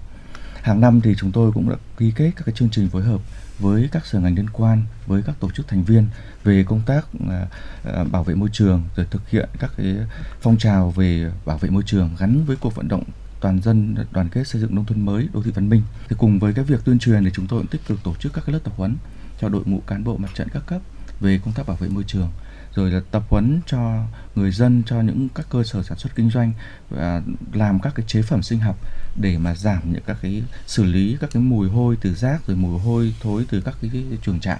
Hàng 0.61 0.81
năm 0.81 1.01
thì 1.01 1.15
chúng 1.17 1.31
tôi 1.31 1.51
cũng 1.51 1.69
đã 1.69 1.75
ký 1.97 2.11
kết 2.15 2.31
các 2.35 2.43
cái 2.45 2.55
chương 2.55 2.69
trình 2.71 2.89
phối 2.89 3.03
hợp 3.03 3.21
với 3.59 3.89
các 3.91 4.05
sở 4.05 4.19
ngành 4.19 4.35
liên 4.35 4.49
quan, 4.49 4.83
với 5.07 5.21
các 5.21 5.35
tổ 5.39 5.51
chức 5.51 5.67
thành 5.67 5.83
viên 5.83 6.07
về 6.43 6.63
công 6.63 6.81
tác 6.85 7.05
à, 7.29 7.47
à, 7.83 8.03
bảo 8.03 8.23
vệ 8.23 8.35
môi 8.35 8.49
trường 8.53 8.83
rồi 8.95 9.07
thực 9.11 9.29
hiện 9.29 9.49
các 9.59 9.71
cái 9.77 9.95
phong 10.41 10.57
trào 10.57 10.91
về 10.91 11.31
bảo 11.45 11.57
vệ 11.57 11.69
môi 11.69 11.83
trường 11.85 12.09
gắn 12.19 12.45
với 12.45 12.55
cuộc 12.55 12.75
vận 12.75 12.87
động 12.87 13.03
toàn 13.39 13.61
dân 13.61 13.95
đoàn 14.11 14.29
kết 14.29 14.47
xây 14.47 14.61
dựng 14.61 14.75
nông 14.75 14.85
thôn 14.85 15.05
mới 15.05 15.29
đô 15.33 15.43
thị 15.43 15.51
văn 15.51 15.69
minh. 15.69 15.81
Thì 16.09 16.15
cùng 16.19 16.39
với 16.39 16.53
cái 16.53 16.65
việc 16.65 16.85
tuyên 16.85 16.99
truyền 16.99 17.23
thì 17.23 17.31
chúng 17.33 17.47
tôi 17.47 17.59
cũng 17.59 17.67
tích 17.67 17.81
cực 17.87 18.03
tổ 18.03 18.15
chức 18.15 18.33
các 18.33 18.43
cái 18.45 18.53
lớp 18.53 18.59
tập 18.63 18.73
huấn 18.77 18.95
cho 19.41 19.49
đội 19.49 19.63
ngũ 19.65 19.81
cán 19.87 20.03
bộ 20.03 20.17
mặt 20.17 20.29
trận 20.33 20.47
các 20.53 20.63
cấp 20.67 20.81
về 21.19 21.39
công 21.45 21.53
tác 21.53 21.67
bảo 21.67 21.77
vệ 21.77 21.87
môi 21.89 22.03
trường 22.07 22.31
rồi 22.77 22.91
là 22.91 23.01
tập 23.11 23.23
huấn 23.29 23.61
cho 23.65 24.03
người 24.35 24.51
dân 24.51 24.83
cho 24.85 25.01
những 25.01 25.27
các 25.35 25.45
cơ 25.49 25.63
sở 25.63 25.83
sản 25.83 25.97
xuất 25.97 26.15
kinh 26.15 26.29
doanh 26.29 26.53
và 26.89 27.21
làm 27.53 27.79
các 27.79 27.93
cái 27.95 28.05
chế 28.07 28.21
phẩm 28.21 28.43
sinh 28.43 28.59
học 28.59 28.77
để 29.21 29.37
mà 29.37 29.55
giảm 29.55 29.93
những 29.93 30.03
các 30.05 30.17
cái 30.21 30.43
xử 30.67 30.83
lý 30.83 31.17
các 31.21 31.29
cái 31.33 31.43
mùi 31.43 31.69
hôi 31.69 31.97
từ 32.01 32.13
rác 32.15 32.47
rồi 32.47 32.57
mùi 32.57 32.79
hôi 32.79 33.15
thối 33.21 33.45
từ 33.49 33.61
các 33.61 33.75
cái, 33.81 33.91
cái 33.93 34.17
chuồng 34.21 34.39
trại 34.39 34.59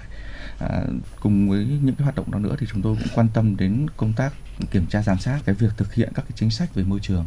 à, 0.60 0.68
cùng 1.20 1.50
với 1.50 1.64
những 1.82 1.94
cái 1.94 2.04
hoạt 2.04 2.16
động 2.16 2.30
đó 2.30 2.38
nữa 2.38 2.56
thì 2.58 2.66
chúng 2.72 2.82
tôi 2.82 2.96
cũng 2.96 3.08
quan 3.14 3.28
tâm 3.34 3.56
đến 3.56 3.86
công 3.96 4.12
tác 4.12 4.32
kiểm 4.70 4.86
tra 4.86 5.02
giám 5.02 5.18
sát 5.18 5.40
cái 5.44 5.54
việc 5.54 5.72
thực 5.76 5.94
hiện 5.94 6.12
các 6.14 6.22
cái 6.22 6.32
chính 6.34 6.50
sách 6.50 6.74
về 6.74 6.82
môi 6.82 7.00
trường 7.02 7.26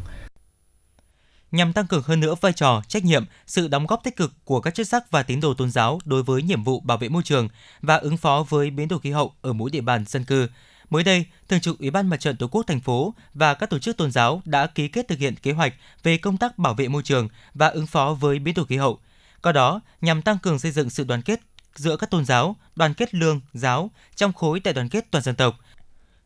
nhằm 1.52 1.74
tăng 1.74 1.88
cường 1.88 2.04
hơn 2.06 2.20
nữa 2.20 2.36
vai 2.42 2.54
trò, 2.54 2.82
trách 2.88 3.06
nhiệm, 3.06 3.26
sự 3.48 3.68
đóng 3.68 3.86
góp 3.86 4.04
tích 4.04 4.16
cực 4.16 4.34
của 4.46 4.62
các 4.62 4.76
chức 4.76 4.88
sắc 4.88 5.12
và 5.12 5.24
tín 5.24 5.40
đồ 5.42 5.54
tôn 5.54 5.72
giáo 5.72 6.00
đối 6.06 6.24
với 6.24 6.42
nhiệm 6.42 6.64
vụ 6.64 6.80
bảo 6.80 6.98
vệ 6.98 7.10
môi 7.10 7.24
trường 7.24 7.50
và 7.82 7.96
ứng 7.96 8.18
phó 8.18 8.46
với 8.50 8.70
biến 8.70 8.88
đổi 8.88 9.00
khí 9.00 9.12
hậu 9.12 9.34
ở 9.42 9.54
mỗi 9.54 9.70
địa 9.70 9.82
bàn 9.82 10.06
dân 10.08 10.24
cư. 10.24 10.48
Mới 10.92 11.04
đây, 11.04 11.26
Thường 11.50 11.60
trực 11.60 11.80
Ủy 11.80 11.90
ban 11.90 12.08
Mặt 12.08 12.20
trận 12.20 12.38
Tổ 12.38 12.48
quốc 12.48 12.64
thành 12.68 12.80
phố 12.80 13.14
và 13.34 13.54
các 13.54 13.70
tổ 13.70 13.80
chức 13.80 13.98
tôn 13.98 14.12
giáo 14.12 14.42
đã 14.46 14.68
ký 14.68 14.88
kết 14.88 15.08
thực 15.08 15.20
hiện 15.20 15.36
kế 15.36 15.52
hoạch 15.52 15.74
về 16.04 16.18
công 16.18 16.38
tác 16.38 16.58
bảo 16.58 16.74
vệ 16.74 16.88
môi 16.88 17.04
trường 17.04 17.28
và 17.54 17.68
ứng 17.68 17.88
phó 17.88 18.14
với 18.14 18.40
biến 18.40 18.54
đổi 18.54 18.66
khí 18.66 18.78
hậu. 18.78 19.00
Qua 19.44 19.52
đó, 19.52 19.82
nhằm 20.02 20.22
tăng 20.22 20.38
cường 20.40 20.60
xây 20.60 20.72
dựng 20.72 20.90
sự 20.90 21.04
đoàn 21.04 21.22
kết 21.22 21.40
giữa 21.76 21.98
các 21.98 22.10
tôn 22.10 22.26
giáo, 22.26 22.56
đoàn 22.76 22.94
kết 22.94 23.14
lương, 23.14 23.42
giáo 23.54 23.92
trong 24.16 24.34
khối 24.34 24.60
đại 24.60 24.74
đoàn 24.74 24.90
kết 24.90 25.12
toàn 25.12 25.24
dân 25.24 25.36
tộc, 25.36 25.60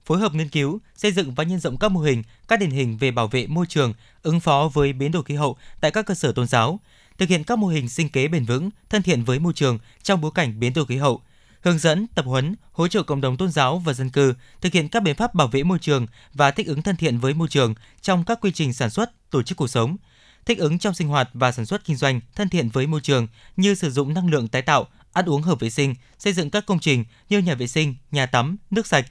phối 0.05 0.20
hợp 0.20 0.34
nghiên 0.34 0.49
cứu, 0.49 0.80
xây 0.95 1.11
dựng 1.11 1.34
và 1.34 1.43
nhân 1.43 1.59
rộng 1.59 1.78
các 1.78 1.91
mô 1.91 2.01
hình, 2.01 2.24
các 2.47 2.59
điển 2.59 2.70
hình 2.70 2.97
về 2.97 3.11
bảo 3.11 3.28
vệ 3.28 3.47
môi 3.47 3.66
trường, 3.70 3.93
ứng 4.24 4.39
phó 4.39 4.70
với 4.74 4.93
biến 4.93 5.11
đổi 5.11 5.24
khí 5.24 5.36
hậu 5.36 5.57
tại 5.82 5.91
các 5.91 6.05
cơ 6.05 6.13
sở 6.13 6.32
tôn 6.32 6.47
giáo, 6.47 6.80
thực 7.18 7.30
hiện 7.30 7.43
các 7.43 7.57
mô 7.57 7.68
hình 7.68 7.89
sinh 7.89 8.09
kế 8.09 8.28
bền 8.28 8.45
vững, 8.45 8.70
thân 8.89 9.01
thiện 9.01 9.24
với 9.24 9.39
môi 9.39 9.53
trường 9.53 9.80
trong 10.03 10.22
bối 10.22 10.32
cảnh 10.36 10.59
biến 10.59 10.74
đổi 10.74 10.86
khí 10.86 10.97
hậu, 10.97 11.22
hướng 11.66 11.78
dẫn, 11.78 12.07
tập 12.16 12.26
huấn, 12.26 12.55
hỗ 12.72 12.88
trợ 12.88 13.03
cộng 13.03 13.22
đồng 13.22 13.38
tôn 13.38 13.51
giáo 13.51 13.80
và 13.80 13.93
dân 13.93 14.09
cư 14.09 14.34
thực 14.61 14.74
hiện 14.74 14.89
các 14.89 15.03
biện 15.03 15.16
pháp 15.16 15.34
bảo 15.34 15.47
vệ 15.47 15.63
môi 15.63 15.80
trường 15.80 16.07
và 16.34 16.51
thích 16.51 16.68
ứng 16.68 16.82
thân 16.82 16.95
thiện 16.95 17.18
với 17.18 17.34
môi 17.34 17.47
trường 17.47 17.76
trong 18.01 18.24
các 18.24 18.41
quy 18.41 18.51
trình 18.51 18.74
sản 18.74 18.89
xuất, 18.89 19.32
tổ 19.32 19.43
chức 19.43 19.57
cuộc 19.57 19.68
sống, 19.68 19.97
thích 20.45 20.57
ứng 20.57 20.80
trong 20.80 20.93
sinh 20.93 21.07
hoạt 21.07 21.30
và 21.34 21.51
sản 21.51 21.66
xuất 21.66 21.86
kinh 21.86 21.95
doanh 21.95 22.20
thân 22.36 22.49
thiện 22.49 22.70
với 22.70 22.88
môi 22.88 23.01
trường 23.01 23.28
như 23.57 23.76
sử 23.76 23.91
dụng 23.91 24.13
năng 24.13 24.30
lượng 24.30 24.47
tái 24.47 24.61
tạo, 24.61 24.88
ăn 25.13 25.26
uống 25.26 25.41
hợp 25.41 25.59
vệ 25.59 25.70
sinh, 25.70 25.95
xây 26.20 26.34
dựng 26.34 26.49
các 26.49 26.66
công 26.66 26.80
trình 26.80 27.05
như 27.30 27.39
nhà 27.39 27.55
vệ 27.55 27.68
sinh, 27.68 27.95
nhà 28.11 28.26
tắm, 28.26 28.57
nước 28.72 28.88
sạch, 28.88 29.05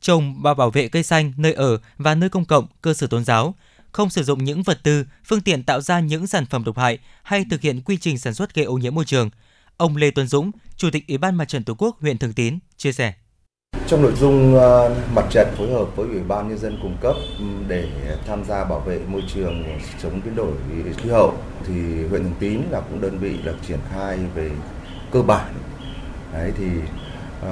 trồng 0.00 0.42
và 0.42 0.54
bảo 0.54 0.70
vệ 0.70 0.88
cây 0.88 1.02
xanh 1.02 1.32
nơi 1.36 1.52
ở 1.52 1.78
và 1.98 2.14
nơi 2.14 2.30
công 2.30 2.44
cộng, 2.44 2.66
cơ 2.82 2.94
sở 2.94 3.06
tôn 3.06 3.24
giáo, 3.24 3.54
không 3.92 4.10
sử 4.10 4.22
dụng 4.22 4.44
những 4.44 4.62
vật 4.62 4.80
tư, 4.82 5.06
phương 5.24 5.40
tiện 5.40 5.62
tạo 5.62 5.80
ra 5.80 6.00
những 6.00 6.26
sản 6.26 6.46
phẩm 6.46 6.64
độc 6.64 6.78
hại 6.78 6.98
hay 7.22 7.44
thực 7.50 7.60
hiện 7.60 7.80
quy 7.80 7.96
trình 7.96 8.18
sản 8.18 8.34
xuất 8.34 8.54
gây 8.54 8.64
ô 8.64 8.74
nhiễm 8.74 8.94
môi 8.94 9.04
trường. 9.04 9.30
Ông 9.80 9.96
Lê 9.96 10.10
Tuấn 10.10 10.26
Dũng, 10.26 10.50
Chủ 10.76 10.90
tịch 10.92 11.08
Ủy 11.08 11.18
ban 11.18 11.34
Mặt 11.34 11.44
trận 11.44 11.64
Tổ 11.64 11.74
quốc 11.78 11.96
huyện 12.00 12.18
Thường 12.18 12.32
Tín 12.32 12.58
chia 12.76 12.92
sẻ. 12.92 13.12
Trong 13.86 14.02
nội 14.02 14.12
dung 14.20 14.54
ờ, 14.54 14.96
mặt 15.14 15.24
trận 15.30 15.48
phối 15.56 15.72
hợp 15.72 15.96
với 15.96 16.08
Ủy 16.08 16.20
ban 16.28 16.48
nhân 16.48 16.58
dân 16.58 16.78
cung 16.82 16.96
cấp 17.00 17.16
để 17.68 17.88
tham 18.26 18.44
gia 18.44 18.64
bảo 18.64 18.80
vệ 18.80 18.98
môi 19.06 19.22
trường 19.34 19.64
chống 20.02 20.20
biến 20.24 20.36
đổi 20.36 20.52
khí 20.96 21.10
hậu 21.10 21.34
thì 21.66 21.74
huyện 22.10 22.22
Thường 22.22 22.34
Tín 22.38 22.60
là 22.70 22.80
cũng 22.80 23.00
đơn 23.00 23.18
vị 23.18 23.36
được 23.44 23.56
triển 23.68 23.78
khai 23.92 24.18
về 24.34 24.50
cơ 25.12 25.22
bản. 25.22 25.54
Đấy 26.32 26.52
thì 26.58 26.66
uh, 27.40 27.46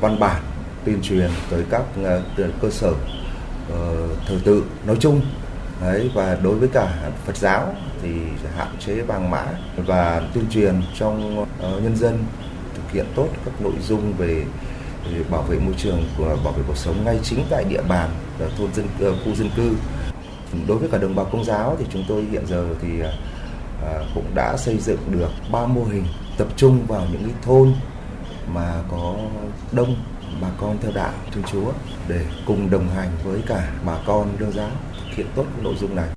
văn 0.00 0.20
bản 0.20 0.42
tuyên 0.84 0.98
truyền 1.02 1.30
tới 1.50 1.64
các 1.70 1.82
uh, 2.00 2.60
cơ 2.60 2.70
sở 2.70 2.90
uh, 2.90 2.98
thờ 4.26 4.40
tự 4.44 4.64
nói 4.86 4.96
chung 5.00 5.20
Đấy, 5.80 6.10
và 6.14 6.38
đối 6.42 6.54
với 6.54 6.68
cả 6.68 7.12
Phật 7.26 7.36
giáo 7.36 7.74
thì 8.02 8.10
hạn 8.56 8.68
chế 8.86 9.02
vàng 9.02 9.30
mã 9.30 9.44
và 9.76 10.22
tuyên 10.34 10.44
truyền 10.50 10.82
trong 10.98 11.40
uh, 11.42 11.46
nhân 11.82 11.96
dân 11.96 12.24
thực 12.74 12.92
hiện 12.92 13.06
tốt 13.14 13.28
các 13.44 13.62
nội 13.62 13.72
dung 13.88 14.12
về, 14.18 14.44
về 15.04 15.22
bảo 15.30 15.42
vệ 15.42 15.58
môi 15.58 15.74
trường 15.76 16.04
của 16.18 16.36
bảo 16.44 16.52
vệ 16.52 16.62
cuộc 16.66 16.76
sống 16.76 17.04
ngay 17.04 17.20
chính 17.22 17.44
tại 17.50 17.64
địa 17.64 17.82
bàn 17.88 18.10
ờ, 18.40 18.50
thôn 18.58 18.74
dân 18.74 18.86
uh, 18.86 19.16
khu 19.24 19.34
dân 19.34 19.50
cư. 19.56 19.72
Đối 20.68 20.78
với 20.78 20.88
cả 20.88 20.98
đồng 20.98 21.14
bào 21.14 21.24
công 21.24 21.44
giáo 21.44 21.76
thì 21.78 21.84
chúng 21.92 22.04
tôi 22.08 22.24
hiện 22.30 22.46
giờ 22.46 22.66
thì 22.82 22.88
uh, 23.02 23.08
cũng 24.14 24.34
đã 24.34 24.56
xây 24.56 24.78
dựng 24.78 24.98
được 25.10 25.30
ba 25.52 25.66
mô 25.66 25.84
hình 25.84 26.04
tập 26.38 26.48
trung 26.56 26.86
vào 26.86 27.06
những 27.12 27.22
cái 27.24 27.34
thôn 27.42 27.72
mà 28.54 28.82
có 28.90 29.14
đông 29.72 29.96
bà 30.40 30.48
con 30.60 30.78
theo 30.82 30.92
đạo 30.94 31.12
Thiên 31.34 31.44
Chúa 31.52 31.72
để 32.08 32.20
cùng 32.46 32.70
đồng 32.70 32.88
hành 32.88 33.10
với 33.24 33.42
cả 33.46 33.72
bà 33.86 33.94
con 34.06 34.28
đưa 34.38 34.50
giáo 34.50 34.70
thực 35.10 35.16
hiện 35.16 35.26
tốt 35.34 35.46
nội 35.62 35.74
dung 35.80 35.96
này. 35.96 36.08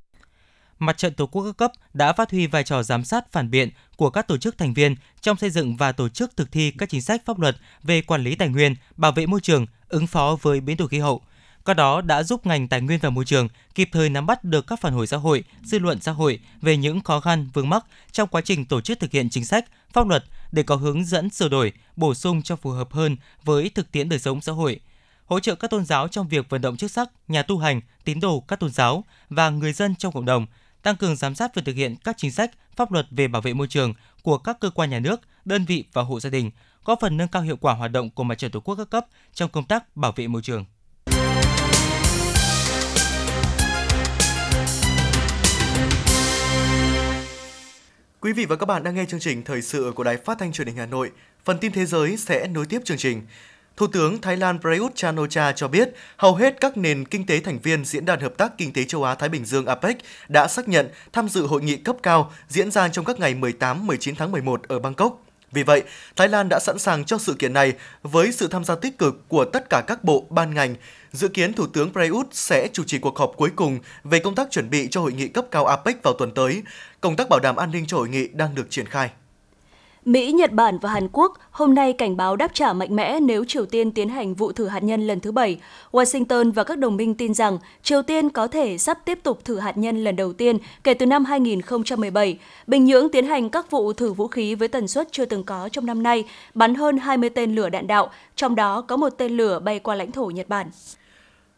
Mặt 0.80 0.98
trận 0.98 1.14
Tổ 1.14 1.28
quốc 1.28 1.44
các 1.44 1.58
cấp 1.58 1.72
đã 1.94 2.14
phát 2.14 2.32
huy 2.32 2.48
vai 2.48 2.64
trò 2.64 2.84
giám 2.84 3.04
sát 3.04 3.32
phản 3.32 3.52
biện 3.52 3.70
của 3.98 4.10
các 4.10 4.28
tổ 4.28 4.38
chức 4.38 4.58
thành 4.58 4.74
viên 4.74 4.96
trong 5.22 5.38
xây 5.38 5.50
dựng 5.50 5.78
và 5.78 5.92
tổ 5.92 6.10
chức 6.10 6.38
thực 6.38 6.52
thi 6.52 6.72
các 6.72 6.90
chính 6.90 7.02
sách 7.02 7.26
pháp 7.26 7.40
luật 7.40 7.58
về 7.84 8.02
quản 8.02 8.24
lý 8.24 8.36
tài 8.36 8.50
nguyên, 8.50 8.76
bảo 8.96 9.12
vệ 9.12 9.26
môi 9.26 9.42
trường, 9.42 9.66
ứng 9.90 10.08
phó 10.08 10.38
với 10.42 10.62
biến 10.62 10.78
đổi 10.78 10.88
khí 10.88 11.00
hậu. 11.00 11.22
Qua 11.66 11.74
đó 11.74 12.02
đã 12.02 12.24
giúp 12.24 12.46
ngành 12.46 12.68
tài 12.68 12.82
nguyên 12.82 13.00
và 13.00 13.10
môi 13.10 13.26
trường 13.26 13.48
kịp 13.76 13.90
thời 13.92 14.10
nắm 14.10 14.26
bắt 14.26 14.44
được 14.44 14.68
các 14.68 14.80
phản 14.82 14.94
hồi 14.94 15.08
xã 15.08 15.18
hội, 15.18 15.44
dư 15.64 15.80
luận 15.80 16.02
xã 16.02 16.12
hội 16.12 16.40
về 16.62 16.78
những 16.78 17.02
khó 17.02 17.20
khăn 17.20 17.50
vướng 17.54 17.70
mắc 17.70 17.86
trong 18.12 18.30
quá 18.30 18.42
trình 18.42 18.66
tổ 18.66 18.82
chức 18.82 19.00
thực 19.00 19.12
hiện 19.12 19.30
chính 19.30 19.46
sách, 19.46 19.66
pháp 19.94 20.08
luật 20.08 20.24
để 20.52 20.64
có 20.64 20.76
hướng 20.76 21.06
dẫn 21.06 21.30
sửa 21.30 21.50
đổi, 21.50 21.72
bổ 21.96 22.14
sung 22.14 22.42
cho 22.42 22.56
phù 22.56 22.70
hợp 22.70 22.94
hơn 22.94 23.18
với 23.44 23.72
thực 23.76 23.92
tiễn 23.92 24.10
đời 24.10 24.20
sống 24.20 24.42
xã 24.42 24.52
hội– 24.52 24.80
hỗ 25.26 25.40
trợ 25.40 25.56
các 25.56 25.72
tôn 25.72 25.86
giáo 25.86 26.08
trong 26.08 26.28
việc 26.28 26.50
vận 26.50 26.62
động 26.62 26.78
chức 26.78 26.92
sắc, 26.92 27.10
nhà 27.28 27.44
tu 27.44 27.58
hành, 27.58 27.82
tín 28.04 28.20
đồ 28.20 28.40
các 28.40 28.60
tôn 28.60 28.72
giáo 28.72 29.04
và 29.30 29.50
người 29.50 29.74
dân 29.74 29.96
trong 29.96 30.14
cộng 30.14 30.26
đồng, 30.26 30.46
tăng 30.82 30.96
cường 30.96 31.16
giám 31.16 31.36
sát 31.36 31.56
việc 31.56 31.62
thực 31.66 31.76
hiện 31.76 31.96
các 32.04 32.16
chính 32.18 32.32
sách, 32.32 32.52
pháp 32.76 32.92
luật 32.92 33.06
về 33.12 33.28
bảo 33.28 33.42
vệ 33.42 33.54
môi 33.54 33.68
trường 33.68 33.94
của 34.22 34.38
các 34.38 34.60
cơ 34.60 34.70
quan 34.70 34.90
nhà 34.90 35.00
nước, 35.00 35.22
đơn 35.46 35.66
vị 35.66 35.86
và 35.94 36.02
hộ 36.02 36.20
gia 36.20 36.30
đình, 36.30 36.52
góp 36.86 37.00
phần 37.02 37.18
nâng 37.18 37.28
cao 37.28 37.42
hiệu 37.42 37.58
quả 37.58 37.74
hoạt 37.74 37.92
động 37.92 38.10
của 38.10 38.24
mặt 38.24 38.38
trận 38.38 38.52
tổ 38.52 38.60
quốc 38.60 38.76
các 38.76 38.90
cấp 38.90 39.06
trong 39.34 39.50
công 39.50 39.66
tác 39.66 39.96
bảo 39.96 40.12
vệ 40.12 40.28
môi 40.28 40.42
trường. 40.42 40.66
Quý 48.20 48.34
vị 48.34 48.46
và 48.46 48.56
các 48.56 48.66
bạn 48.66 48.84
đang 48.84 48.96
nghe 48.96 49.06
chương 49.06 49.20
trình 49.20 49.44
thời 49.44 49.62
sự 49.62 49.94
của 49.96 50.04
Đài 50.04 50.18
Phát 50.18 50.38
thanh 50.40 50.52
Truyền 50.52 50.68
hình 50.68 50.78
Hà 50.78 50.86
Nội. 50.86 51.12
Phần 51.46 51.58
tin 51.58 51.72
thế 51.72 51.86
giới 51.86 52.18
sẽ 52.18 52.48
nối 52.48 52.66
tiếp 52.66 52.82
chương 52.86 52.98
trình. 52.98 53.22
Thủ 53.78 53.88
tướng 53.88 54.22
Thái 54.22 54.38
Lan 54.38 54.62
Prayut 54.62 54.96
chan-o-cha 54.96 55.52
cho 55.52 55.68
biết 55.68 55.90
hầu 56.18 56.36
hết 56.36 56.62
các 56.62 56.78
nền 56.78 57.06
kinh 57.06 57.26
tế 57.26 57.40
thành 57.40 57.60
viên 57.60 57.86
Diễn 57.86 58.06
đàn 58.06 58.20
Hợp 58.20 58.38
tác 58.38 58.58
Kinh 58.58 58.74
tế 58.74 58.84
Châu 58.84 59.04
Á-Thái 59.04 59.30
Bình 59.30 59.46
Dương 59.46 59.66
APEC 59.66 59.98
đã 60.28 60.48
xác 60.48 60.68
nhận 60.68 60.90
tham 61.14 61.30
dự 61.30 61.48
hội 61.48 61.62
nghị 61.62 61.78
cấp 61.78 61.96
cao 62.04 62.32
diễn 62.48 62.72
ra 62.72 62.90
trong 62.90 63.06
các 63.06 63.20
ngày 63.20 63.36
18-19 63.36 64.14
tháng 64.18 64.32
11 64.32 64.68
ở 64.68 64.80
Bangkok. 64.80 65.22
Vì 65.52 65.64
vậy, 65.64 65.84
Thái 66.16 66.30
Lan 66.30 66.50
đã 66.50 66.60
sẵn 66.60 66.80
sàng 66.80 67.06
cho 67.06 67.18
sự 67.18 67.34
kiện 67.34 67.54
này 67.54 67.74
với 68.04 68.32
sự 68.32 68.48
tham 68.48 68.64
gia 68.64 68.76
tích 68.76 68.98
cực 68.98 69.30
của 69.30 69.46
tất 69.46 69.70
cả 69.70 69.84
các 69.88 70.04
bộ, 70.04 70.28
ban 70.30 70.54
ngành. 70.54 70.76
Dự 71.12 71.28
kiến 71.28 71.54
Thủ 71.54 71.68
tướng 71.68 71.94
Prayut 71.94 72.28
sẽ 72.32 72.68
chủ 72.74 72.84
trì 72.84 73.00
cuộc 73.00 73.18
họp 73.18 73.32
cuối 73.38 73.50
cùng 73.56 73.80
về 74.04 74.20
công 74.20 74.36
tác 74.36 74.52
chuẩn 74.52 74.70
bị 74.70 74.88
cho 74.92 75.02
hội 75.02 75.14
nghị 75.14 75.28
cấp 75.28 75.46
cao 75.52 75.66
APEC 75.66 76.04
vào 76.04 76.14
tuần 76.14 76.32
tới. 76.32 76.64
Công 77.02 77.16
tác 77.16 77.30
bảo 77.30 77.40
đảm 77.40 77.56
an 77.56 77.72
ninh 77.72 77.86
cho 77.86 77.98
hội 77.98 78.10
nghị 78.10 78.28
đang 78.28 78.56
được 78.56 78.68
triển 78.70 78.86
khai. 78.86 79.10
Mỹ, 80.06 80.32
Nhật 80.32 80.52
Bản 80.52 80.78
và 80.78 80.90
Hàn 80.90 81.08
Quốc 81.12 81.38
hôm 81.52 81.74
nay 81.74 81.94
cảnh 81.94 82.18
báo 82.18 82.36
đáp 82.36 82.54
trả 82.54 82.74
mạnh 82.74 82.96
mẽ 82.96 83.20
nếu 83.20 83.46
Triều 83.46 83.66
Tiên 83.66 83.92
tiến 83.92 84.10
hành 84.10 84.34
vụ 84.34 84.52
thử 84.52 84.68
hạt 84.68 84.84
nhân 84.84 85.08
lần 85.08 85.20
thứ 85.20 85.32
bảy. 85.32 85.58
Washington 85.92 86.52
và 86.52 86.64
các 86.64 86.78
đồng 86.78 86.96
minh 86.96 87.16
tin 87.16 87.34
rằng 87.34 87.58
Triều 87.84 88.02
Tiên 88.02 88.30
có 88.30 88.48
thể 88.48 88.78
sắp 88.78 89.00
tiếp 89.06 89.20
tục 89.24 89.46
thử 89.46 89.60
hạt 89.60 89.78
nhân 89.78 90.04
lần 90.04 90.16
đầu 90.16 90.34
tiên 90.34 90.58
kể 90.84 90.94
từ 90.94 91.06
năm 91.06 91.26
2017. 91.26 92.38
Bình 92.68 92.86
Nhưỡng 92.86 93.10
tiến 93.10 93.26
hành 93.26 93.50
các 93.50 93.72
vụ 93.72 93.94
thử 93.94 94.14
vũ 94.14 94.28
khí 94.28 94.56
với 94.56 94.68
tần 94.68 94.88
suất 94.88 95.08
chưa 95.12 95.26
từng 95.26 95.44
có 95.44 95.70
trong 95.72 95.86
năm 95.86 96.04
nay, 96.04 96.24
bắn 96.54 96.76
hơn 96.76 96.98
20 96.98 97.30
tên 97.30 97.56
lửa 97.56 97.70
đạn 97.70 97.88
đạo, 97.88 98.12
trong 98.36 98.56
đó 98.56 98.82
có 98.82 98.98
một 98.98 99.10
tên 99.10 99.32
lửa 99.32 99.60
bay 99.60 99.80
qua 99.80 99.96
lãnh 99.96 100.12
thổ 100.12 100.26
Nhật 100.26 100.50
Bản. 100.50 100.70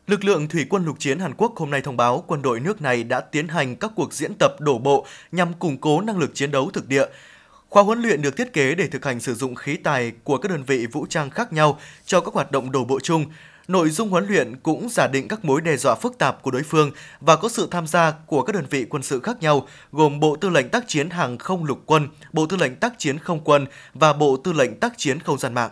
Lực 0.08 0.24
lượng 0.24 0.48
thủy 0.48 0.66
quân 0.70 0.86
lục 0.86 0.96
chiến 1.00 1.20
Hàn 1.20 1.34
Quốc 1.38 1.58
hôm 1.58 1.72
nay 1.72 1.82
thông 1.82 1.98
báo 1.98 2.24
quân 2.28 2.42
đội 2.42 2.60
nước 2.60 2.82
này 2.82 3.04
đã 3.04 3.20
tiến 3.20 3.48
hành 3.48 3.76
các 3.76 3.92
cuộc 3.96 4.14
diễn 4.14 4.32
tập 4.40 4.56
đổ 4.60 4.78
bộ 4.78 5.06
nhằm 5.32 5.54
củng 5.54 5.78
cố 5.78 6.02
năng 6.02 6.18
lực 6.18 6.32
chiến 6.34 6.52
đấu 6.52 6.70
thực 6.74 6.88
địa. 6.88 7.06
Khóa 7.76 7.84
huấn 7.84 8.02
luyện 8.02 8.22
được 8.22 8.38
thiết 8.38 8.54
kế 8.54 8.76
để 8.76 8.88
thực 8.88 9.06
hành 9.06 9.20
sử 9.20 9.34
dụng 9.34 9.56
khí 9.56 9.76
tài 9.76 10.12
của 10.24 10.38
các 10.38 10.52
đơn 10.52 10.64
vị 10.64 10.88
vũ 10.88 11.06
trang 11.10 11.30
khác 11.30 11.54
nhau 11.54 11.80
cho 12.06 12.22
các 12.22 12.34
hoạt 12.34 12.52
động 12.52 12.72
đổ 12.72 12.86
bộ 12.86 13.00
chung. 13.00 13.26
Nội 13.68 13.90
dung 13.90 14.10
huấn 14.10 14.28
luyện 14.28 14.56
cũng 14.58 14.90
giả 14.90 15.08
định 15.08 15.28
các 15.28 15.46
mối 15.46 15.62
đe 15.62 15.78
dọa 15.78 15.96
phức 15.96 16.18
tạp 16.18 16.42
của 16.42 16.52
đối 16.52 16.64
phương 16.64 16.92
và 17.22 17.36
có 17.36 17.50
sự 17.50 17.68
tham 17.72 17.88
gia 17.88 18.12
của 18.12 18.42
các 18.42 18.56
đơn 18.56 18.66
vị 18.70 18.86
quân 18.90 19.04
sự 19.04 19.20
khác 19.20 19.42
nhau, 19.42 19.68
gồm 19.92 20.20
Bộ 20.20 20.36
Tư 20.36 20.50
lệnh 20.50 20.70
tác 20.70 20.88
chiến 20.88 21.10
hàng 21.10 21.38
không 21.38 21.66
lục 21.66 21.82
quân, 21.86 22.08
Bộ 22.34 22.46
Tư 22.46 22.58
lệnh 22.58 22.76
tác 22.76 22.94
chiến 22.98 23.20
không 23.20 23.40
quân 23.44 23.66
và 23.94 24.14
Bộ 24.14 24.38
Tư 24.38 24.54
lệnh 24.54 24.80
tác 24.80 24.94
chiến 24.98 25.20
không 25.20 25.38
gian 25.38 25.54
mạng. 25.54 25.72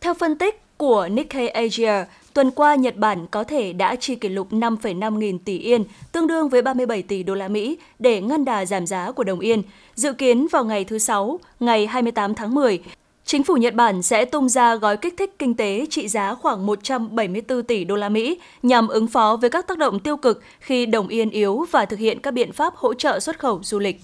Theo 0.00 0.14
phân 0.14 0.38
tích 0.38 0.63
của 0.76 1.08
Nikkei 1.08 1.48
Asia, 1.48 2.04
Tuần 2.34 2.50
qua, 2.50 2.74
Nhật 2.74 2.96
Bản 2.96 3.26
có 3.30 3.44
thể 3.44 3.72
đã 3.72 3.96
chi 3.96 4.14
kỷ 4.14 4.28
lục 4.28 4.52
5,5 4.52 5.18
nghìn 5.18 5.38
tỷ 5.38 5.58
yên, 5.58 5.84
tương 6.12 6.26
đương 6.26 6.48
với 6.48 6.62
37 6.62 7.02
tỷ 7.02 7.22
đô 7.22 7.34
la 7.34 7.48
Mỹ, 7.48 7.78
để 7.98 8.20
ngăn 8.20 8.44
đà 8.44 8.64
giảm 8.64 8.86
giá 8.86 9.12
của 9.12 9.24
đồng 9.24 9.40
yên. 9.40 9.62
Dự 9.94 10.12
kiến 10.12 10.46
vào 10.52 10.64
ngày 10.64 10.84
thứ 10.84 10.98
Sáu, 10.98 11.38
ngày 11.60 11.86
28 11.86 12.34
tháng 12.34 12.54
10, 12.54 12.80
Chính 13.26 13.44
phủ 13.44 13.56
Nhật 13.56 13.74
Bản 13.74 14.02
sẽ 14.02 14.24
tung 14.24 14.48
ra 14.48 14.76
gói 14.76 14.96
kích 14.96 15.14
thích 15.18 15.34
kinh 15.38 15.54
tế 15.54 15.86
trị 15.90 16.08
giá 16.08 16.34
khoảng 16.34 16.66
174 16.66 17.62
tỷ 17.62 17.84
đô 17.84 17.96
la 17.96 18.08
Mỹ 18.08 18.40
nhằm 18.62 18.88
ứng 18.88 19.06
phó 19.06 19.36
với 19.40 19.50
các 19.50 19.66
tác 19.66 19.78
động 19.78 20.00
tiêu 20.00 20.16
cực 20.16 20.42
khi 20.60 20.86
đồng 20.86 21.08
yên 21.08 21.30
yếu 21.30 21.66
và 21.70 21.84
thực 21.84 21.98
hiện 21.98 22.18
các 22.20 22.30
biện 22.30 22.52
pháp 22.52 22.76
hỗ 22.76 22.94
trợ 22.94 23.20
xuất 23.20 23.38
khẩu 23.38 23.60
du 23.62 23.78
lịch. 23.78 24.00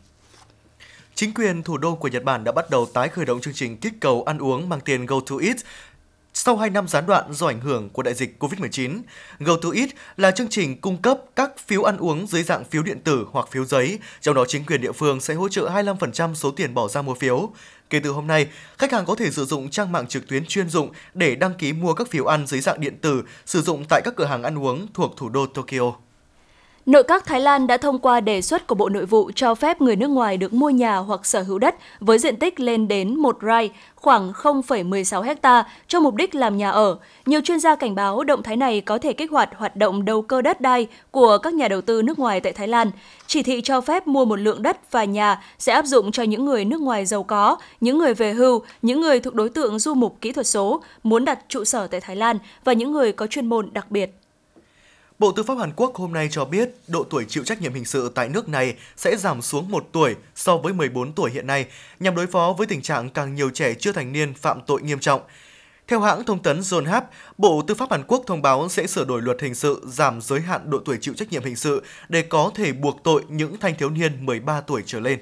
Chính 1.15 1.35
quyền 1.35 1.63
thủ 1.63 1.79
đô 1.79 1.95
của 1.95 2.09
Nhật 2.09 2.25
Bản 2.25 2.45
đã 2.45 2.53
bắt 2.53 2.71
đầu 2.71 2.87
tái 2.87 3.09
khởi 3.09 3.25
động 3.25 3.41
chương 3.41 3.55
trình 3.55 3.77
kích 3.77 3.93
cầu 4.01 4.23
ăn 4.23 4.39
uống 4.39 4.69
mang 4.69 4.81
tiền 4.81 5.07
Go 5.07 5.21
to 5.31 5.37
Eat 5.43 5.57
sau 6.35 6.57
2 6.57 6.71
năm 6.71 6.89
gián 6.89 7.07
đoạn 7.07 7.33
do 7.33 7.47
ảnh 7.47 7.61
hưởng 7.61 7.89
của 7.91 8.03
đại 8.03 8.15
dịch 8.15 8.37
COVID-19, 8.43 9.01
GoToEat 9.39 9.89
là 10.17 10.31
chương 10.31 10.49
trình 10.49 10.81
cung 10.81 11.03
cấp 11.03 11.19
các 11.37 11.51
phiếu 11.67 11.83
ăn 11.83 11.97
uống 11.97 12.27
dưới 12.27 12.43
dạng 12.43 12.65
phiếu 12.65 12.83
điện 12.83 13.01
tử 13.05 13.27
hoặc 13.31 13.49
phiếu 13.51 13.65
giấy, 13.65 13.99
trong 14.21 14.35
đó 14.35 14.45
chính 14.49 14.65
quyền 14.65 14.81
địa 14.81 14.93
phương 14.93 15.21
sẽ 15.21 15.35
hỗ 15.35 15.49
trợ 15.49 15.71
25% 15.71 16.35
số 16.35 16.51
tiền 16.51 16.75
bỏ 16.75 16.89
ra 16.89 17.03
mua 17.03 17.15
phiếu. 17.15 17.51
Kể 17.91 18.01
từ 18.01 18.11
hôm 18.11 18.27
nay, 18.27 18.49
khách 18.79 18.93
hàng 18.93 19.07
có 19.07 19.15
thể 19.15 19.31
sử 19.31 19.45
dụng 19.45 19.71
trang 19.71 19.93
mạng 19.93 20.07
trực 20.07 20.29
tuyến 20.29 20.47
chuyên 20.47 20.69
dụng 20.69 20.91
để 21.15 21.35
đăng 21.35 21.55
ký 21.55 21.73
mua 21.73 21.95
các 21.95 22.11
phiếu 22.11 22.27
ăn 22.27 22.47
dưới 22.47 22.61
dạng 22.61 22.81
điện 22.81 22.99
tử 23.01 23.23
sử 23.47 23.63
dụng 23.63 23.85
tại 23.89 24.03
các 24.05 24.15
cửa 24.17 24.25
hàng 24.25 24.43
ăn 24.43 24.59
uống 24.59 24.87
thuộc 24.95 25.17
thủ 25.17 25.29
đô 25.29 25.47
Tokyo. 25.47 25.93
Nội 26.91 27.03
các 27.03 27.27
Thái 27.27 27.41
Lan 27.41 27.67
đã 27.67 27.77
thông 27.77 27.99
qua 27.99 28.21
đề 28.21 28.43
xuất 28.43 28.67
của 28.67 28.75
Bộ 28.75 28.89
Nội 28.89 29.07
vụ 29.07 29.31
cho 29.35 29.55
phép 29.55 29.81
người 29.81 29.97
nước 29.97 30.11
ngoài 30.11 30.37
được 30.37 30.53
mua 30.53 30.71
nhà 30.71 30.97
hoặc 30.97 31.27
sở 31.27 31.43
hữu 31.43 31.59
đất 31.59 31.75
với 32.01 32.19
diện 32.19 32.37
tích 32.37 32.61
lên 32.61 32.89
đến 32.89 33.17
1 33.17 33.39
rai, 33.43 33.71
khoảng 33.95 34.33
0,16 34.33 35.23
hecta 35.23 35.65
cho 35.89 36.01
mục 36.01 36.15
đích 36.15 36.35
làm 36.35 36.57
nhà 36.57 36.71
ở. 36.71 36.97
Nhiều 37.27 37.41
chuyên 37.45 37.61
gia 37.61 37.75
cảnh 37.75 37.95
báo 37.95 38.25
động 38.25 38.43
thái 38.43 38.57
này 38.57 38.81
có 38.81 38.99
thể 38.99 39.13
kích 39.13 39.31
hoạt 39.31 39.51
hoạt 39.57 39.77
động 39.77 40.05
đầu 40.05 40.23
cơ 40.23 40.43
đất 40.43 40.61
đai 40.61 40.87
của 41.11 41.39
các 41.39 41.55
nhà 41.55 41.69
đầu 41.69 41.81
tư 41.81 42.03
nước 42.03 42.19
ngoài 42.19 42.41
tại 42.41 42.53
Thái 42.53 42.69
Lan. 42.69 42.91
Chỉ 43.27 43.43
thị 43.43 43.61
cho 43.65 43.81
phép 43.81 44.07
mua 44.07 44.25
một 44.25 44.37
lượng 44.37 44.63
đất 44.63 44.91
và 44.91 45.05
nhà 45.05 45.43
sẽ 45.59 45.73
áp 45.73 45.87
dụng 45.87 46.13
cho 46.13 46.23
những 46.23 46.45
người 46.45 46.65
nước 46.65 46.81
ngoài 46.81 47.07
giàu 47.07 47.23
có, 47.23 47.57
những 47.81 47.99
người 47.99 48.15
về 48.15 48.33
hưu, 48.33 48.63
những 48.83 49.01
người 49.01 49.21
thuộc 49.21 49.35
đối 49.35 49.49
tượng 49.49 49.79
du 49.79 49.95
mục 49.95 50.17
kỹ 50.21 50.33
thuật 50.33 50.47
số, 50.47 50.83
muốn 51.03 51.25
đặt 51.25 51.39
trụ 51.49 51.65
sở 51.65 51.87
tại 51.87 52.01
Thái 52.01 52.17
Lan 52.17 52.39
và 52.65 52.73
những 52.73 52.93
người 52.93 53.13
có 53.13 53.27
chuyên 53.27 53.47
môn 53.47 53.69
đặc 53.73 53.91
biệt. 53.91 54.20
Bộ 55.21 55.33
Tư 55.33 55.43
pháp 55.43 55.59
Hàn 55.59 55.73
Quốc 55.77 55.95
hôm 55.95 56.13
nay 56.13 56.29
cho 56.31 56.45
biết 56.45 56.71
độ 56.89 57.05
tuổi 57.11 57.25
chịu 57.29 57.45
trách 57.45 57.63
nhiệm 57.63 57.75
hình 57.75 57.85
sự 57.85 58.13
tại 58.15 58.29
nước 58.29 58.49
này 58.49 58.75
sẽ 58.97 59.17
giảm 59.17 59.43
xuống 59.43 59.71
1 59.71 59.89
tuổi 59.93 60.17
so 60.35 60.57
với 60.57 60.73
14 60.73 61.13
tuổi 61.13 61.31
hiện 61.31 61.47
nay, 61.47 61.67
nhằm 62.01 62.15
đối 62.15 62.27
phó 62.27 62.55
với 62.59 62.67
tình 62.67 62.83
trạng 62.83 63.11
càng 63.11 63.35
nhiều 63.35 63.51
trẻ 63.51 63.75
chưa 63.75 63.93
thành 63.93 64.13
niên 64.13 64.35
phạm 64.35 64.61
tội 64.67 64.83
nghiêm 64.83 64.99
trọng. 64.99 65.21
Theo 65.89 66.01
hãng 66.01 66.25
thông 66.25 66.43
tấn 66.43 66.61
Yonhap, 66.73 67.11
Bộ 67.39 67.63
Tư 67.67 67.75
pháp 67.75 67.91
Hàn 67.91 68.03
Quốc 68.07 68.23
thông 68.27 68.43
báo 68.43 68.69
sẽ 68.69 68.87
sửa 68.87 69.05
đổi 69.05 69.23
luật 69.23 69.41
hình 69.41 69.55
sự 69.55 69.83
giảm 69.87 70.21
giới 70.21 70.41
hạn 70.41 70.71
độ 70.71 70.79
tuổi 70.85 70.99
chịu 71.01 71.15
trách 71.15 71.33
nhiệm 71.33 71.45
hình 71.45 71.57
sự 71.57 71.83
để 72.09 72.23
có 72.23 72.51
thể 72.55 72.73
buộc 72.73 73.01
tội 73.05 73.25
những 73.29 73.57
thanh 73.61 73.75
thiếu 73.75 73.91
niên 73.91 74.27
13 74.27 74.61
tuổi 74.61 74.83
trở 74.87 75.01
lên. 75.01 75.19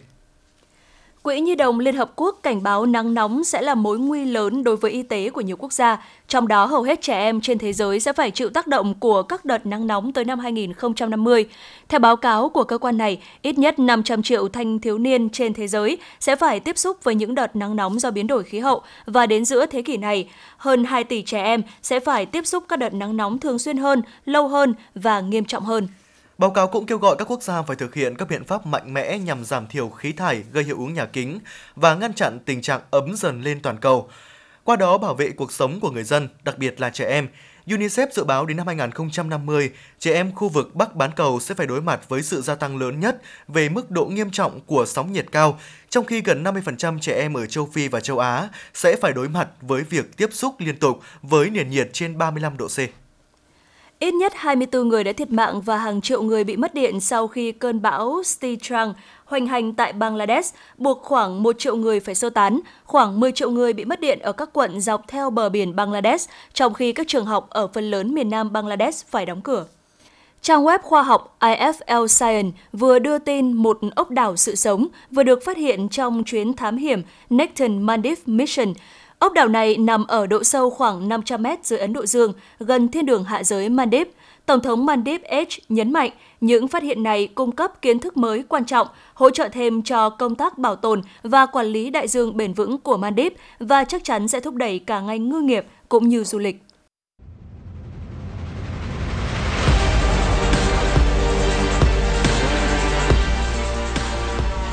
Quỹ 1.29 1.41
Nhi 1.41 1.55
đồng 1.55 1.81
Liên 1.81 1.97
Hợp 1.97 2.12
Quốc 2.16 2.39
cảnh 2.43 2.62
báo 2.62 2.87
nắng 2.87 3.14
nóng 3.14 3.45
sẽ 3.45 3.62
là 3.62 3.74
mối 3.74 3.99
nguy 3.99 4.24
lớn 4.24 4.64
đối 4.64 4.76
với 4.76 4.91
y 4.91 5.03
tế 5.03 5.31
của 5.31 5.41
nhiều 5.41 5.57
quốc 5.57 5.72
gia, 5.72 6.05
trong 6.29 6.49
đó 6.49 6.66
hầu 6.66 6.83
hết 6.83 7.03
trẻ 7.03 7.18
em 7.18 7.41
trên 7.41 7.59
thế 7.59 7.72
giới 7.72 8.01
sẽ 8.01 8.12
phải 8.12 8.31
chịu 8.31 8.49
tác 8.49 8.66
động 8.66 8.95
của 8.95 9.22
các 9.22 9.45
đợt 9.45 9.66
nắng 9.66 9.87
nóng 9.87 10.12
tới 10.12 10.24
năm 10.24 10.39
2050. 10.39 11.49
Theo 11.89 12.01
báo 12.01 12.16
cáo 12.16 12.49
của 12.49 12.64
cơ 12.64 12.79
quan 12.79 12.99
này, 12.99 13.20
ít 13.43 13.59
nhất 13.59 13.79
500 13.79 14.22
triệu 14.22 14.49
thanh 14.49 14.79
thiếu 14.79 14.99
niên 14.99 15.31
trên 15.31 15.55
thế 15.55 15.68
giới 15.68 15.99
sẽ 16.20 16.37
phải 16.37 16.61
tiếp 16.61 16.79
xúc 16.79 17.05
với 17.05 17.14
những 17.14 17.35
đợt 17.35 17.57
nắng 17.57 17.76
nóng 17.76 17.99
do 17.99 18.11
biến 18.11 18.26
đổi 18.26 18.45
khí 18.45 18.59
hậu 18.59 18.83
và 19.07 19.26
đến 19.26 19.45
giữa 19.45 19.66
thế 19.66 19.83
kỷ 19.83 19.97
này, 19.97 20.29
hơn 20.57 20.85
2 20.85 21.05
tỷ 21.05 21.22
trẻ 21.22 21.43
em 21.43 21.62
sẽ 21.83 22.01
phải 22.01 22.26
tiếp 22.26 22.47
xúc 22.47 22.64
các 22.68 22.79
đợt 22.79 22.95
nắng 22.95 23.16
nóng 23.16 23.39
thường 23.39 23.59
xuyên 23.59 23.76
hơn, 23.76 24.03
lâu 24.24 24.49
hơn 24.49 24.74
và 24.95 25.20
nghiêm 25.20 25.45
trọng 25.45 25.64
hơn. 25.64 25.89
Báo 26.39 26.51
cáo 26.51 26.68
cũng 26.68 26.86
kêu 26.86 26.99
gọi 26.99 27.16
các 27.18 27.30
quốc 27.30 27.43
gia 27.43 27.62
phải 27.62 27.76
thực 27.76 27.95
hiện 27.95 28.16
các 28.16 28.28
biện 28.28 28.45
pháp 28.45 28.66
mạnh 28.66 28.95
mẽ 28.95 29.18
nhằm 29.18 29.45
giảm 29.45 29.66
thiểu 29.66 29.89
khí 29.89 30.12
thải 30.12 30.45
gây 30.53 30.64
hiệu 30.64 30.76
ứng 30.78 30.95
nhà 30.95 31.07
kính 31.07 31.41
và 31.76 31.95
ngăn 31.95 32.14
chặn 32.14 32.39
tình 32.45 32.62
trạng 32.62 32.80
ấm 32.91 33.16
dần 33.16 33.43
lên 33.43 33.61
toàn 33.62 33.76
cầu. 33.76 34.11
Qua 34.64 34.76
đó 34.76 34.99
bảo 34.99 35.14
vệ 35.14 35.30
cuộc 35.30 35.53
sống 35.53 35.80
của 35.80 35.91
người 35.91 36.05
dân, 36.05 36.28
đặc 36.43 36.59
biệt 36.59 36.80
là 36.80 36.91
trẻ 36.91 37.05
em. 37.05 37.28
UNICEF 37.66 38.07
dự 38.12 38.24
báo 38.24 38.47
đến 38.47 38.57
năm 38.57 38.66
2050, 38.66 39.70
trẻ 39.99 40.12
em 40.12 40.34
khu 40.34 40.49
vực 40.49 40.74
Bắc 40.74 40.95
bán 40.95 41.11
cầu 41.16 41.41
sẽ 41.41 41.55
phải 41.55 41.66
đối 41.66 41.82
mặt 41.82 42.09
với 42.09 42.22
sự 42.22 42.43
gia 42.43 42.55
tăng 42.55 42.76
lớn 42.78 43.01
nhất 43.01 43.22
về 43.49 43.68
mức 43.68 43.91
độ 43.91 44.05
nghiêm 44.05 44.30
trọng 44.30 44.61
của 44.61 44.84
sóng 44.86 45.12
nhiệt 45.12 45.26
cao, 45.32 45.59
trong 45.89 46.05
khi 46.05 46.20
gần 46.20 46.45
50% 46.45 46.99
trẻ 46.99 47.12
em 47.12 47.34
ở 47.34 47.47
châu 47.47 47.68
Phi 47.72 47.89
và 47.89 48.01
châu 48.01 48.18
Á 48.18 48.49
sẽ 48.74 48.97
phải 48.97 49.12
đối 49.12 49.28
mặt 49.28 49.49
với 49.61 49.82
việc 49.82 50.16
tiếp 50.16 50.28
xúc 50.32 50.55
liên 50.59 50.76
tục 50.76 51.01
với 51.22 51.51
nền 51.51 51.70
nhiệt 51.70 51.91
trên 51.93 52.18
35 52.18 52.57
độ 52.57 52.68
C. 52.68 53.07
Ít 54.01 54.14
nhất 54.14 54.32
24 54.36 54.88
người 54.88 55.05
đã 55.05 55.12
thiệt 55.12 55.30
mạng 55.30 55.61
và 55.61 55.76
hàng 55.76 56.01
triệu 56.01 56.22
người 56.22 56.44
bị 56.44 56.57
mất 56.57 56.74
điện 56.74 57.01
sau 57.01 57.28
khi 57.28 57.53
cơn 57.53 57.82
bão 57.82 58.22
Stitrang 58.24 58.94
hoành 59.24 59.46
hành 59.46 59.74
tại 59.74 59.92
Bangladesh, 59.92 60.55
buộc 60.76 61.03
khoảng 61.03 61.42
1 61.42 61.59
triệu 61.59 61.76
người 61.76 62.01
phải 62.01 62.14
sơ 62.14 62.30
tán, 62.30 62.61
khoảng 62.84 63.20
10 63.20 63.32
triệu 63.32 63.51
người 63.51 63.72
bị 63.72 63.84
mất 63.84 64.01
điện 64.01 64.18
ở 64.18 64.32
các 64.32 64.51
quận 64.53 64.80
dọc 64.80 65.09
theo 65.09 65.30
bờ 65.30 65.49
biển 65.49 65.76
Bangladesh, 65.76 66.30
trong 66.53 66.74
khi 66.74 66.92
các 66.92 67.09
trường 67.09 67.24
học 67.24 67.51
ở 67.51 67.68
phần 67.68 67.90
lớn 67.90 68.14
miền 68.14 68.30
nam 68.30 68.53
Bangladesh 68.53 69.09
phải 69.09 69.26
đóng 69.26 69.40
cửa. 69.40 69.66
Trang 70.42 70.64
web 70.64 70.78
khoa 70.82 71.03
học 71.03 71.36
IFL 71.40 72.07
Science 72.07 72.59
vừa 72.72 72.99
đưa 72.99 73.18
tin 73.18 73.53
một 73.53 73.78
ốc 73.96 74.11
đảo 74.11 74.36
sự 74.36 74.55
sống 74.55 74.86
vừa 75.11 75.22
được 75.22 75.44
phát 75.44 75.57
hiện 75.57 75.88
trong 75.88 76.24
chuyến 76.24 76.55
thám 76.55 76.76
hiểm 76.76 77.03
Necton 77.30 77.82
Maldives 77.82 78.22
Mission– 78.26 78.74
Ốc 79.19 79.33
đảo 79.33 79.49
này 79.49 79.77
nằm 79.77 80.07
ở 80.07 80.27
độ 80.27 80.45
sâu 80.45 80.71
khoảng 80.71 81.09
500 81.09 81.43
mét 81.43 81.66
dưới 81.66 81.79
Ấn 81.79 81.93
Độ 81.93 82.07
Dương, 82.07 82.33
gần 82.59 82.89
thiên 82.89 83.07
đường 83.07 83.25
hạ 83.25 83.45
giới 83.45 83.69
Maldives. 83.69 84.14
Tổng 84.47 84.61
thống 84.61 84.87
Maldives 84.87 85.31
H 85.31 85.61
nhấn 85.69 85.93
mạnh 85.93 86.11
những 86.41 86.69
phát 86.69 86.83
hiện 86.83 87.03
này 87.03 87.27
cung 87.27 87.53
cấp 87.53 87.83
kiến 87.83 87.99
thức 87.99 88.16
mới 88.16 88.43
quan 88.49 88.64
trọng, 88.64 88.89
hỗ 89.14 89.31
trợ 89.31 89.49
thêm 89.49 89.83
cho 89.83 90.11
công 90.11 90.35
tác 90.35 90.59
bảo 90.59 90.77
tồn 90.77 91.03
và 91.23 91.47
quản 91.47 91.66
lý 91.66 91.91
đại 91.91 92.09
dương 92.09 92.37
bền 92.37 92.53
vững 92.53 92.79
của 92.79 92.97
Maldives 92.97 93.39
và 93.59 93.85
chắc 93.85 94.05
chắn 94.05 94.29
sẽ 94.29 94.41
thúc 94.41 94.55
đẩy 94.55 94.79
cả 94.79 95.01
ngành 95.01 95.29
ngư 95.29 95.41
nghiệp 95.41 95.66
cũng 95.89 96.09
như 96.09 96.25
du 96.25 96.39
lịch. 96.39 96.62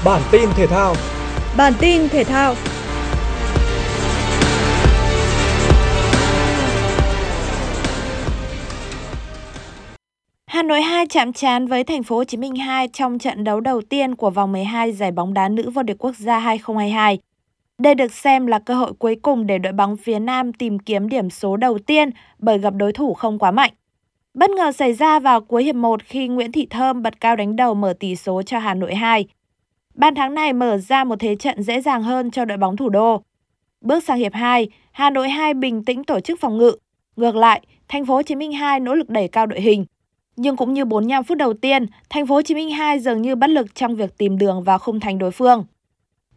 Bản 0.06 0.22
tin 0.32 0.50
thể 0.56 0.68
thao 0.68 0.96
Bản 1.58 1.74
tin 1.80 2.10
thể 2.10 2.24
thao 2.24 2.56
Hà 10.48 10.64
Nội 10.64 10.82
2 10.82 11.06
chạm 11.06 11.34
trán 11.34 11.68
với 11.68 11.84
Thành 11.84 12.04
phố 12.04 12.16
Hồ 12.16 12.24
Chí 12.24 12.38
Minh 12.38 12.56
2 12.56 12.88
trong 12.88 13.20
trận 13.20 13.44
đấu 13.44 13.60
đầu 13.60 13.82
tiên 13.82 14.16
của 14.16 14.30
vòng 14.30 14.52
12 14.52 14.92
giải 14.92 15.12
bóng 15.12 15.34
đá 15.34 15.50
nữ 15.50 15.70
vô 15.70 15.84
địch 15.84 15.98
quốc 16.00 16.16
gia 16.16 16.40
2022. 16.40 17.20
Đây 17.78 17.96
được 17.96 18.14
xem 18.14 18.46
là 18.46 18.60
cơ 18.60 18.74
hội 18.74 18.94
cuối 19.00 19.16
cùng 19.22 19.48
để 19.48 19.58
đội 19.58 19.74
bóng 19.74 19.98
phía 19.98 20.20
Nam 20.20 20.54
tìm 20.54 20.80
kiếm 20.80 21.10
điểm 21.10 21.30
số 21.30 21.58
đầu 21.58 21.80
tiên 21.80 22.10
bởi 22.40 22.58
gặp 22.58 22.74
đối 22.76 22.94
thủ 22.94 23.14
không 23.14 23.40
quá 23.40 23.52
mạnh. 23.52 23.72
Bất 24.34 24.50
ngờ 24.50 24.72
xảy 24.72 24.94
ra 24.94 25.20
vào 25.20 25.42
cuối 25.42 25.64
hiệp 25.64 25.76
1 25.76 26.04
khi 26.04 26.28
Nguyễn 26.28 26.52
Thị 26.52 26.68
Thơm 26.70 27.02
bật 27.02 27.22
cao 27.22 27.36
đánh 27.36 27.56
đầu 27.56 27.74
mở 27.74 27.94
tỷ 28.00 28.16
số 28.16 28.42
cho 28.42 28.60
Hà 28.60 28.74
Nội 28.74 28.96
2. 28.96 29.26
Bàn 29.96 30.16
thắng 30.16 30.34
này 30.34 30.54
mở 30.54 30.78
ra 30.78 31.04
một 31.04 31.20
thế 31.20 31.36
trận 31.36 31.64
dễ 31.64 31.82
dàng 31.82 32.04
hơn 32.04 32.32
cho 32.32 32.46
đội 32.46 32.58
bóng 32.58 32.78
thủ 32.78 32.90
đô. 32.90 33.22
Bước 33.82 34.04
sang 34.04 34.18
hiệp 34.18 34.34
2, 34.34 34.70
Hà 34.92 35.10
Nội 35.10 35.30
2 35.30 35.54
bình 35.54 35.86
tĩnh 35.86 36.04
tổ 36.04 36.20
chức 36.20 36.40
phòng 36.40 36.58
ngự. 36.58 36.72
Ngược 37.16 37.36
lại, 37.36 37.62
Thành 37.88 38.06
phố 38.06 38.16
Hồ 38.16 38.22
Chí 38.22 38.36
Minh 38.36 38.52
2 38.52 38.80
nỗ 38.80 38.96
lực 38.96 39.10
đẩy 39.10 39.28
cao 39.28 39.46
đội 39.46 39.62
hình. 39.62 39.86
Nhưng 40.36 40.56
cũng 40.56 40.74
như 40.74 40.86
45 40.86 41.24
phút 41.24 41.38
đầu 41.38 41.54
tiên, 41.54 41.86
Thành 42.10 42.28
phố 42.28 42.36
Hồ 42.36 42.42
Chí 42.42 42.56
Minh 42.56 42.72
2 42.72 43.00
dường 43.00 43.22
như 43.22 43.36
bất 43.36 43.50
lực 43.50 43.76
trong 43.76 43.96
việc 43.96 44.18
tìm 44.18 44.38
đường 44.38 44.64
vào 44.64 44.80
khung 44.80 45.00
thành 45.00 45.18
đối 45.18 45.32
phương. 45.32 45.66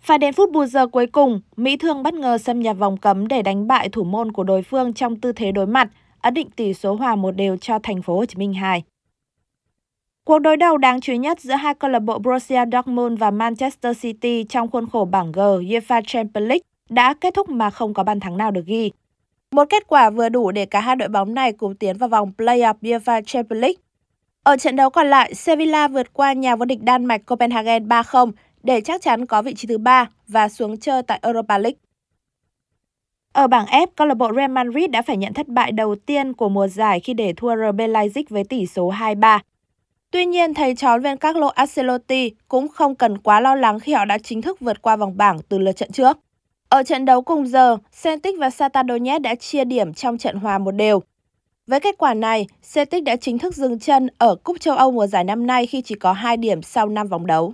Phải 0.00 0.18
đến 0.18 0.34
phút 0.34 0.52
bù 0.52 0.64
giờ 0.64 0.86
cuối 0.86 1.06
cùng, 1.06 1.40
Mỹ 1.56 1.76
Thương 1.76 2.02
bất 2.02 2.14
ngờ 2.14 2.38
xâm 2.38 2.60
nhập 2.60 2.76
vòng 2.78 2.96
cấm 2.96 3.28
để 3.28 3.42
đánh 3.42 3.66
bại 3.66 3.88
thủ 3.88 4.04
môn 4.04 4.32
của 4.32 4.44
đối 4.44 4.62
phương 4.62 4.94
trong 4.94 5.20
tư 5.20 5.32
thế 5.32 5.52
đối 5.52 5.66
mặt, 5.66 5.88
ấn 6.20 6.34
định 6.34 6.50
tỷ 6.50 6.74
số 6.74 6.94
hòa 6.94 7.16
một 7.16 7.30
đều 7.30 7.56
cho 7.56 7.78
Thành 7.82 8.02
phố 8.02 8.16
Hồ 8.16 8.24
Chí 8.24 8.36
Minh 8.36 8.54
2. 8.54 8.82
Cuộc 10.24 10.38
đối 10.38 10.56
đầu 10.56 10.76
đáng 10.76 11.00
chú 11.00 11.12
ý 11.12 11.18
nhất 11.18 11.40
giữa 11.40 11.54
hai 11.54 11.74
câu 11.74 11.90
lạc 11.90 11.98
bộ 11.98 12.18
Borussia 12.18 12.64
Dortmund 12.72 13.18
và 13.18 13.30
Manchester 13.30 14.00
City 14.00 14.44
trong 14.48 14.70
khuôn 14.70 14.86
khổ 14.90 15.04
bảng 15.04 15.32
G 15.32 15.38
UEFA 15.38 16.02
Champions 16.06 16.48
League 16.48 16.62
đã 16.88 17.14
kết 17.14 17.34
thúc 17.34 17.48
mà 17.48 17.70
không 17.70 17.94
có 17.94 18.04
bàn 18.04 18.20
thắng 18.20 18.36
nào 18.36 18.50
được 18.50 18.66
ghi. 18.66 18.90
Một 19.50 19.64
kết 19.70 19.86
quả 19.86 20.10
vừa 20.10 20.28
đủ 20.28 20.50
để 20.50 20.66
cả 20.66 20.80
hai 20.80 20.96
đội 20.96 21.08
bóng 21.08 21.34
này 21.34 21.52
cùng 21.52 21.74
tiến 21.74 21.98
vào 21.98 22.08
vòng 22.08 22.32
play-off 22.38 22.74
UEFA 22.82 23.22
Champions 23.22 23.60
League 23.62 23.82
ở 24.48 24.56
trận 24.56 24.76
đấu 24.76 24.90
còn 24.90 25.06
lại, 25.06 25.34
Sevilla 25.34 25.88
vượt 25.88 26.12
qua 26.12 26.32
nhà 26.32 26.56
vô 26.56 26.64
địch 26.64 26.82
Đan 26.82 27.04
Mạch 27.04 27.26
Copenhagen 27.26 27.88
3-0 27.88 28.32
để 28.62 28.80
chắc 28.80 29.02
chắn 29.02 29.26
có 29.26 29.42
vị 29.42 29.54
trí 29.54 29.68
thứ 29.68 29.78
3 29.78 30.06
và 30.28 30.48
xuống 30.48 30.76
chơi 30.76 31.02
tại 31.02 31.18
Europa 31.22 31.58
League. 31.58 31.78
Ở 33.32 33.46
bảng 33.46 33.66
F, 33.66 33.86
câu 33.96 34.06
lạc 34.06 34.14
bộ 34.14 34.32
Real 34.36 34.50
Madrid 34.50 34.90
đã 34.90 35.02
phải 35.02 35.16
nhận 35.16 35.34
thất 35.34 35.48
bại 35.48 35.72
đầu 35.72 35.94
tiên 36.06 36.32
của 36.32 36.48
mùa 36.48 36.68
giải 36.68 37.00
khi 37.00 37.14
để 37.14 37.32
thua 37.36 37.54
RB 37.56 37.80
Leipzig 37.80 38.22
với 38.28 38.44
tỷ 38.44 38.66
số 38.66 38.92
2-3. 38.92 39.38
Tuy 40.10 40.26
nhiên, 40.26 40.54
thầy 40.54 40.74
trò 40.74 40.98
viên 40.98 41.16
Carlo 41.16 41.48
Ancelotti 41.48 42.30
cũng 42.48 42.68
không 42.68 42.94
cần 42.94 43.18
quá 43.18 43.40
lo 43.40 43.54
lắng 43.54 43.80
khi 43.80 43.92
họ 43.92 44.04
đã 44.04 44.18
chính 44.18 44.42
thức 44.42 44.60
vượt 44.60 44.82
qua 44.82 44.96
vòng 44.96 45.16
bảng 45.16 45.38
từ 45.48 45.58
lượt 45.58 45.72
trận 45.72 45.92
trước. 45.92 46.18
Ở 46.68 46.82
trận 46.82 47.04
đấu 47.04 47.22
cùng 47.22 47.46
giờ, 47.46 47.76
Celtic 48.02 48.38
và 48.38 48.50
Santander 48.50 48.94
Donetsk 48.94 49.22
đã 49.22 49.34
chia 49.34 49.64
điểm 49.64 49.94
trong 49.94 50.18
trận 50.18 50.36
hòa 50.36 50.58
một 50.58 50.70
đều. 50.70 51.02
Với 51.68 51.80
kết 51.80 51.98
quả 51.98 52.14
này, 52.14 52.46
Celtic 52.74 53.04
đã 53.04 53.16
chính 53.16 53.38
thức 53.38 53.54
dừng 53.54 53.78
chân 53.78 54.08
ở 54.18 54.34
Cúp 54.34 54.60
châu 54.60 54.76
Âu 54.76 54.90
mùa 54.90 55.06
giải 55.06 55.24
năm 55.24 55.46
nay 55.46 55.66
khi 55.66 55.82
chỉ 55.82 55.94
có 55.94 56.12
2 56.12 56.36
điểm 56.36 56.62
sau 56.62 56.88
5 56.88 57.08
vòng 57.08 57.26
đấu. 57.26 57.52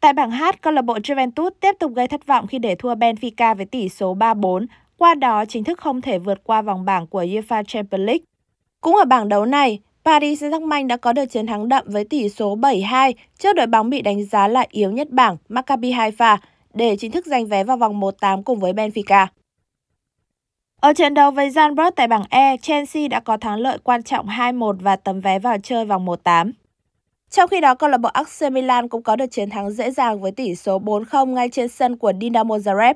Tại 0.00 0.12
bảng 0.12 0.30
H, 0.30 0.44
câu 0.60 0.72
lạc 0.72 0.82
bộ 0.82 0.94
Juventus 0.94 1.50
tiếp 1.60 1.72
tục 1.78 1.92
gây 1.94 2.08
thất 2.08 2.26
vọng 2.26 2.46
khi 2.46 2.58
để 2.58 2.74
thua 2.74 2.94
Benfica 2.94 3.54
với 3.54 3.66
tỷ 3.66 3.88
số 3.88 4.14
3-4, 4.14 4.66
qua 4.98 5.14
đó 5.14 5.44
chính 5.44 5.64
thức 5.64 5.80
không 5.80 6.00
thể 6.00 6.18
vượt 6.18 6.44
qua 6.44 6.62
vòng 6.62 6.84
bảng 6.84 7.06
của 7.06 7.22
UEFA 7.22 7.64
Champions 7.64 8.06
League. 8.06 8.24
Cũng 8.80 8.96
ở 8.96 9.04
bảng 9.04 9.28
đấu 9.28 9.46
này, 9.46 9.78
Paris 10.04 10.42
Saint-Germain 10.42 10.86
đã 10.86 10.96
có 10.96 11.12
được 11.12 11.26
chiến 11.26 11.46
thắng 11.46 11.68
đậm 11.68 11.84
với 11.88 12.04
tỷ 12.04 12.28
số 12.28 12.56
7-2 12.56 13.12
trước 13.38 13.56
đội 13.56 13.66
bóng 13.66 13.90
bị 13.90 14.02
đánh 14.02 14.24
giá 14.24 14.48
là 14.48 14.66
yếu 14.70 14.90
nhất 14.90 15.10
bảng 15.10 15.36
Maccabi 15.48 15.92
Haifa 15.92 16.36
để 16.74 16.96
chính 16.96 17.10
thức 17.10 17.26
giành 17.26 17.46
vé 17.46 17.64
vào 17.64 17.76
vòng 17.76 18.00
1-8 18.00 18.42
cùng 18.42 18.60
với 18.60 18.72
Benfica. 18.72 19.26
Ở 20.82 20.92
trận 20.92 21.14
đấu 21.14 21.30
với 21.30 21.50
Zandvoort 21.50 21.90
tại 21.90 22.08
bảng 22.08 22.24
E, 22.30 22.56
Chelsea 22.56 23.08
đã 23.08 23.20
có 23.20 23.36
thắng 23.36 23.60
lợi 23.60 23.78
quan 23.84 24.02
trọng 24.02 24.26
2-1 24.26 24.72
và 24.80 24.96
tấm 24.96 25.20
vé 25.20 25.38
vào 25.38 25.56
chơi 25.62 25.84
vòng 25.84 26.06
1-8. 26.06 26.52
Trong 27.30 27.48
khi 27.48 27.60
đó, 27.60 27.74
câu 27.74 27.90
lạc 27.90 27.98
bộ 27.98 28.08
AC 28.08 28.52
Milan 28.52 28.88
cũng 28.88 29.02
có 29.02 29.16
được 29.16 29.26
chiến 29.30 29.50
thắng 29.50 29.70
dễ 29.70 29.90
dàng 29.90 30.20
với 30.20 30.32
tỷ 30.32 30.54
số 30.54 30.78
4-0 30.78 31.26
ngay 31.26 31.48
trên 31.48 31.68
sân 31.68 31.96
của 31.96 32.12
Dinamo 32.20 32.56
Zagreb. 32.56 32.94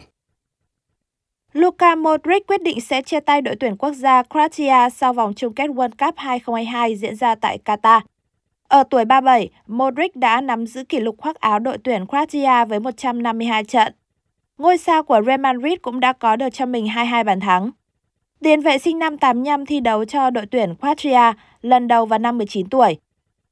Luka 1.52 1.94
Modric 1.94 2.46
quyết 2.46 2.62
định 2.62 2.80
sẽ 2.80 3.02
chia 3.02 3.20
tay 3.20 3.42
đội 3.42 3.56
tuyển 3.60 3.76
quốc 3.76 3.92
gia 3.92 4.22
Croatia 4.22 4.90
sau 4.94 5.12
vòng 5.12 5.34
chung 5.34 5.54
kết 5.54 5.70
World 5.70 6.06
Cup 6.06 6.14
2022 6.16 6.96
diễn 6.96 7.16
ra 7.16 7.34
tại 7.34 7.58
Qatar. 7.64 8.00
Ở 8.68 8.82
tuổi 8.90 9.04
37, 9.04 9.50
Modric 9.66 10.16
đã 10.16 10.40
nắm 10.40 10.66
giữ 10.66 10.84
kỷ 10.84 11.00
lục 11.00 11.14
khoác 11.18 11.40
áo 11.40 11.58
đội 11.58 11.78
tuyển 11.84 12.06
Croatia 12.06 12.64
với 12.68 12.80
152 12.80 13.64
trận. 13.64 13.92
Ngôi 14.58 14.78
sao 14.78 15.02
của 15.02 15.20
Real 15.26 15.40
Madrid 15.40 15.74
cũng 15.82 16.00
đã 16.00 16.12
có 16.12 16.36
được 16.36 16.48
cho 16.52 16.66
mình 16.66 16.86
22 16.86 17.24
bàn 17.24 17.40
thắng. 17.40 17.70
Tiền 18.42 18.60
vệ 18.60 18.78
sinh 18.78 18.98
năm 18.98 19.18
85 19.18 19.66
thi 19.66 19.80
đấu 19.80 20.04
cho 20.04 20.30
đội 20.30 20.46
tuyển 20.46 20.74
Croatia 20.80 21.32
lần 21.62 21.88
đầu 21.88 22.06
vào 22.06 22.18
năm 22.18 22.38
19 22.38 22.68
tuổi. 22.68 22.96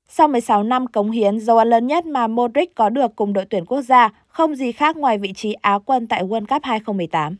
Sau 0.08 0.28
16 0.28 0.62
năm 0.62 0.86
cống 0.86 1.10
hiến, 1.10 1.40
dấu 1.40 1.58
ấn 1.58 1.70
lớn 1.70 1.86
nhất 1.86 2.06
mà 2.06 2.26
Modric 2.26 2.74
có 2.74 2.88
được 2.88 3.16
cùng 3.16 3.32
đội 3.32 3.44
tuyển 3.50 3.64
quốc 3.64 3.82
gia 3.82 4.08
không 4.28 4.54
gì 4.54 4.72
khác 4.72 4.96
ngoài 4.96 5.18
vị 5.18 5.32
trí 5.32 5.52
Á 5.52 5.78
quân 5.86 6.06
tại 6.06 6.24
World 6.24 6.46
Cup 6.46 6.62
2018. 6.64 7.36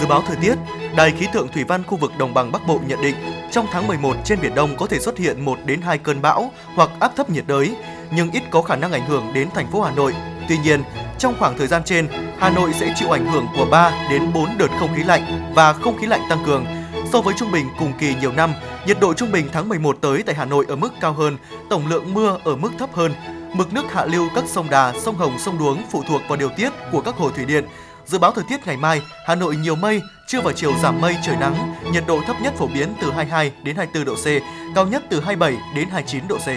Dự 0.00 0.06
báo 0.06 0.22
thời 0.26 0.36
tiết, 0.36 0.54
Đài 0.96 1.10
khí 1.10 1.26
tượng 1.32 1.48
thủy 1.48 1.64
văn 1.64 1.82
khu 1.82 1.96
vực 1.96 2.12
đồng 2.18 2.34
bằng 2.34 2.52
Bắc 2.52 2.66
Bộ 2.68 2.80
nhận 2.88 2.98
định 3.02 3.14
trong 3.50 3.66
tháng 3.70 3.86
11 3.86 4.16
trên 4.24 4.38
biển 4.42 4.54
Đông 4.54 4.70
có 4.76 4.86
thể 4.86 4.98
xuất 4.98 5.18
hiện 5.18 5.44
1 5.44 5.58
đến 5.66 5.80
2 5.80 5.98
cơn 5.98 6.22
bão 6.22 6.50
hoặc 6.74 6.90
áp 7.00 7.16
thấp 7.16 7.30
nhiệt 7.30 7.44
đới, 7.46 7.74
nhưng 8.16 8.30
ít 8.30 8.42
có 8.50 8.62
khả 8.62 8.76
năng 8.76 8.92
ảnh 8.92 9.06
hưởng 9.06 9.24
đến 9.34 9.48
thành 9.54 9.66
phố 9.72 9.80
Hà 9.80 9.90
Nội. 9.90 10.14
Tuy 10.48 10.58
nhiên, 10.58 10.82
trong 11.18 11.34
khoảng 11.38 11.58
thời 11.58 11.66
gian 11.66 11.82
trên, 11.84 12.08
Hà 12.38 12.50
Nội 12.50 12.70
sẽ 12.72 12.94
chịu 12.96 13.10
ảnh 13.10 13.26
hưởng 13.26 13.46
của 13.56 13.66
3 13.70 14.06
đến 14.10 14.32
4 14.32 14.58
đợt 14.58 14.68
không 14.80 14.94
khí 14.96 15.02
lạnh 15.02 15.52
và 15.54 15.72
không 15.72 15.98
khí 15.98 16.06
lạnh 16.06 16.20
tăng 16.28 16.44
cường. 16.46 16.66
So 17.12 17.20
với 17.20 17.34
trung 17.38 17.52
bình 17.52 17.66
cùng 17.78 17.92
kỳ 17.98 18.14
nhiều 18.14 18.32
năm, 18.32 18.52
nhiệt 18.86 19.00
độ 19.00 19.14
trung 19.14 19.32
bình 19.32 19.48
tháng 19.52 19.68
11 19.68 19.98
tới 20.00 20.22
tại 20.22 20.34
Hà 20.34 20.44
Nội 20.44 20.64
ở 20.68 20.76
mức 20.76 20.90
cao 21.00 21.12
hơn, 21.12 21.36
tổng 21.70 21.86
lượng 21.86 22.14
mưa 22.14 22.38
ở 22.44 22.56
mức 22.56 22.70
thấp 22.78 22.94
hơn. 22.94 23.12
Mực 23.54 23.72
nước 23.72 23.92
hạ 23.92 24.04
lưu 24.04 24.28
các 24.34 24.44
sông 24.46 24.70
Đà, 24.70 24.92
sông 25.00 25.16
Hồng, 25.16 25.38
sông 25.38 25.58
Đuống 25.58 25.82
phụ 25.90 26.02
thuộc 26.08 26.20
vào 26.28 26.38
điều 26.38 26.48
tiết 26.48 26.72
của 26.92 27.00
các 27.00 27.16
hồ 27.16 27.30
thủy 27.30 27.44
điện. 27.44 27.64
Dự 28.06 28.18
báo 28.18 28.32
thời 28.32 28.44
tiết 28.48 28.66
ngày 28.66 28.76
mai, 28.76 29.02
Hà 29.26 29.34
Nội 29.34 29.56
nhiều 29.56 29.74
mây, 29.74 30.02
trưa 30.26 30.40
và 30.40 30.52
chiều 30.52 30.72
giảm 30.82 31.00
mây 31.00 31.16
trời 31.26 31.36
nắng, 31.36 31.74
nhiệt 31.92 32.04
độ 32.06 32.20
thấp 32.26 32.36
nhất 32.42 32.54
phổ 32.56 32.66
biến 32.66 32.88
từ 33.00 33.10
22 33.10 33.52
đến 33.62 33.76
24 33.76 34.04
độ 34.04 34.14
C, 34.14 34.26
cao 34.74 34.86
nhất 34.86 35.02
từ 35.10 35.20
27 35.20 35.56
đến 35.74 35.88
29 35.90 36.28
độ 36.28 36.38
C. 36.38 36.48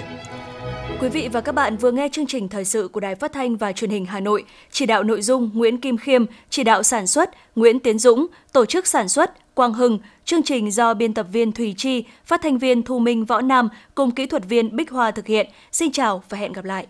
Quý 1.00 1.10
vị 1.10 1.30
và 1.32 1.42
các 1.42 1.52
bạn 1.52 1.78
vừa 1.78 1.92
nghe 1.92 2.10
chương 2.12 2.26
trình 2.28 2.50
thời 2.50 2.66
sự 2.66 2.88
của 2.88 3.00
Đài 3.00 3.16
Phát 3.16 3.34
thanh 3.34 3.58
và 3.58 3.72
Truyền 3.72 3.90
hình 3.90 4.06
Hà 4.06 4.20
Nội, 4.20 4.44
chỉ 4.72 4.86
đạo 4.86 5.04
nội 5.04 5.22
dung 5.22 5.50
Nguyễn 5.54 5.78
Kim 5.78 5.98
Khiêm, 5.98 6.26
chỉ 6.50 6.64
đạo 6.64 6.84
sản 6.84 7.08
xuất 7.08 7.30
Nguyễn 7.56 7.80
Tiến 7.80 8.00
Dũng, 8.00 8.28
tổ 8.54 8.66
chức 8.66 8.88
sản 8.88 9.10
xuất 9.10 9.56
Quang 9.56 9.74
Hưng, 9.74 10.00
chương 10.26 10.44
trình 10.44 10.72
do 10.72 10.94
biên 10.94 11.14
tập 11.14 11.28
viên 11.32 11.52
Thùy 11.52 11.74
Chi, 11.78 12.04
phát 12.26 12.42
thanh 12.42 12.58
viên 12.58 12.84
Thu 12.84 13.00
Minh 13.00 13.26
Võ 13.26 13.42
Nam 13.42 13.70
cùng 13.96 14.12
kỹ 14.12 14.26
thuật 14.26 14.46
viên 14.50 14.76
Bích 14.76 14.92
Hoa 14.92 15.12
thực 15.12 15.28
hiện. 15.28 15.48
Xin 15.72 15.92
chào 15.92 16.24
và 16.30 16.38
hẹn 16.38 16.54
gặp 16.54 16.66
lại. 16.66 16.88